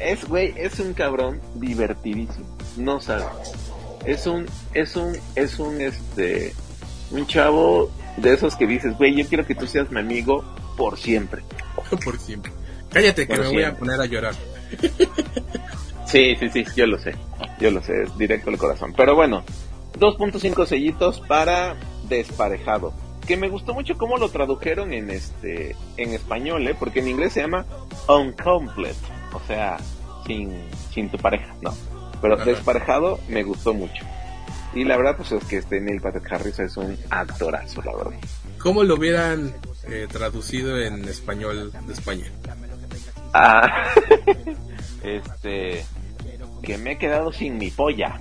Es, 0.00 0.26
güey, 0.28 0.52
es 0.56 0.78
un 0.80 0.92
cabrón 0.94 1.40
divertidísimo. 1.54 2.44
No 2.76 3.00
sabes. 3.00 3.26
Es 4.04 4.26
un, 4.26 4.46
es 4.74 4.96
un, 4.96 5.16
es 5.36 5.58
un, 5.58 5.80
este, 5.80 6.52
un 7.12 7.26
chavo 7.26 7.90
de 8.16 8.34
esos 8.34 8.56
que 8.56 8.66
dices, 8.66 8.96
güey, 8.98 9.14
yo 9.14 9.26
quiero 9.28 9.46
que 9.46 9.54
tú 9.54 9.66
seas 9.66 9.90
mi 9.90 10.00
amigo 10.00 10.44
por 10.76 10.98
siempre. 10.98 11.42
por 12.04 12.18
siempre. 12.18 12.52
Cállate 12.90 13.26
que 13.26 13.34
Por 13.36 13.44
me 13.46 13.52
voy 13.52 13.62
a 13.62 13.76
poner 13.76 14.00
a 14.00 14.06
llorar. 14.06 14.34
Sí, 16.06 16.36
sí, 16.38 16.48
sí, 16.50 16.64
yo 16.76 16.86
lo 16.86 16.98
sé. 16.98 17.14
Yo 17.60 17.70
lo 17.70 17.82
sé, 17.82 18.02
es 18.02 18.18
directo 18.18 18.50
al 18.50 18.58
corazón. 18.58 18.92
Pero 18.96 19.14
bueno, 19.14 19.42
2.5 19.98 20.66
sellitos 20.66 21.20
para 21.20 21.76
desparejado. 22.08 22.92
Que 23.26 23.36
me 23.36 23.48
gustó 23.48 23.74
mucho 23.74 23.96
cómo 23.96 24.18
lo 24.18 24.28
tradujeron 24.28 24.92
en 24.92 25.10
este, 25.10 25.74
en 25.96 26.12
español, 26.12 26.66
¿eh? 26.68 26.76
Porque 26.78 27.00
en 27.00 27.08
inglés 27.08 27.32
se 27.32 27.40
llama 27.40 27.64
uncomplete. 28.08 28.94
O 29.32 29.40
sea, 29.46 29.78
sin, 30.26 30.52
sin 30.92 31.08
tu 31.10 31.18
pareja, 31.18 31.54
¿no? 31.62 31.74
Pero 32.20 32.34
Ajá. 32.34 32.44
desparejado 32.44 33.18
me 33.28 33.42
gustó 33.42 33.74
mucho. 33.74 34.04
Y 34.74 34.84
la 34.84 34.96
verdad, 34.96 35.16
pues 35.16 35.32
es 35.32 35.44
que 35.44 35.58
este 35.58 35.80
Neil 35.80 36.00
Patrick 36.00 36.30
Harris 36.32 36.58
es 36.58 36.76
un 36.76 36.96
actorazo, 37.10 37.82
la 37.82 37.94
verdad. 37.94 38.18
¿Cómo 38.58 38.82
lo 38.82 38.96
hubieran 38.96 39.54
eh, 39.88 40.06
traducido 40.10 40.80
en 40.80 41.06
español 41.08 41.72
de 41.86 41.92
España? 41.92 42.26
Ah, 43.32 43.84
este, 45.02 45.84
que 46.62 46.78
me 46.78 46.92
he 46.92 46.98
quedado 46.98 47.32
sin 47.32 47.58
mi 47.58 47.70
polla. 47.70 48.20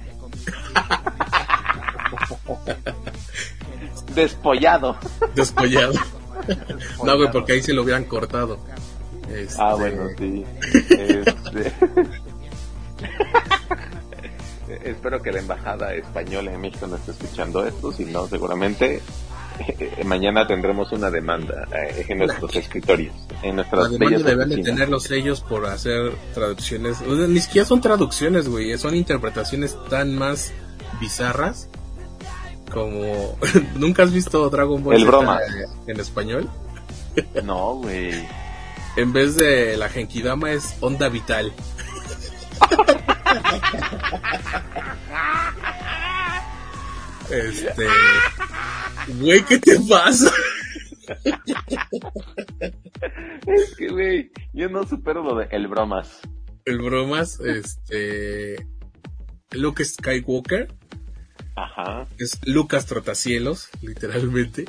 Despollado. 4.16 4.97
Despollado. 5.36 5.93
no, 7.03 7.18
güey, 7.18 7.32
porque 7.32 7.53
ahí 7.53 7.61
se 7.61 7.74
lo 7.74 7.84
hubieran 7.84 8.05
cortado. 8.05 8.59
Este, 9.30 9.55
Ah, 9.59 9.76
bueno, 9.76 10.09
sí. 10.18 10.45
Este... 10.89 11.74
Espero 14.84 15.22
que 15.22 15.32
la 15.32 15.39
embajada 15.39 15.93
española 15.93 16.53
en 16.53 16.61
México 16.61 16.88
no 16.88 16.95
esté 16.95 17.11
escuchando 17.11 17.66
esto, 17.66 17.91
si 17.91 18.05
no, 18.05 18.28
seguramente 18.28 19.01
eh, 19.59 20.03
mañana 20.03 20.47
tendremos 20.47 20.91
una 20.91 21.11
demanda 21.11 21.68
eh, 21.76 22.05
en 22.07 22.20
nuestros 22.20 22.55
escritorios, 22.55 23.14
en 23.43 23.57
nuestras 23.57 23.88
Además 23.88 23.99
bellas 24.09 24.24
deben 24.24 24.49
de 24.49 24.64
tener 24.64 24.89
los 24.89 25.03
sellos 25.03 25.41
por 25.41 25.66
hacer 25.68 26.11
traducciones. 26.34 27.01
o 27.01 27.16
sea, 27.16 27.28
ni 27.28 27.39
siquiera 27.39 27.68
son 27.68 27.82
traducciones, 27.82 28.49
güey. 28.49 28.76
Son 28.78 28.95
interpretaciones 28.95 29.78
tan 29.89 30.16
más 30.16 30.53
bizarras 30.99 31.70
como... 32.74 33.38
¿Nunca 33.76 34.03
has 34.03 34.11
visto 34.11 34.49
Dragon 34.49 34.84
Ball 34.84 34.95
El 34.95 35.01
Z 35.01 35.11
broma. 35.11 35.39
en 35.88 35.99
español? 35.99 36.49
No, 37.43 37.76
güey. 37.76 38.28
En 38.95 39.13
vez 39.13 39.36
de 39.36 39.78
la 39.78 39.88
Genkidama 39.88 40.51
es 40.51 40.76
Onda 40.82 41.09
Vital. 41.09 41.53
Este... 47.30 47.88
Güey, 49.19 49.43
¿qué 49.45 49.57
te 49.57 49.80
pasa? 49.89 50.32
Es 53.47 53.76
que, 53.76 53.88
güey, 53.89 54.32
yo 54.53 54.69
no 54.69 54.86
supero 54.86 55.24
lo 55.24 55.36
de 55.36 55.47
el 55.51 55.67
bromas. 55.67 56.19
El 56.65 56.80
bromas, 56.80 57.39
este... 57.39 58.67
Luke 59.51 59.84
Skywalker 59.86 60.67
Ajá. 61.56 62.08
es 62.18 62.39
Lucas 62.47 62.86
Trotacielos, 62.88 63.70
literalmente. 63.82 64.66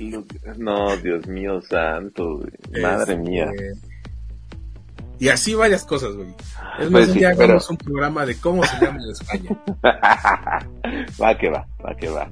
Lu- 0.00 0.26
No, 0.56 0.96
Dios 0.96 1.26
mío 1.26 1.60
santo, 1.62 2.38
güey. 2.38 2.82
madre 2.82 3.14
Este, 3.14 3.30
mía. 3.30 3.50
Y 5.18 5.28
así 5.28 5.54
varias 5.54 5.84
cosas, 5.84 6.14
güey. 6.14 6.28
Es 6.80 6.90
más, 6.90 7.06
Pues 7.06 7.08
un 7.08 7.14
sí, 7.14 7.20
pero- 7.20 7.28
hagamos 7.44 7.70
un 7.70 7.76
programa 7.76 8.26
de 8.26 8.36
cómo 8.36 8.64
se 8.64 8.84
llama 8.84 8.98
en 9.02 9.10
España. 9.10 9.62
va 11.22 11.38
que 11.38 11.48
va, 11.50 11.66
va 11.84 11.96
que 11.96 12.08
va. 12.08 12.30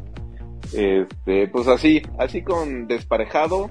Este, 0.72 1.48
pues 1.48 1.66
así, 1.68 2.02
así 2.18 2.42
con 2.42 2.86
Desparejado, 2.86 3.70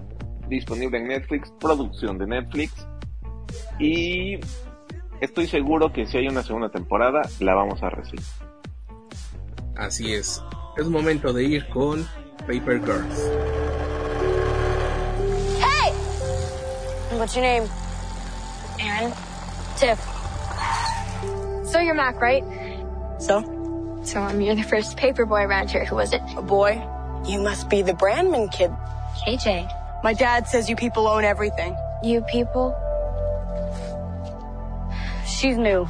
disponible 0.50 0.98
en 1.00 1.08
Netflix, 1.08 1.52
producción 1.60 2.18
de 2.18 2.28
Netflix. 2.28 2.74
Y 3.80 4.40
estoy 5.22 5.48
seguro 5.48 5.92
que 5.94 6.06
si 6.06 6.18
hay 6.18 6.28
una 6.28 6.44
segunda 6.44 6.70
temporada, 6.70 7.22
la 7.40 7.56
vamos 7.56 7.82
a 7.84 7.90
recibir. 7.90 8.24
Así 9.80 10.14
es. 10.14 10.44
Es 10.78 10.88
momento 10.88 11.32
de 11.32 11.44
ir 11.46 11.70
con 11.70 12.06
Paper 12.40 12.80
Girls. 12.80 13.18
Hey! 15.58 15.94
What's 17.18 17.34
your 17.34 17.44
name? 17.44 17.64
Aaron. 18.82 19.14
Tiff. 19.78 19.98
So 21.66 21.80
you're 21.80 21.96
Mac, 21.96 22.20
right? 22.20 22.44
So? 23.20 23.42
So 24.04 24.22
um, 24.22 24.42
you're 24.42 24.56
the 24.56 24.64
first 24.64 24.98
paper 24.98 25.26
boy 25.26 25.44
around 25.44 25.72
here. 25.72 25.86
Who 25.86 25.96
was 25.96 26.12
it? 26.12 26.22
A 26.36 26.42
boy? 26.42 26.86
You 27.26 27.40
must 27.40 27.70
be 27.70 27.82
the 27.82 27.94
Brandman 27.94 28.52
kid. 28.52 28.72
KJ. 29.26 30.04
My 30.04 30.14
dad 30.14 30.46
says 30.48 30.70
you 30.70 30.76
people 30.76 31.08
own 31.08 31.24
everything. 31.24 31.74
You 32.04 32.22
people? 32.24 32.76
She's 35.26 35.58
new. 35.58 35.88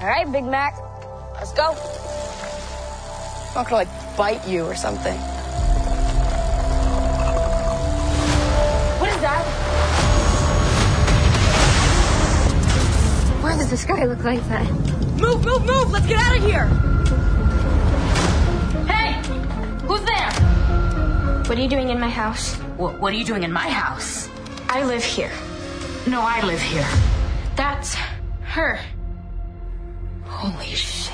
All 0.00 0.06
right, 0.06 0.30
Big 0.30 0.44
Mac. 0.44 0.76
Let's 1.34 1.52
go. 1.52 1.74
I'm 3.54 3.62
not 3.62 3.70
gonna 3.70 3.84
like 3.84 4.16
bite 4.16 4.48
you 4.48 4.64
or 4.64 4.74
something. 4.74 5.16
What 8.98 9.08
is 9.10 9.20
that? 9.20 9.44
Why 13.40 13.56
does 13.56 13.70
this 13.70 13.84
guy 13.84 14.06
look 14.06 14.24
like 14.24 14.42
that? 14.48 14.68
Move, 15.20 15.44
move, 15.44 15.64
move! 15.64 15.92
Let's 15.92 16.04
get 16.08 16.18
out 16.18 16.36
of 16.36 16.42
here! 16.42 16.66
Hey! 18.88 19.22
Who's 19.86 20.02
there? 20.02 20.32
What 21.46 21.56
are 21.56 21.62
you 21.62 21.68
doing 21.68 21.90
in 21.90 22.00
my 22.00 22.10
house? 22.10 22.56
What, 22.76 22.98
what 22.98 23.12
are 23.12 23.16
you 23.16 23.24
doing 23.24 23.44
in 23.44 23.52
my 23.52 23.68
house? 23.68 24.28
I 24.68 24.82
live 24.82 25.04
here. 25.04 25.30
No, 26.08 26.20
I 26.20 26.44
live 26.44 26.60
here. 26.60 26.88
That's 27.54 27.94
her. 28.42 28.80
Holy 30.24 30.74
shit. 30.74 31.13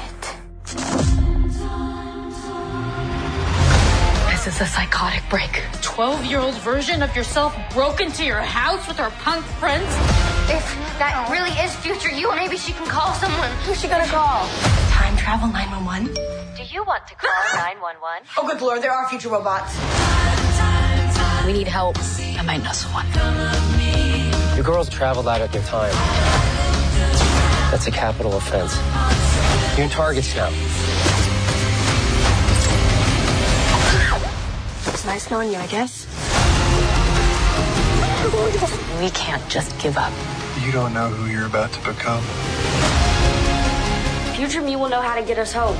This 4.43 4.57
is 4.57 4.61
a 4.63 4.67
psychotic 4.67 5.23
break. 5.29 5.63
12 5.83 6.25
year 6.25 6.39
old 6.39 6.55
version 6.61 7.03
of 7.03 7.15
yourself 7.15 7.55
broke 7.75 8.01
into 8.01 8.25
your 8.25 8.41
house 8.41 8.89
with 8.89 8.97
her 8.97 9.11
punk 9.21 9.45
friends? 9.61 9.85
If 10.49 10.65
that 10.99 11.29
really 11.31 11.51
is 11.61 11.77
future 11.77 12.09
you, 12.09 12.35
maybe 12.35 12.57
she 12.57 12.73
can 12.73 12.87
call 12.87 13.13
someone. 13.13 13.51
Who's 13.67 13.79
she 13.79 13.87
gonna 13.87 14.07
call? 14.07 14.49
Time 14.89 15.15
travel 15.19 15.49
911? 15.49 16.15
Do 16.57 16.63
you 16.73 16.83
want 16.85 17.07
to 17.09 17.15
call 17.17 17.31
911? 17.53 18.29
Oh, 18.39 18.47
good 18.47 18.63
lord, 18.63 18.81
there 18.81 18.93
are 18.93 19.07
future 19.11 19.29
robots. 19.29 19.77
We 21.45 21.53
need 21.53 21.69
help. 21.69 21.99
I 22.01 22.43
might 22.43 22.65
know 22.65 22.73
someone. 22.73 23.05
You 24.57 24.63
girls 24.63 24.89
traveled 24.89 25.29
out 25.29 25.43
at 25.43 25.53
your 25.53 25.65
time. 25.65 25.93
That's 27.71 27.87
a 27.87 27.91
capital 27.91 28.39
offense. 28.39 28.75
You're 29.77 29.85
in 29.85 29.91
targets 29.91 30.35
now. 30.35 30.49
It's 35.01 35.07
nice 35.07 35.31
knowing 35.31 35.51
you, 35.51 35.57
I 35.57 35.67
guess. 35.67 36.05
We 39.01 39.09
can't 39.09 39.43
just 39.49 39.73
give 39.81 39.97
up. 39.97 40.13
You 40.63 40.73
don't 40.73 40.93
know 40.93 41.09
who 41.09 41.33
you're 41.33 41.47
about 41.47 41.73
to 41.73 41.79
become. 41.79 42.23
Future 44.37 44.61
me 44.61 44.77
will 44.77 44.91
know 44.91 45.01
how 45.01 45.15
to 45.15 45.23
get 45.23 45.39
us 45.39 45.55
home. 45.55 45.75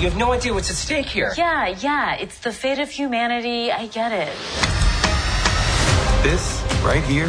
You 0.00 0.10
have 0.10 0.16
no 0.16 0.32
idea 0.32 0.52
what's 0.52 0.70
at 0.70 0.76
stake 0.76 1.06
here. 1.06 1.32
Yeah, 1.36 1.68
yeah, 1.68 2.16
it's 2.16 2.40
the 2.40 2.50
fate 2.52 2.80
of 2.80 2.90
humanity. 2.90 3.70
I 3.70 3.86
get 3.86 4.10
it. 4.10 4.36
This, 6.24 6.64
right 6.82 7.04
here, 7.04 7.28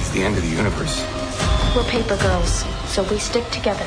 is 0.00 0.10
the 0.10 0.24
end 0.24 0.36
of 0.36 0.42
the 0.42 0.50
universe. 0.50 1.06
We're 1.76 1.84
paper 1.84 2.16
girls, 2.16 2.64
so 2.88 3.04
we 3.04 3.20
stick 3.20 3.48
together. 3.50 3.86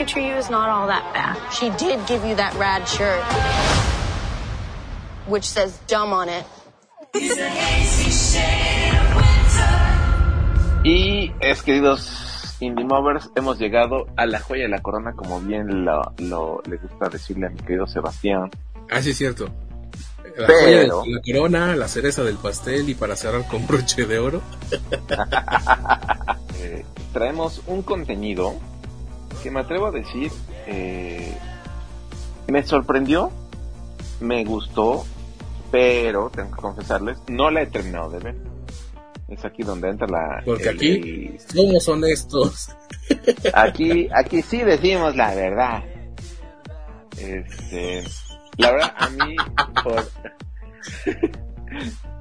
You 0.00 0.34
is 0.38 0.48
not 0.48 0.70
all 0.70 0.86
that 0.86 1.04
bad. 1.12 1.36
She 1.52 1.68
did 1.76 2.00
give 2.06 2.24
you 2.24 2.34
that 2.36 2.54
rad 2.54 2.88
shirt, 2.88 3.22
which 5.28 5.44
says 5.44 5.78
dumb 5.86 6.12
on 6.14 6.28
it. 6.30 6.44
Y 10.82 11.34
es 11.40 11.62
queridos 11.62 12.56
Indie 12.60 12.84
Movers, 12.84 13.28
hemos 13.36 13.58
llegado 13.58 14.06
a 14.16 14.24
la 14.24 14.40
joya 14.40 14.62
de 14.62 14.68
la 14.70 14.80
corona, 14.80 15.12
como 15.12 15.38
bien 15.40 15.84
lo, 15.84 16.12
lo- 16.16 16.62
le 16.66 16.78
gusta 16.78 17.10
decirle 17.10 17.48
a 17.48 17.50
mi 17.50 17.58
querido 17.60 17.86
Sebastián. 17.86 18.50
Ah, 18.90 19.02
sí, 19.02 19.10
es 19.10 19.18
cierto. 19.18 19.50
La 20.38 20.46
Pero- 20.46 20.60
joya 20.62 20.78
de 20.80 20.86
la 20.88 21.20
corona, 21.40 21.76
la 21.76 21.88
cereza 21.88 22.24
del 22.24 22.36
pastel 22.36 22.88
y 22.88 22.94
para 22.94 23.16
cerrar 23.16 23.46
con 23.46 23.66
broche 23.66 24.06
de 24.06 24.18
oro. 24.18 24.40
Eh, 26.62 26.84
traemos 27.14 27.62
un 27.66 27.80
contenido 27.82 28.54
que 29.42 29.50
me 29.50 29.60
atrevo 29.60 29.86
a 29.86 29.90
decir, 29.90 30.30
eh, 30.66 31.36
me 32.48 32.62
sorprendió, 32.62 33.30
me 34.20 34.44
gustó, 34.44 35.04
pero 35.70 36.30
tengo 36.30 36.50
que 36.54 36.60
confesarles, 36.62 37.18
no 37.28 37.50
la 37.50 37.62
he 37.62 37.66
terminado 37.66 38.10
de 38.10 38.18
ver. 38.18 38.36
Es 39.28 39.44
aquí 39.44 39.62
donde 39.62 39.88
entra 39.90 40.08
la... 40.08 40.42
Porque 40.44 40.68
el- 40.70 40.76
aquí 40.76 41.36
somos 41.54 41.88
honestos. 41.88 42.76
Aquí, 43.54 44.08
aquí 44.14 44.40
sí 44.42 44.58
decimos 44.62 45.16
la 45.16 45.34
verdad. 45.34 45.82
Este, 47.18 48.04
la 48.56 48.70
verdad, 48.72 48.94
a 48.96 49.10
mí, 49.10 49.36
por, 49.82 50.08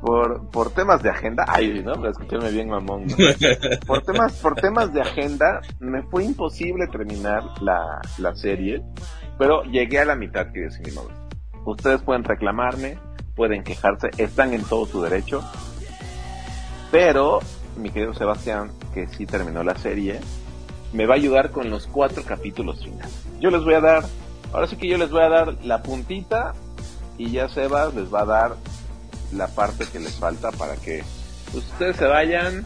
por, 0.01 0.49
por 0.49 0.71
temas 0.71 1.03
de 1.03 1.09
agenda, 1.09 1.45
ay, 1.47 1.81
¿no? 1.83 2.05
Escucharme 2.07 2.51
bien 2.51 2.69
mamón. 2.69 3.07
Por 3.85 4.01
temas, 4.03 4.33
por 4.33 4.55
temas 4.55 4.93
de 4.93 5.01
agenda, 5.01 5.61
me 5.79 6.03
fue 6.03 6.23
imposible 6.23 6.87
terminar 6.87 7.43
la, 7.61 8.01
la 8.17 8.35
serie, 8.35 8.81
pero 9.37 9.63
llegué 9.63 9.99
a 9.99 10.05
la 10.05 10.15
mitad, 10.15 10.47
queridos 10.51 10.75
cinemovers. 10.77 11.17
Ustedes 11.65 12.01
pueden 12.01 12.23
reclamarme, 12.23 12.97
pueden 13.35 13.63
quejarse, 13.63 14.09
están 14.17 14.53
en 14.53 14.63
todo 14.63 14.85
su 14.85 15.01
derecho, 15.01 15.43
pero 16.91 17.39
mi 17.77 17.89
querido 17.91 18.13
Sebastián, 18.13 18.71
que 18.93 19.07
sí 19.07 19.25
terminó 19.25 19.63
la 19.63 19.75
serie, 19.75 20.19
me 20.93 21.05
va 21.05 21.13
a 21.13 21.17
ayudar 21.17 21.51
con 21.51 21.69
los 21.69 21.87
cuatro 21.87 22.23
capítulos 22.23 22.83
finales. 22.83 23.25
Yo 23.39 23.49
les 23.49 23.63
voy 23.63 23.75
a 23.75 23.81
dar, 23.81 24.03
ahora 24.53 24.67
sí 24.67 24.75
que 24.75 24.87
yo 24.87 24.97
les 24.97 25.11
voy 25.11 25.21
a 25.21 25.29
dar 25.29 25.55
la 25.63 25.81
puntita 25.83 26.53
y 27.17 27.31
ya 27.31 27.47
Sebas 27.49 27.93
les 27.93 28.11
va 28.13 28.21
a 28.21 28.25
dar 28.25 28.55
la 29.33 29.47
parte 29.47 29.85
que 29.85 29.99
les 29.99 30.15
falta 30.15 30.51
para 30.51 30.75
que 30.75 31.03
ustedes 31.53 31.97
se 31.97 32.05
vayan 32.05 32.65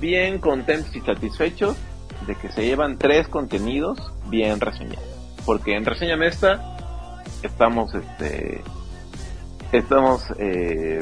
bien 0.00 0.38
contentos 0.38 0.94
y 0.94 1.00
satisfechos 1.00 1.76
de 2.26 2.34
que 2.36 2.50
se 2.50 2.64
llevan 2.64 2.98
tres 2.98 3.28
contenidos 3.28 3.98
bien 4.28 4.60
reseñados. 4.60 5.04
Porque 5.44 5.76
en 5.76 5.84
Reseñame 5.84 6.26
esta 6.26 6.76
estamos 7.42 7.94
este 7.94 8.62
estamos 9.72 10.24
eh, 10.38 11.00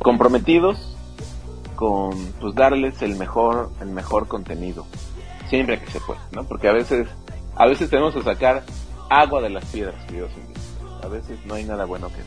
comprometidos 0.00 0.96
con 1.76 2.10
pues 2.40 2.54
darles 2.54 3.00
el 3.02 3.16
mejor 3.16 3.70
el 3.80 3.90
mejor 3.90 4.26
contenido 4.26 4.86
siempre 5.48 5.80
que 5.80 5.90
se 5.90 6.00
pueda, 6.00 6.20
¿no? 6.32 6.44
Porque 6.44 6.68
a 6.68 6.72
veces 6.72 7.08
a 7.56 7.66
veces 7.66 7.90
tenemos 7.90 8.14
que 8.14 8.22
sacar 8.22 8.62
agua 9.10 9.42
de 9.42 9.50
las 9.50 9.64
piedras, 9.66 10.02
queridos. 10.06 10.30
A 11.02 11.08
veces 11.08 11.38
no 11.44 11.54
hay 11.54 11.64
nada 11.64 11.84
bueno 11.84 12.08
que 12.08 12.22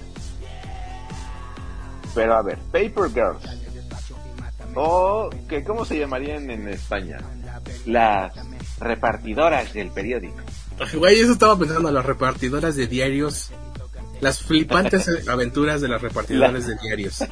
Pero 2.14 2.36
a 2.36 2.42
ver, 2.42 2.60
Paper 2.72 3.10
Girls. 3.10 3.64
O 4.76 5.30
que 5.48 5.64
cómo 5.64 5.86
se 5.86 5.98
llamarían 6.00 6.50
en 6.50 6.68
España? 6.68 7.20
Las 7.86 8.34
repartidoras 8.80 9.74
del 9.74 9.90
periódico. 9.90 10.38
Güey, 10.96 11.20
eso 11.20 11.34
estaba 11.34 11.58
pensando, 11.58 11.92
las 11.92 12.06
repartidoras 12.06 12.76
de 12.76 12.88
diarios. 12.88 13.52
Las 14.22 14.42
flipantes 14.42 15.10
aventuras 15.28 15.82
de 15.82 15.88
las 15.88 16.02
repartidoras 16.02 16.68
de 16.68 16.76
diarios. 16.82 17.24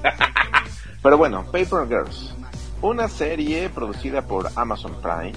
Pero 1.04 1.18
bueno, 1.18 1.46
Paper 1.46 1.88
Girls. 1.88 2.34
Una 2.82 3.08
serie 3.08 3.70
producida 3.70 4.26
por 4.26 4.50
Amazon 4.56 4.96
Prime. 5.02 5.34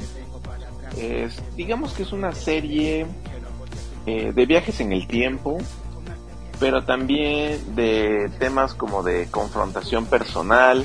Es, 0.96 1.42
digamos 1.56 1.92
que 1.92 2.02
es 2.02 2.12
una 2.12 2.32
serie 2.32 3.06
eh, 4.06 4.32
de 4.34 4.46
viajes 4.46 4.80
en 4.80 4.92
el 4.92 5.06
tiempo, 5.06 5.58
pero 6.60 6.84
también 6.84 7.74
de 7.74 8.30
temas 8.38 8.74
como 8.74 9.02
de 9.02 9.30
confrontación 9.30 10.06
personal, 10.06 10.84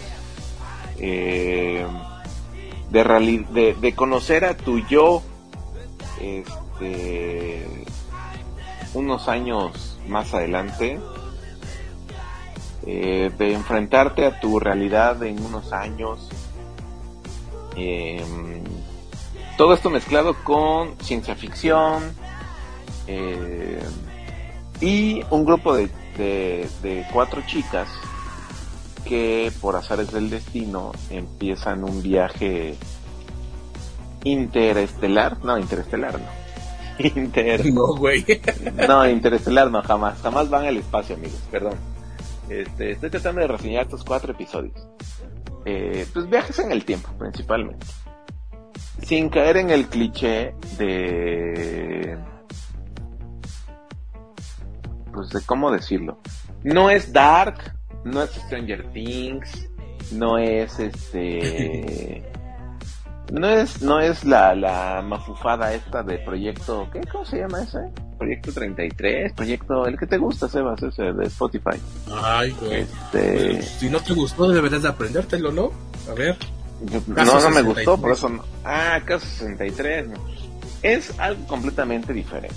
eh, 0.98 1.86
de, 2.92 3.94
conocer 3.96 4.46
a 4.46 4.58
tu 4.58 4.80
yo 4.88 5.22
este, 6.22 7.86
unos 8.94 9.28
años 9.28 9.98
más 10.08 10.34
adelante, 10.34 11.00
eh, 12.86 13.32
de 13.38 13.54
enfrentarte 13.54 14.26
a 14.26 14.40
tu 14.40 14.60
realidad 14.60 15.22
en 15.24 15.44
unos 15.44 15.72
años. 15.74 16.30
Em, 17.76 18.64
todo 19.58 19.74
esto 19.74 19.90
mezclado 19.90 20.36
con 20.44 20.98
ciencia 21.02 21.36
ficción 21.36 22.14
eh, 23.08 23.80
y 24.82 25.24
un 25.30 25.46
grupo 25.46 25.76
de, 25.76 25.90
de, 26.18 27.06
cuatro 27.12 27.42
chicas 27.46 27.88
que 29.06 29.52
por 29.62 29.76
azares 29.76 30.12
del 30.12 30.30
destino 30.30 30.92
empiezan 31.10 31.84
un 31.84 32.02
viaje 32.02 32.76
interestelar, 34.24 35.44
no, 35.44 35.58
interestelar 35.58 36.20
no. 36.20 36.40
Inter... 37.16 37.74
No, 37.74 37.96
güey. 37.96 38.26
No, 38.88 39.08
interestelar 39.08 39.72
no, 39.72 39.82
jamás. 39.82 40.22
Jamás 40.22 40.50
van 40.50 40.66
al 40.66 40.78
espacio, 40.78 41.16
amigos, 41.16 41.42
perdón. 41.50 41.76
Este, 42.50 42.92
estoy 42.92 43.10
tratando 43.10 43.42
de 43.42 43.48
reseñar 43.48 43.84
estos 43.84 44.04
cuatro 44.04 44.34
episodios. 44.34 44.88
Eh, 45.66 46.06
pues 46.14 46.30
viajes 46.30 46.60
en 46.60 46.72
el 46.72 46.84
tiempo, 46.84 47.10
principalmente. 47.18 47.86
Sin 49.02 49.30
caer 49.30 49.58
en 49.58 49.70
el 49.70 49.88
cliché 49.88 50.54
de... 50.78 52.18
Pues 55.14 55.30
de 55.30 55.42
cómo 55.46 55.72
decirlo. 55.72 56.20
No 56.64 56.90
es 56.90 57.12
Dark, 57.14 57.74
no 58.04 58.24
es 58.24 58.32
Stranger 58.32 58.92
Things, 58.92 59.70
no 60.12 60.38
es 60.38 60.80
este... 60.80 62.24
No 63.32 63.48
es, 63.48 63.82
no 63.82 64.00
es 64.00 64.24
la, 64.24 64.56
la 64.56 65.04
mafufada 65.04 65.74
esta 65.74 66.02
de 66.02 66.18
proyecto, 66.18 66.90
¿qué? 66.92 67.02
¿Cómo 67.12 67.26
se 67.26 67.38
llama 67.38 67.62
ese? 67.62 67.80
Proyecto 68.18 68.52
33, 68.52 69.34
proyecto, 69.34 69.86
el 69.86 69.98
que 69.98 70.08
te 70.08 70.18
gusta, 70.18 70.50
Sebas, 70.50 70.82
ese 70.82 71.14
de 71.14 71.26
Spotify. 71.28 71.80
Ay, 72.12 72.56
güey. 72.60 72.82
Este... 72.82 73.62
Si 73.62 73.90
no 73.90 74.00
te 74.00 74.14
gustó, 74.14 74.50
deberías 74.50 74.82
de 74.82 74.90
aprendértelo, 74.90 75.52
¿no? 75.52 75.72
A 76.10 76.16
ver. 76.16 76.38
no, 77.08 77.40
no 77.40 77.50
me 77.52 77.62
gustó, 77.62 78.02
por 78.02 78.14
eso 78.14 78.30
no. 78.30 78.44
Ah, 78.66 79.00
caso 79.06 79.28
63, 79.28 80.08
no. 80.10 80.18
Es 80.82 81.18
algo 81.20 81.46
completamente 81.46 82.14
diferente. 82.14 82.56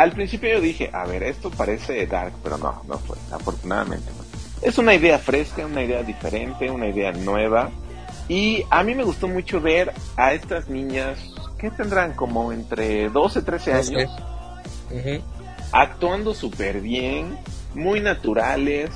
Al 0.00 0.12
principio 0.12 0.48
yo 0.48 0.62
dije, 0.62 0.88
a 0.94 1.04
ver, 1.04 1.22
esto 1.22 1.50
parece 1.50 2.06
Dark, 2.06 2.32
pero 2.42 2.56
no, 2.56 2.82
no 2.88 2.96
fue, 3.00 3.18
afortunadamente. 3.30 4.10
Es 4.62 4.78
una 4.78 4.94
idea 4.94 5.18
fresca, 5.18 5.66
una 5.66 5.82
idea 5.82 6.02
diferente, 6.02 6.70
una 6.70 6.88
idea 6.88 7.12
nueva 7.12 7.70
y 8.26 8.64
a 8.70 8.82
mí 8.82 8.94
me 8.94 9.04
gustó 9.04 9.28
mucho 9.28 9.60
ver 9.60 9.92
a 10.16 10.32
estas 10.32 10.70
niñas, 10.70 11.18
que 11.58 11.70
tendrán 11.70 12.14
como 12.14 12.50
entre 12.50 13.10
12, 13.10 13.42
13 13.42 13.72
años, 13.74 14.10
actuando 15.70 16.32
súper 16.32 16.80
bien, 16.80 17.36
muy 17.74 18.00
naturales. 18.00 18.88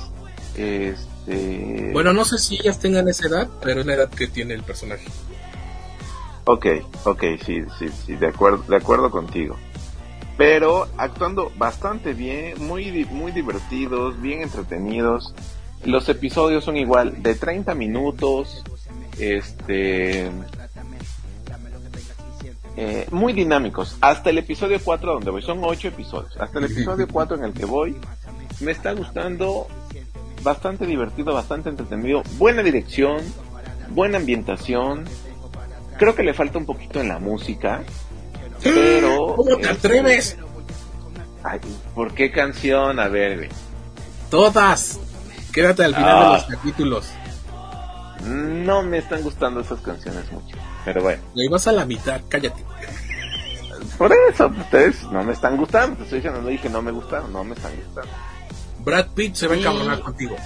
Este... 0.57 1.91
Bueno, 1.93 2.15
no 2.15 2.25
sé 2.25 2.39
si 2.39 2.55
ellas 2.55 2.79
tengan 2.79 3.09
esa 3.09 3.29
edad, 3.29 3.49
pero 3.61 3.81
es 3.81 3.87
la 3.87 3.93
edad 3.93 4.09
que 4.09 4.27
tiene 4.27 4.55
el 4.55 4.63
personaje. 4.63 5.05
Ok, 6.47 6.67
ok, 7.05 7.25
sí, 7.45 7.59
sí, 7.79 7.89
sí, 8.07 8.17
de 8.17 8.29
acuerdo, 8.29 8.65
de 8.69 8.77
acuerdo 8.77 9.11
contigo. 9.11 9.59
Pero 10.37 10.89
actuando 10.97 11.53
bastante 11.57 12.13
bien, 12.13 12.67
muy, 12.67 13.05
muy 13.07 13.33
divertidos, 13.33 14.21
bien 14.21 14.43
entretenidos. 14.43 15.35
Los 15.85 16.09
episodios 16.09 16.65
son 16.65 16.77
igual, 16.77 17.23
de 17.23 17.35
30 17.35 17.75
minutos, 17.75 18.65
este 19.19 20.31
eh, 22.77 23.07
muy 23.11 23.33
dinámicos. 23.33 23.97
Hasta 24.01 24.31
el 24.31 24.39
episodio 24.39 24.81
4 24.83 25.15
donde 25.15 25.31
voy, 25.31 25.43
son 25.43 25.61
8 25.63 25.89
episodios. 25.89 26.37
Hasta 26.39 26.59
el 26.59 26.65
episodio 26.65 27.07
4 27.13 27.37
en 27.37 27.45
el 27.45 27.53
que 27.53 27.65
voy, 27.65 27.97
me 28.61 28.73
está 28.73 28.93
gustando, 28.93 29.69
bastante 30.43 30.87
divertido, 30.87 31.33
bastante 31.33 31.69
entretenido, 31.69 32.23
buena 32.37 32.63
dirección, 32.63 33.21
buena 33.91 34.19
ambientación. 34.19 35.05
Creo 35.99 36.15
que 36.17 36.25
le 36.25 36.35
falta 36.35 36.59
un 36.59 36.67
poquito 36.67 37.01
en 37.01 37.09
la 37.09 37.21
música, 37.21 37.85
pero... 38.63 39.35
¿Cómo 39.37 39.57
te 39.57 39.69
atreves? 39.69 40.37
Ay, 41.43 41.61
¿Por 41.95 42.15
qué 42.15 42.31
canción? 42.31 42.99
A 42.99 43.09
ver, 43.09 43.49
Todas. 44.31 44.99
Quédate 45.53 45.85
al 45.85 45.95
final 45.95 46.19
de 46.19 46.33
los 46.33 46.45
capítulos. 46.45 47.07
No 48.25 48.83
me 48.83 48.99
están 48.99 49.23
gustando 49.23 49.61
esas 49.61 49.81
canciones 49.81 50.31
mucho. 50.33 50.57
Pero 50.85 51.03
bueno. 51.03 51.23
Y 51.35 51.49
vas 51.49 51.67
a 51.69 51.73
la 51.73 51.85
mitad, 51.85 52.21
cállate. 52.29 52.65
Por 53.99 54.13
eso, 54.31 54.49
ustedes 54.49 55.03
no 55.05 55.23
me 55.23 55.33
están 55.33 55.57
gustando. 55.57 55.97
Te 55.97 56.03
estoy 56.05 56.19
diciendo, 56.19 56.41
no 56.41 56.49
dije 56.49 56.69
no 56.69 56.83
me 56.83 56.91
gustaron, 56.91 57.33
no 57.33 57.45
me 57.45 57.55
están 57.55 57.73
gustando. 57.77 58.11
Brad 58.81 59.07
Pitt 59.15 59.35
se 59.35 59.47
va 59.47 59.55
a 59.55 59.59
encabronar 59.59 60.01
contigo. 60.01 60.37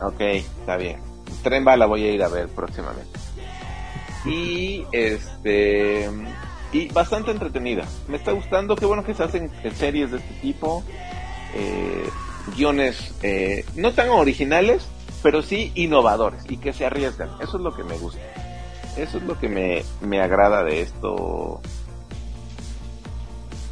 Ok, 0.00 0.20
está 0.20 0.76
bien. 0.76 1.00
Tren 1.42 1.64
bala 1.64 1.86
voy 1.86 2.04
a 2.04 2.12
ir 2.12 2.22
a 2.22 2.28
ver 2.28 2.48
próximamente. 2.48 3.18
Y 4.24 4.84
este. 4.92 6.08
Y 6.72 6.88
bastante 6.88 7.30
entretenida. 7.30 7.84
Me 8.08 8.16
está 8.16 8.32
gustando. 8.32 8.76
Qué 8.76 8.86
bueno 8.86 9.04
que 9.04 9.14
se 9.14 9.22
hacen 9.22 9.50
series 9.74 10.10
de 10.10 10.18
este 10.18 10.34
tipo. 10.40 10.82
Eh, 11.54 12.08
guiones 12.56 13.14
eh, 13.22 13.64
no 13.76 13.92
tan 13.92 14.08
originales, 14.08 14.88
pero 15.22 15.42
sí 15.42 15.70
innovadores 15.74 16.42
y 16.48 16.56
que 16.56 16.72
se 16.72 16.86
arriesgan. 16.86 17.30
Eso 17.40 17.58
es 17.58 17.62
lo 17.62 17.74
que 17.74 17.84
me 17.84 17.96
gusta. 17.98 18.20
Eso 18.96 19.18
es 19.18 19.24
lo 19.24 19.38
que 19.38 19.48
me, 19.48 19.82
me 20.00 20.20
agrada 20.20 20.64
de 20.64 20.80
esto. 20.80 21.60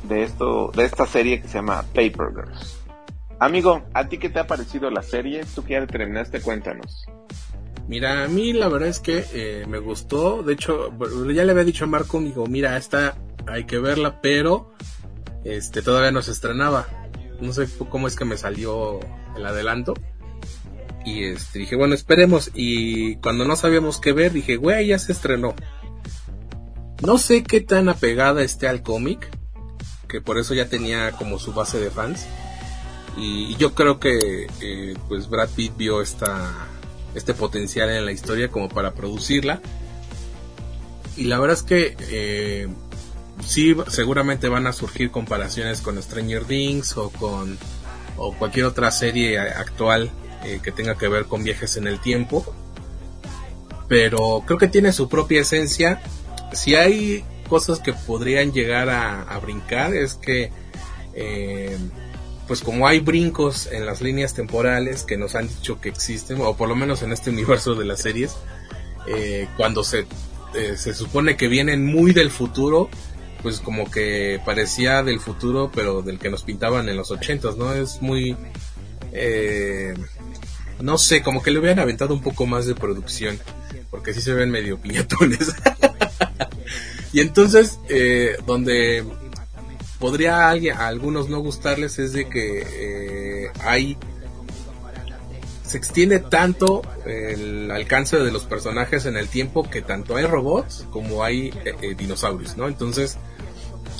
De 0.04 0.22
esto, 0.22 0.70
de 0.74 0.84
esta 0.84 1.06
serie 1.06 1.40
que 1.40 1.48
se 1.48 1.54
llama 1.54 1.84
Paper 1.94 2.28
Girls. 2.34 2.80
Amigo, 3.38 3.82
¿a 3.94 4.06
ti 4.06 4.18
qué 4.18 4.28
te 4.28 4.38
ha 4.38 4.46
parecido 4.46 4.90
la 4.90 5.02
serie? 5.02 5.44
Tú 5.54 5.64
que 5.64 5.72
ya 5.72 5.86
terminaste, 5.86 6.42
cuéntanos. 6.42 7.06
Mira, 7.90 8.22
a 8.22 8.28
mí 8.28 8.52
la 8.52 8.68
verdad 8.68 8.88
es 8.88 9.00
que 9.00 9.26
eh, 9.32 9.64
me 9.66 9.80
gustó. 9.80 10.44
De 10.44 10.52
hecho, 10.52 10.96
ya 11.34 11.42
le 11.44 11.50
había 11.50 11.64
dicho 11.64 11.82
a 11.82 11.88
Marco, 11.88 12.20
digo, 12.20 12.46
mira, 12.46 12.76
esta 12.76 13.16
hay 13.48 13.64
que 13.64 13.80
verla, 13.80 14.20
pero 14.20 14.72
este 15.42 15.82
todavía 15.82 16.12
no 16.12 16.22
se 16.22 16.30
estrenaba. 16.30 16.86
No 17.40 17.52
sé 17.52 17.66
cómo 17.88 18.06
es 18.06 18.14
que 18.14 18.24
me 18.24 18.36
salió 18.36 19.00
el 19.36 19.44
adelanto. 19.44 19.94
Y 21.04 21.24
este, 21.24 21.58
dije, 21.58 21.74
bueno, 21.74 21.96
esperemos. 21.96 22.52
Y 22.54 23.16
cuando 23.16 23.44
no 23.44 23.56
sabíamos 23.56 23.98
qué 23.98 24.12
ver, 24.12 24.30
dije, 24.30 24.54
güey, 24.54 24.86
ya 24.86 24.98
se 25.00 25.10
estrenó. 25.10 25.56
No 27.04 27.18
sé 27.18 27.42
qué 27.42 27.60
tan 27.60 27.88
apegada 27.88 28.44
esté 28.44 28.68
al 28.68 28.84
cómic, 28.84 29.28
que 30.06 30.20
por 30.20 30.38
eso 30.38 30.54
ya 30.54 30.68
tenía 30.68 31.10
como 31.10 31.40
su 31.40 31.52
base 31.52 31.80
de 31.80 31.90
fans. 31.90 32.24
Y, 33.16 33.56
yo 33.56 33.74
creo 33.74 33.98
que 33.98 34.46
eh, 34.60 34.94
pues 35.08 35.28
Brad 35.28 35.48
Pitt 35.48 35.76
vio 35.76 36.02
esta, 36.02 36.68
este 37.14 37.34
potencial 37.34 37.90
en 37.90 38.04
la 38.04 38.12
historia 38.12 38.48
como 38.48 38.68
para 38.68 38.92
producirla. 38.92 39.60
Y 41.16 41.24
la 41.24 41.38
verdad 41.38 41.56
es 41.56 41.62
que 41.62 41.96
eh, 42.10 42.68
sí, 43.44 43.74
seguramente 43.88 44.48
van 44.48 44.66
a 44.66 44.72
surgir 44.72 45.10
comparaciones 45.10 45.80
con 45.80 46.00
Stranger 46.02 46.44
Things 46.44 46.96
o 46.96 47.10
con 47.10 47.58
o 48.16 48.34
cualquier 48.34 48.66
otra 48.66 48.90
serie 48.90 49.38
actual 49.38 50.10
eh, 50.44 50.60
que 50.62 50.72
tenga 50.72 50.96
que 50.96 51.08
ver 51.08 51.24
con 51.24 51.42
viajes 51.42 51.76
en 51.76 51.86
el 51.86 52.00
tiempo. 52.00 52.44
Pero 53.88 54.42
creo 54.46 54.58
que 54.58 54.68
tiene 54.68 54.92
su 54.92 55.08
propia 55.08 55.40
esencia. 55.40 56.00
Si 56.52 56.74
hay 56.74 57.24
cosas 57.48 57.80
que 57.80 57.92
podrían 57.92 58.52
llegar 58.52 58.88
a, 58.88 59.38
brincar 59.40 59.94
es 59.94 60.14
que 60.14 60.52
eh, 61.14 61.76
pues 62.50 62.62
como 62.62 62.88
hay 62.88 62.98
brincos 62.98 63.68
en 63.70 63.86
las 63.86 64.00
líneas 64.00 64.34
temporales 64.34 65.04
que 65.04 65.16
nos 65.16 65.36
han 65.36 65.46
dicho 65.46 65.80
que 65.80 65.88
existen, 65.88 66.40
o 66.40 66.56
por 66.56 66.68
lo 66.68 66.74
menos 66.74 67.00
en 67.02 67.12
este 67.12 67.30
universo 67.36 67.76
de 67.76 67.84
las 67.84 68.00
series, 68.00 68.34
eh, 69.06 69.46
cuando 69.56 69.84
se, 69.84 70.04
eh, 70.56 70.74
se 70.76 70.92
supone 70.92 71.36
que 71.36 71.46
vienen 71.46 71.86
muy 71.86 72.12
del 72.12 72.28
futuro, 72.28 72.90
pues 73.40 73.60
como 73.60 73.88
que 73.88 74.40
parecía 74.44 75.04
del 75.04 75.20
futuro, 75.20 75.70
pero 75.72 76.02
del 76.02 76.18
que 76.18 76.28
nos 76.28 76.42
pintaban 76.42 76.88
en 76.88 76.96
los 76.96 77.12
ochentas, 77.12 77.56
¿no? 77.56 77.72
Es 77.72 78.02
muy... 78.02 78.36
Eh, 79.12 79.94
no 80.80 80.98
sé, 80.98 81.22
como 81.22 81.44
que 81.44 81.52
le 81.52 81.60
hubieran 81.60 81.78
aventado 81.78 82.14
un 82.14 82.20
poco 82.20 82.46
más 82.46 82.66
de 82.66 82.74
producción, 82.74 83.38
porque 83.90 84.12
sí 84.12 84.20
se 84.20 84.34
ven 84.34 84.50
medio 84.50 84.76
piñatones. 84.76 85.54
y 87.12 87.20
entonces, 87.20 87.78
eh, 87.88 88.38
donde 88.44 89.04
podría 90.00 90.48
a, 90.48 90.50
a 90.52 90.86
algunos 90.88 91.28
no 91.28 91.38
gustarles 91.38 92.00
es 92.00 92.12
de 92.12 92.28
que 92.28 93.44
eh, 93.46 93.50
hay 93.62 93.96
se 95.64 95.76
extiende 95.78 96.18
tanto 96.18 96.82
el 97.06 97.70
alcance 97.70 98.18
de 98.18 98.32
los 98.32 98.42
personajes 98.44 99.06
en 99.06 99.16
el 99.16 99.28
tiempo 99.28 99.70
que 99.70 99.82
tanto 99.82 100.16
hay 100.16 100.24
robots 100.26 100.84
como 100.90 101.22
hay 101.22 101.50
eh, 101.64 101.76
eh, 101.80 101.94
dinosaurios, 101.96 102.56
¿no? 102.56 102.66
Entonces, 102.66 103.18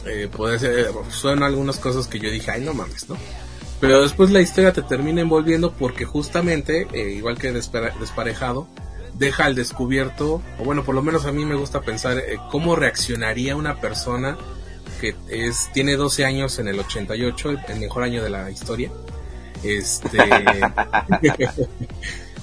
eh, 0.04 0.28
puede 0.36 0.58
ser, 0.58 0.88
son 1.10 1.44
algunas 1.44 1.76
cosas 1.76 2.08
que 2.08 2.18
yo 2.18 2.28
dije, 2.28 2.50
ay, 2.50 2.62
no 2.62 2.74
mames, 2.74 3.08
¿no? 3.08 3.16
Pero 3.78 4.02
después 4.02 4.30
la 4.30 4.40
historia 4.40 4.72
te 4.72 4.82
termina 4.82 5.20
envolviendo 5.20 5.72
porque 5.72 6.04
justamente, 6.04 6.88
eh, 6.92 7.12
igual 7.12 7.38
que 7.38 7.54
Despare- 7.54 7.96
Desparejado, 8.00 8.66
deja 9.14 9.44
al 9.44 9.54
descubierto, 9.54 10.42
o 10.58 10.64
bueno, 10.64 10.82
por 10.82 10.96
lo 10.96 11.02
menos 11.02 11.24
a 11.24 11.30
mí 11.30 11.44
me 11.44 11.54
gusta 11.54 11.82
pensar 11.82 12.20
cómo 12.50 12.74
reaccionaría 12.74 13.54
una 13.54 13.80
persona 13.80 14.36
que 15.00 15.14
es 15.28 15.70
tiene 15.72 15.96
12 15.96 16.24
años 16.24 16.58
en 16.58 16.68
el 16.68 16.78
88, 16.78 17.50
el 17.68 17.80
mejor 17.80 18.02
año 18.02 18.22
de 18.22 18.30
la 18.30 18.50
historia. 18.50 18.90
Este 19.62 20.18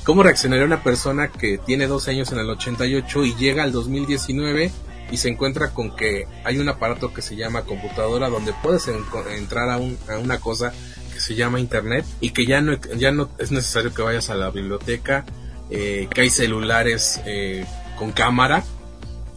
¿Cómo 0.03 0.23
reaccionaría 0.23 0.65
una 0.65 0.83
persona 0.83 1.27
que 1.29 1.57
tiene 1.57 1.85
12 1.87 2.11
años 2.11 2.31
en 2.31 2.39
el 2.39 2.49
88 2.49 3.25
y 3.25 3.35
llega 3.35 3.63
al 3.63 3.71
2019 3.73 4.71
y 5.11 5.17
se 5.17 5.29
encuentra 5.29 5.71
con 5.71 5.95
que 5.95 6.25
hay 6.45 6.59
un 6.59 6.69
aparato 6.69 7.13
que 7.13 7.21
se 7.21 7.35
llama 7.35 7.63
computadora 7.63 8.29
donde 8.29 8.53
puedes 8.63 8.87
entrar 8.87 9.69
a, 9.69 9.77
un- 9.77 9.97
a 10.09 10.17
una 10.17 10.39
cosa 10.39 10.71
que 11.13 11.19
se 11.19 11.35
llama 11.35 11.59
internet 11.59 12.05
y 12.21 12.29
que 12.31 12.45
ya 12.45 12.61
no, 12.61 12.77
ya 12.97 13.11
no 13.11 13.29
es 13.37 13.51
necesario 13.51 13.93
que 13.93 14.01
vayas 14.01 14.29
a 14.29 14.35
la 14.35 14.49
biblioteca, 14.49 15.25
eh, 15.69 16.07
que 16.13 16.21
hay 16.21 16.29
celulares 16.29 17.19
eh, 17.25 17.65
con 17.97 18.11
cámara 18.11 18.63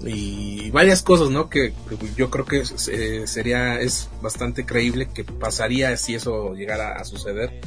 y 0.02 0.70
varias 0.70 1.02
cosas, 1.02 1.30
¿no? 1.30 1.50
Que, 1.50 1.72
yo 2.16 2.30
creo 2.30 2.44
que 2.44 2.62
eh, 2.90 3.26
sería, 3.26 3.80
es 3.80 4.08
bastante 4.22 4.64
creíble 4.64 5.08
que 5.12 5.24
pasaría 5.24 5.96
si 5.96 6.14
eso 6.14 6.54
llegara 6.54 6.94
a 6.94 7.04
suceder. 7.04 7.60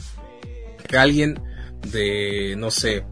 Que 0.88 0.97
alguien 0.97 1.39
de, 1.91 2.55
no 2.57 2.71
sé, 2.71 3.05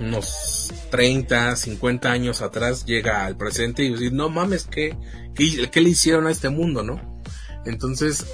unos 0.00 0.72
30, 0.90 1.56
50 1.56 2.10
años 2.10 2.42
atrás 2.42 2.84
llega 2.84 3.24
al 3.24 3.36
presente 3.36 3.82
y 3.82 3.92
decir, 3.92 4.12
no 4.12 4.28
mames, 4.28 4.64
¿qué, 4.64 4.96
qué, 5.34 5.68
qué 5.70 5.80
le 5.80 5.90
hicieron 5.90 6.26
a 6.26 6.30
este 6.30 6.48
mundo, 6.48 6.82
no? 6.82 7.22
Entonces, 7.64 8.26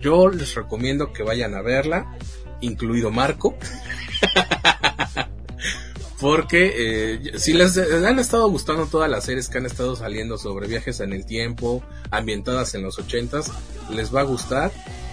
yo 0.00 0.28
les 0.28 0.54
recomiendo 0.54 1.12
que 1.12 1.22
vayan 1.22 1.54
a 1.54 1.62
verla, 1.62 2.16
incluido 2.60 3.10
Marco. 3.10 3.56
Porque 6.20 6.74
eh, 7.24 7.38
si 7.38 7.52
les, 7.52 7.78
han 7.78 8.18
estado 8.18 8.48
gustando 8.48 8.86
todas 8.86 9.08
las 9.08 9.24
series 9.24 9.48
que 9.48 9.58
han 9.58 9.66
estado 9.66 9.94
saliendo 9.94 10.36
sobre 10.36 10.66
viajes 10.66 10.98
en 11.00 11.12
el 11.12 11.24
tiempo, 11.24 11.82
ambientadas 12.10 12.74
en 12.74 12.82
los 12.82 12.98
ochentas, 12.98 13.52
les 13.90 14.14
va 14.14 14.20
a 14.20 14.24
gustar. 14.24 14.72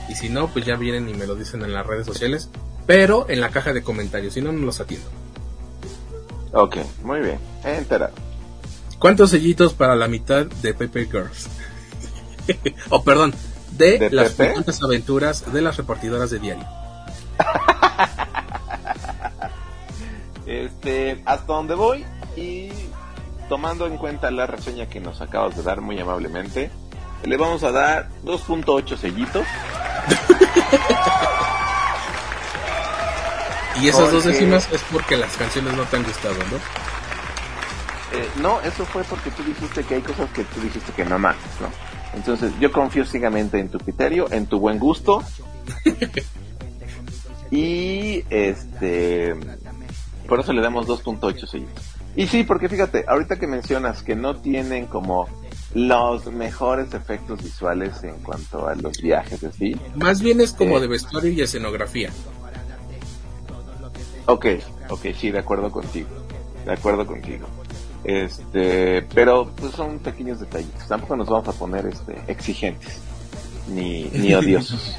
Y 0.10 0.16
si 0.16 0.30
no, 0.30 0.48
pues 0.52 0.66
ya 0.66 0.76
vienen 0.76 1.08
y 1.10 1.14
me 1.14 1.28
lo 1.28 1.36
dicen 1.36 1.64
en 1.64 1.74
las 1.74 1.86
redes 1.86 2.08
sociales. 2.08 2.50
Pero 2.88 3.28
en 3.30 3.40
la 3.40 3.50
caja 3.50 3.74
de 3.74 3.84
comentarios, 3.84 4.34
si 4.34 4.42
no, 4.42 4.52
no 4.52 4.66
los 4.66 4.80
atiendo. 4.80 5.08
Ok, 6.54 6.78
muy 7.04 7.20
bien. 7.20 7.40
Enterado. 7.64 8.14
¿Cuántos 9.00 9.32
sellitos 9.32 9.74
para 9.74 9.96
la 9.96 10.08
mitad 10.08 10.46
de 10.46 10.74
Pepe 10.74 11.06
Girls? 11.06 11.48
oh, 12.90 13.04
perdón, 13.04 13.34
de, 13.72 14.00
¿De 14.00 14.10
las 14.10 14.32
Pepe? 14.32 14.56
aventuras 14.82 15.52
de 15.52 15.62
las 15.62 15.78
repartidoras 15.78 16.30
de 16.32 16.40
diario. 16.40 16.66
Este, 20.86 21.24
hasta 21.26 21.52
donde 21.52 21.74
voy 21.74 22.06
y 22.36 22.70
tomando 23.50 23.88
en 23.88 23.98
cuenta 23.98 24.30
la 24.30 24.46
reseña 24.46 24.88
que 24.88 25.00
nos 25.00 25.20
acabas 25.20 25.58
de 25.58 25.64
dar 25.64 25.82
muy 25.82 26.00
amablemente, 26.00 26.70
le 27.24 27.38
vamos 27.38 27.64
a 27.64 27.72
dar 27.72 28.10
2.8 28.24 28.96
sellitos. 28.96 29.48
Y 33.82 33.90
esas 33.90 34.10
dos 34.10 34.24
décimas 34.24 34.72
es 34.72 34.82
porque 34.90 35.18
las 35.18 35.36
canciones 35.36 35.74
no 35.74 35.84
te 35.84 35.98
han 35.98 36.04
gustado, 36.04 36.36
¿no? 36.36 36.56
Eh, 38.18 38.30
no, 38.42 38.62
eso 38.62 38.86
fue 38.86 39.04
porque 39.04 39.30
tú 39.32 39.44
dijiste 39.44 39.84
que 39.84 39.96
hay 39.96 40.02
cosas 40.02 40.30
que 40.30 40.46
tú 40.46 40.62
dijiste 40.62 40.94
que 40.94 41.04
no 41.04 41.20
mames, 41.20 41.42
¿no? 41.60 41.68
Entonces 42.14 42.54
yo 42.62 42.72
confío 42.72 43.04
ciegamente 43.06 43.60
en 43.60 43.68
tu 43.68 43.78
criterio, 43.78 44.32
en 44.32 44.46
tu 44.46 44.60
buen 44.62 44.80
gusto. 44.80 45.22
y 47.52 48.24
este, 48.30 49.36
por 50.28 50.40
eso 50.40 50.54
le 50.54 50.62
damos 50.62 50.88
2.8 50.88 51.48
sellitos. 51.48 51.84
Y 52.16 52.28
sí, 52.28 52.44
porque 52.44 52.70
fíjate, 52.70 53.06
ahorita 53.08 53.38
que 53.38 53.48
mencionas 53.48 54.02
que 54.04 54.16
no 54.16 54.36
tienen 54.38 54.86
como 54.86 55.28
los 55.74 56.28
mejores 56.28 56.94
efectos 56.94 57.44
visuales 57.44 58.02
en 58.04 58.16
cuanto 58.20 58.68
a 58.68 58.76
los 58.76 59.02
viajes, 59.02 59.44
así. 59.44 59.76
Más 59.96 60.22
bien 60.22 60.40
es 60.40 60.54
como 60.54 60.78
Eh. 60.78 60.82
de 60.82 60.88
vestuario 60.88 61.32
y 61.32 61.42
escenografía. 61.42 62.10
Ok, 64.28 64.46
ok, 64.90 65.06
sí, 65.20 65.32
de 65.32 65.40
acuerdo 65.40 65.70
contigo. 65.72 66.08
De 66.66 66.72
acuerdo 66.72 67.06
contigo. 67.06 67.46
Este, 68.04 69.02
pero 69.14 69.52
pues 69.56 69.74
son 69.74 70.00
pequeños 70.00 70.40
detallitos. 70.40 70.88
Tampoco 70.88 71.16
nos 71.16 71.28
vamos 71.28 71.48
a 71.48 71.52
poner 71.54 71.86
este 71.88 72.16
exigentes 72.28 73.00
ni, 73.68 74.06
ni 74.06 74.34
odiosos. 74.36 74.96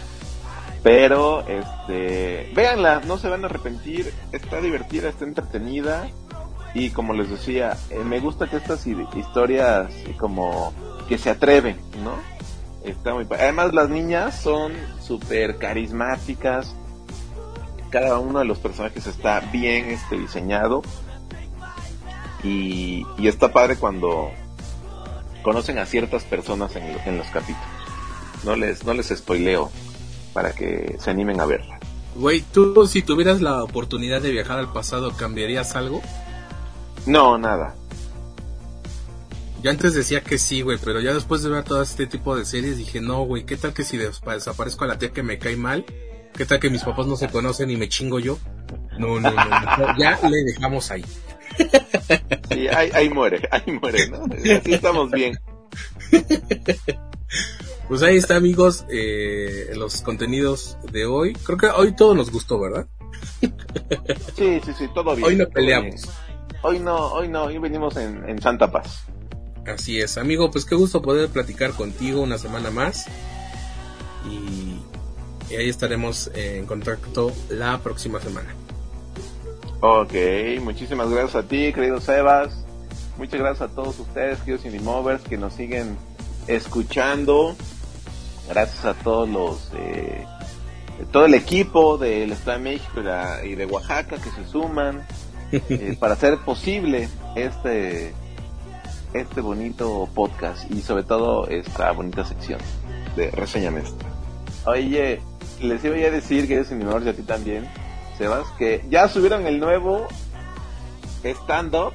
Pero 0.87 1.45
este, 1.49 2.53
véanla, 2.55 3.03
no 3.05 3.19
se 3.19 3.29
van 3.29 3.43
a 3.43 3.47
arrepentir, 3.49 4.15
está 4.31 4.61
divertida, 4.61 5.09
está 5.09 5.25
entretenida 5.25 6.09
y 6.75 6.91
como 6.91 7.13
les 7.13 7.29
decía, 7.29 7.77
eh, 7.91 8.05
me 8.05 8.21
gusta 8.21 8.47
que 8.47 8.59
estas 8.59 8.87
hi- 8.87 9.09
historias 9.17 9.91
como 10.17 10.73
que 11.09 11.19
se 11.19 11.31
atreven, 11.31 11.77
¿no? 12.05 12.13
Está 12.89 13.15
muy 13.15 13.27
Además 13.29 13.75
las 13.75 13.89
niñas 13.89 14.41
son 14.41 14.75
súper 15.03 15.59
carismáticas, 15.59 16.73
cada 17.91 18.21
uno 18.21 18.39
de 18.39 18.45
los 18.45 18.59
personajes 18.59 19.09
está 19.09 19.41
bien 19.41 19.87
este 19.91 20.17
diseñado 20.17 20.83
y, 22.45 23.05
está 23.27 23.53
padre 23.53 23.75
cuando 23.75 24.31
conocen 25.43 25.79
a 25.81 25.87
ciertas 25.87 26.23
personas 26.23 26.77
en, 26.77 26.85
en 27.07 27.19
los 27.19 27.27
capítulos. 27.27 27.65
No 28.45 28.55
les, 28.55 28.85
no 28.85 28.95
les 28.95 29.09
spoileo 29.09 29.73
para 30.37 30.53
que 30.53 30.97
se 30.99 31.09
animen 31.09 31.41
a 31.41 31.47
verla. 31.47 31.81
Güey, 32.15 32.43
tú 32.43 32.87
si 32.87 33.01
tuvieras 33.01 33.41
la 33.41 33.65
oportunidad 33.65 34.21
de 34.21 34.31
viajar 34.31 34.59
al 34.59 34.71
pasado, 34.71 35.17
¿cambiarías 35.17 35.75
algo? 35.77 36.03
No, 37.07 37.39
nada. 37.39 37.75
Yo 39.63 39.71
antes 39.71 39.95
decía 39.95 40.21
que 40.21 40.37
sí, 40.37 40.61
güey, 40.61 40.77
pero 40.77 41.01
ya 41.01 41.15
después 41.15 41.43
de 41.43 41.49
ver 41.49 41.65
todo 41.65 41.81
este 41.81 42.07
tipo 42.07 42.37
de 42.37 42.45
series 42.45 42.77
dije, 42.77 43.01
no, 43.01 43.23
güey, 43.23 43.47
¿qué 43.47 43.57
tal 43.57 43.73
que 43.73 43.83
si 43.83 43.97
desaparezco 43.97 44.85
a 44.85 44.89
la 44.89 44.99
tía 44.99 45.11
que 45.11 45.23
me 45.23 45.39
cae 45.39 45.57
mal? 45.57 45.87
¿Qué 46.35 46.45
tal 46.45 46.61
que 46.61 46.69
mis 46.69 46.85
papás 46.85 47.07
no 47.07 47.17
se 47.17 47.29
conocen 47.29 47.71
y 47.71 47.77
me 47.77 47.89
chingo 47.89 48.19
yo? 48.19 48.39
No, 48.99 49.19
no, 49.19 49.31
no, 49.31 49.45
no, 49.79 49.99
ya 49.99 50.21
le 50.23 50.45
dejamos 50.45 50.91
ahí. 50.91 51.05
Sí, 52.51 52.69
ahí, 52.69 52.91
ahí 52.93 53.09
muere, 53.09 53.49
ahí 53.51 53.73
muere, 53.73 54.07
¿no? 54.09 54.27
Así 54.27 54.75
estamos 54.75 55.11
bien. 55.11 55.41
Pues 57.89 58.03
ahí 58.03 58.17
está, 58.17 58.37
amigos, 58.37 58.85
eh, 58.91 59.71
los 59.77 60.03
contenidos 60.03 60.77
de 60.91 61.07
hoy. 61.07 61.35
Creo 61.35 61.57
que 61.57 61.67
hoy 61.67 61.95
todo 61.95 62.15
nos 62.15 62.33
gustó, 62.33 62.59
¿verdad? 62.59 62.87
Sí, 64.37 64.61
sí, 64.65 64.73
sí, 64.77 64.89
todo 64.93 65.15
bien. 65.15 65.29
Hoy 65.29 65.37
no 65.37 65.49
peleamos. 65.49 66.03
bien. 66.03 66.15
Hoy 66.63 66.79
no, 66.81 67.13
hoy 67.13 67.29
no, 67.29 67.45
hoy 67.45 67.59
venimos 67.59 67.97
en, 67.97 68.29
en 68.29 68.43
Santa 68.43 68.71
Paz. 68.73 69.05
Así 69.67 70.01
es, 70.01 70.19
amigo, 70.19 70.51
pues 70.51 70.65
qué 70.65 70.75
gusto 70.75 71.01
poder 71.01 71.29
platicar 71.29 71.73
contigo 71.73 72.23
una 72.23 72.39
semana 72.39 72.71
más. 72.71 73.07
Y, 74.29 74.81
y 75.53 75.57
ahí 75.57 75.69
estaremos 75.69 76.31
en 76.35 76.67
contacto 76.67 77.33
la 77.51 77.79
próxima 77.79 78.21
semana. 78.21 78.53
Ok, 79.81 80.13
muchísimas 80.61 81.09
gracias 81.11 81.37
a 81.37 81.43
ti, 81.47 81.73
querido 81.73 82.01
Sebas. 82.01 82.65
Muchas 83.17 83.39
gracias 83.41 83.71
a 83.71 83.75
todos 83.75 83.99
ustedes, 84.01 84.39
queridos 84.41 84.65
Indie 84.65 84.81
Movers, 84.81 85.23
que 85.23 85.37
nos 85.37 85.53
siguen 85.55 85.97
escuchando. 86.49 87.55
Gracias 88.49 88.85
a 88.85 88.95
todos 88.95 89.29
los, 89.29 89.71
eh, 89.77 90.25
todo 91.13 91.27
el 91.27 91.35
equipo 91.35 91.99
del 91.99 92.33
Estado 92.33 92.59
de 92.59 92.65
México 92.65 93.01
y, 93.01 93.03
la- 93.03 93.45
y 93.45 93.55
de 93.55 93.67
Oaxaca 93.67 94.17
que 94.17 94.31
se 94.31 94.47
suman 94.47 95.05
eh, 95.53 95.97
para 95.99 96.15
hacer 96.15 96.39
posible 96.39 97.09
este, 97.35 98.15
este 99.13 99.41
bonito 99.41 100.09
podcast 100.15 100.71
y 100.71 100.81
sobre 100.81 101.03
todo 101.03 101.49
esta 101.49 101.91
bonita 101.93 102.25
sección 102.25 102.61
de 103.17 103.31
Reseña. 103.31 103.73
Oye, 104.67 105.21
les 105.61 105.85
iba 105.85 105.95
a 105.97 106.11
decir, 106.11 106.47
que 106.49 106.61
es 106.61 106.71
menor 106.71 107.03
y 107.05 107.09
a 107.09 107.15
ti 107.15 107.23
también, 107.23 107.67
Sebas, 108.19 108.47
que 108.59 108.85
ya 108.91 109.09
subieron 109.09 109.47
el 109.47 109.61
nuevo 109.61 110.07
stand-up, 111.25 111.93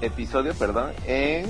episodio, 0.00 0.54
perdón, 0.54 0.92
en, 1.06 1.46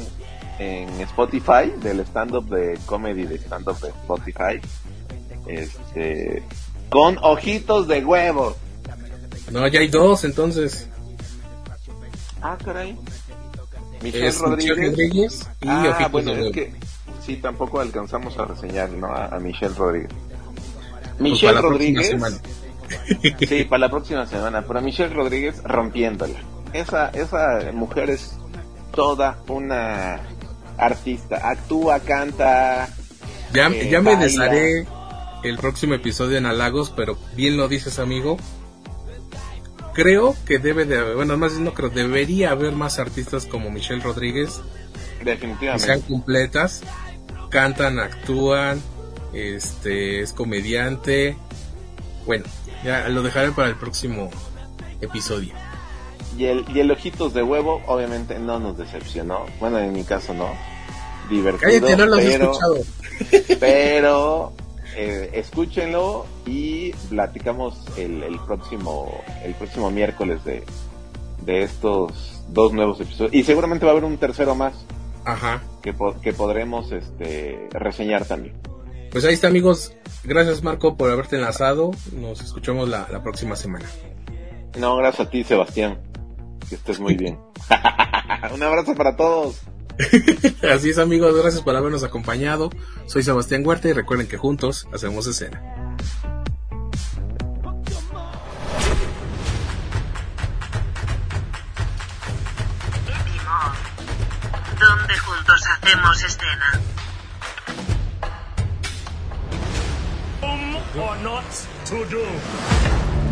en 0.63 1.01
Spotify, 1.03 1.73
del 1.83 2.01
stand-up 2.01 2.49
de 2.49 2.79
comedy 2.87 3.25
de 3.25 3.37
stand-up 3.39 3.79
de 3.81 3.89
Spotify, 3.89 4.61
este, 5.47 6.43
con 6.91 7.19
ojitos 7.23 7.89
de 7.89 8.05
huevo. 8.05 8.57
No, 9.51 9.67
ya 9.69 9.81
hay 9.81 9.89
dos, 9.89 10.25
entonces. 10.25 10.89
Ah, 12.41 12.57
caray. 12.63 12.97
Michelle 14.03 14.27
Es 14.29 14.39
Rodríguez. 14.41 14.77
Michelle 14.77 14.91
Rodríguez 14.91 15.51
y 15.61 15.69
ah, 15.69 15.91
Ojitos 15.91 16.13
bueno, 16.13 16.31
de 16.33 16.37
es 16.37 16.41
Huevo. 16.41 16.53
que 16.53 16.73
sí, 17.25 17.37
tampoco 17.37 17.81
alcanzamos 17.81 18.37
a 18.39 18.45
reseñar, 18.47 18.91
¿no? 18.91 19.07
A, 19.09 19.27
a 19.27 19.39
Michelle 19.39 19.75
Rodríguez. 19.75 20.11
Pues 20.11 21.21
Michelle 21.21 21.55
para 21.55 21.69
Rodríguez. 21.69 22.11
Sí, 23.49 23.65
para 23.65 23.79
la 23.81 23.89
próxima 23.89 24.27
semana. 24.27 24.65
Pero 24.67 24.83
Michelle 24.83 25.15
Rodríguez 25.15 25.63
rompiéndola. 25.63 26.39
Esa, 26.73 27.09
esa 27.11 27.71
mujer 27.73 28.11
es 28.11 28.37
toda 28.95 29.39
una 29.49 30.21
artista. 30.79 31.49
Actúa, 31.51 32.01
canta. 32.01 32.89
Ya, 33.53 33.69
eh, 33.69 33.89
ya 33.91 34.01
me 34.01 34.17
desharé 34.17 34.87
el 35.43 35.59
próximo 35.59 35.95
episodio 35.95 36.39
en 36.39 36.47
halagos, 36.47 36.91
pero 36.91 37.19
bien 37.37 37.57
lo 37.57 37.69
dices, 37.69 37.99
amigo. 37.99 38.39
Creo 39.95 40.35
que 40.47 40.59
debe 40.59 40.87
de 40.87 40.99
haber, 40.99 41.17
bueno, 41.17 41.37
más 41.37 41.53
no 41.55 41.75
creo, 41.75 41.91
debería 41.91 42.51
haber 42.51 42.73
más 42.73 42.99
artistas 42.99 43.45
como 43.45 43.71
Michelle 43.71 44.03
Rodríguez 44.03 44.63
que 45.19 45.25
Definitivamente. 45.25 45.85
sean 45.85 46.01
completas, 46.01 46.83
cantan, 47.51 47.99
actúan, 47.99 48.81
este, 49.33 50.21
es 50.21 50.33
comediante. 50.33 51.37
Bueno, 52.27 52.45
ya 52.85 53.09
lo 53.09 53.23
dejaré 53.23 53.53
para 53.53 53.69
el 53.69 53.77
próximo 53.77 54.31
episodio. 55.01 55.53
Y 56.37 56.47
el, 56.47 56.65
y 56.75 56.81
el 56.81 56.91
ojitos 56.91 57.35
de 57.35 57.43
huevo, 57.43 57.83
obviamente, 57.87 58.39
no 58.39 58.59
nos 58.59 58.79
decepcionó. 58.79 59.45
Bueno, 59.61 59.79
en 59.79 59.93
mi 59.93 60.05
caso 60.05 60.33
no. 60.35 60.49
Divertido. 61.31 61.71
Cállate, 61.87 61.97
no 61.97 62.07
lo 62.07 62.17
has 62.17 62.25
pero, 62.25 62.45
escuchado. 62.53 62.77
Pero 63.61 64.53
eh, 64.97 65.31
escúchenlo 65.35 66.27
y 66.47 66.93
platicamos 67.11 67.77
el, 67.97 68.23
el 68.23 68.39
próximo 68.41 69.23
el 69.45 69.55
próximo 69.55 69.91
miércoles 69.91 70.45
de, 70.45 70.65
de 71.45 71.63
estos 71.63 72.43
dos 72.49 72.73
nuevos 72.73 73.01
episodios. 73.01 73.33
Y 73.33 73.45
seguramente 73.45 73.85
va 73.87 73.93
a 73.93 73.95
haber 73.95 74.05
un 74.05 74.19
tercero 74.19 74.55
más 74.55 74.75
Ajá. 75.25 75.63
que, 75.83 75.93
po- 75.93 76.21
que 76.21 76.33
podremos 76.33 76.91
este, 76.93 77.69
reseñar 77.73 78.25
también. 78.25 78.55
Pues 79.11 79.25
ahí 79.25 79.35
está, 79.35 79.47
amigos. 79.49 79.95
Gracias, 80.25 80.63
Marco, 80.63 80.97
por 80.97 81.11
haberte 81.11 81.37
enlazado. 81.37 81.93
Nos 82.13 82.41
escuchamos 82.41 82.89
la, 82.89 83.07
la 83.13 83.23
próxima 83.23 83.55
semana. 83.57 83.87
No, 84.79 84.97
gracias 84.97 85.29
a 85.29 85.31
ti, 85.31 85.45
Sebastián. 85.45 85.99
Que 86.73 86.77
estés 86.77 87.01
muy 87.01 87.17
bien. 87.17 87.39
un 88.55 88.63
abrazo 88.63 88.95
para 88.95 89.15
todos. 89.15 89.61
Así 90.73 90.89
es, 90.89 90.97
amigos. 90.97 91.37
Gracias 91.37 91.61
por 91.61 91.77
habernos 91.77 92.03
acompañado. 92.03 92.71
Soy 93.05 93.23
Sebastián 93.23 93.63
Huerta 93.67 93.91
y 93.91 93.93
recuerden 93.93 94.27
que 94.27 94.39
juntos 94.39 94.89
hacemos 94.91 95.27
escena. 95.27 95.61
donde 104.81 105.19
juntos 105.19 105.63
hacemos 105.67 106.25
escena. 106.25 106.81
or 110.99 111.17
not 111.19 111.45
to 111.85 112.05
do. 112.07 113.32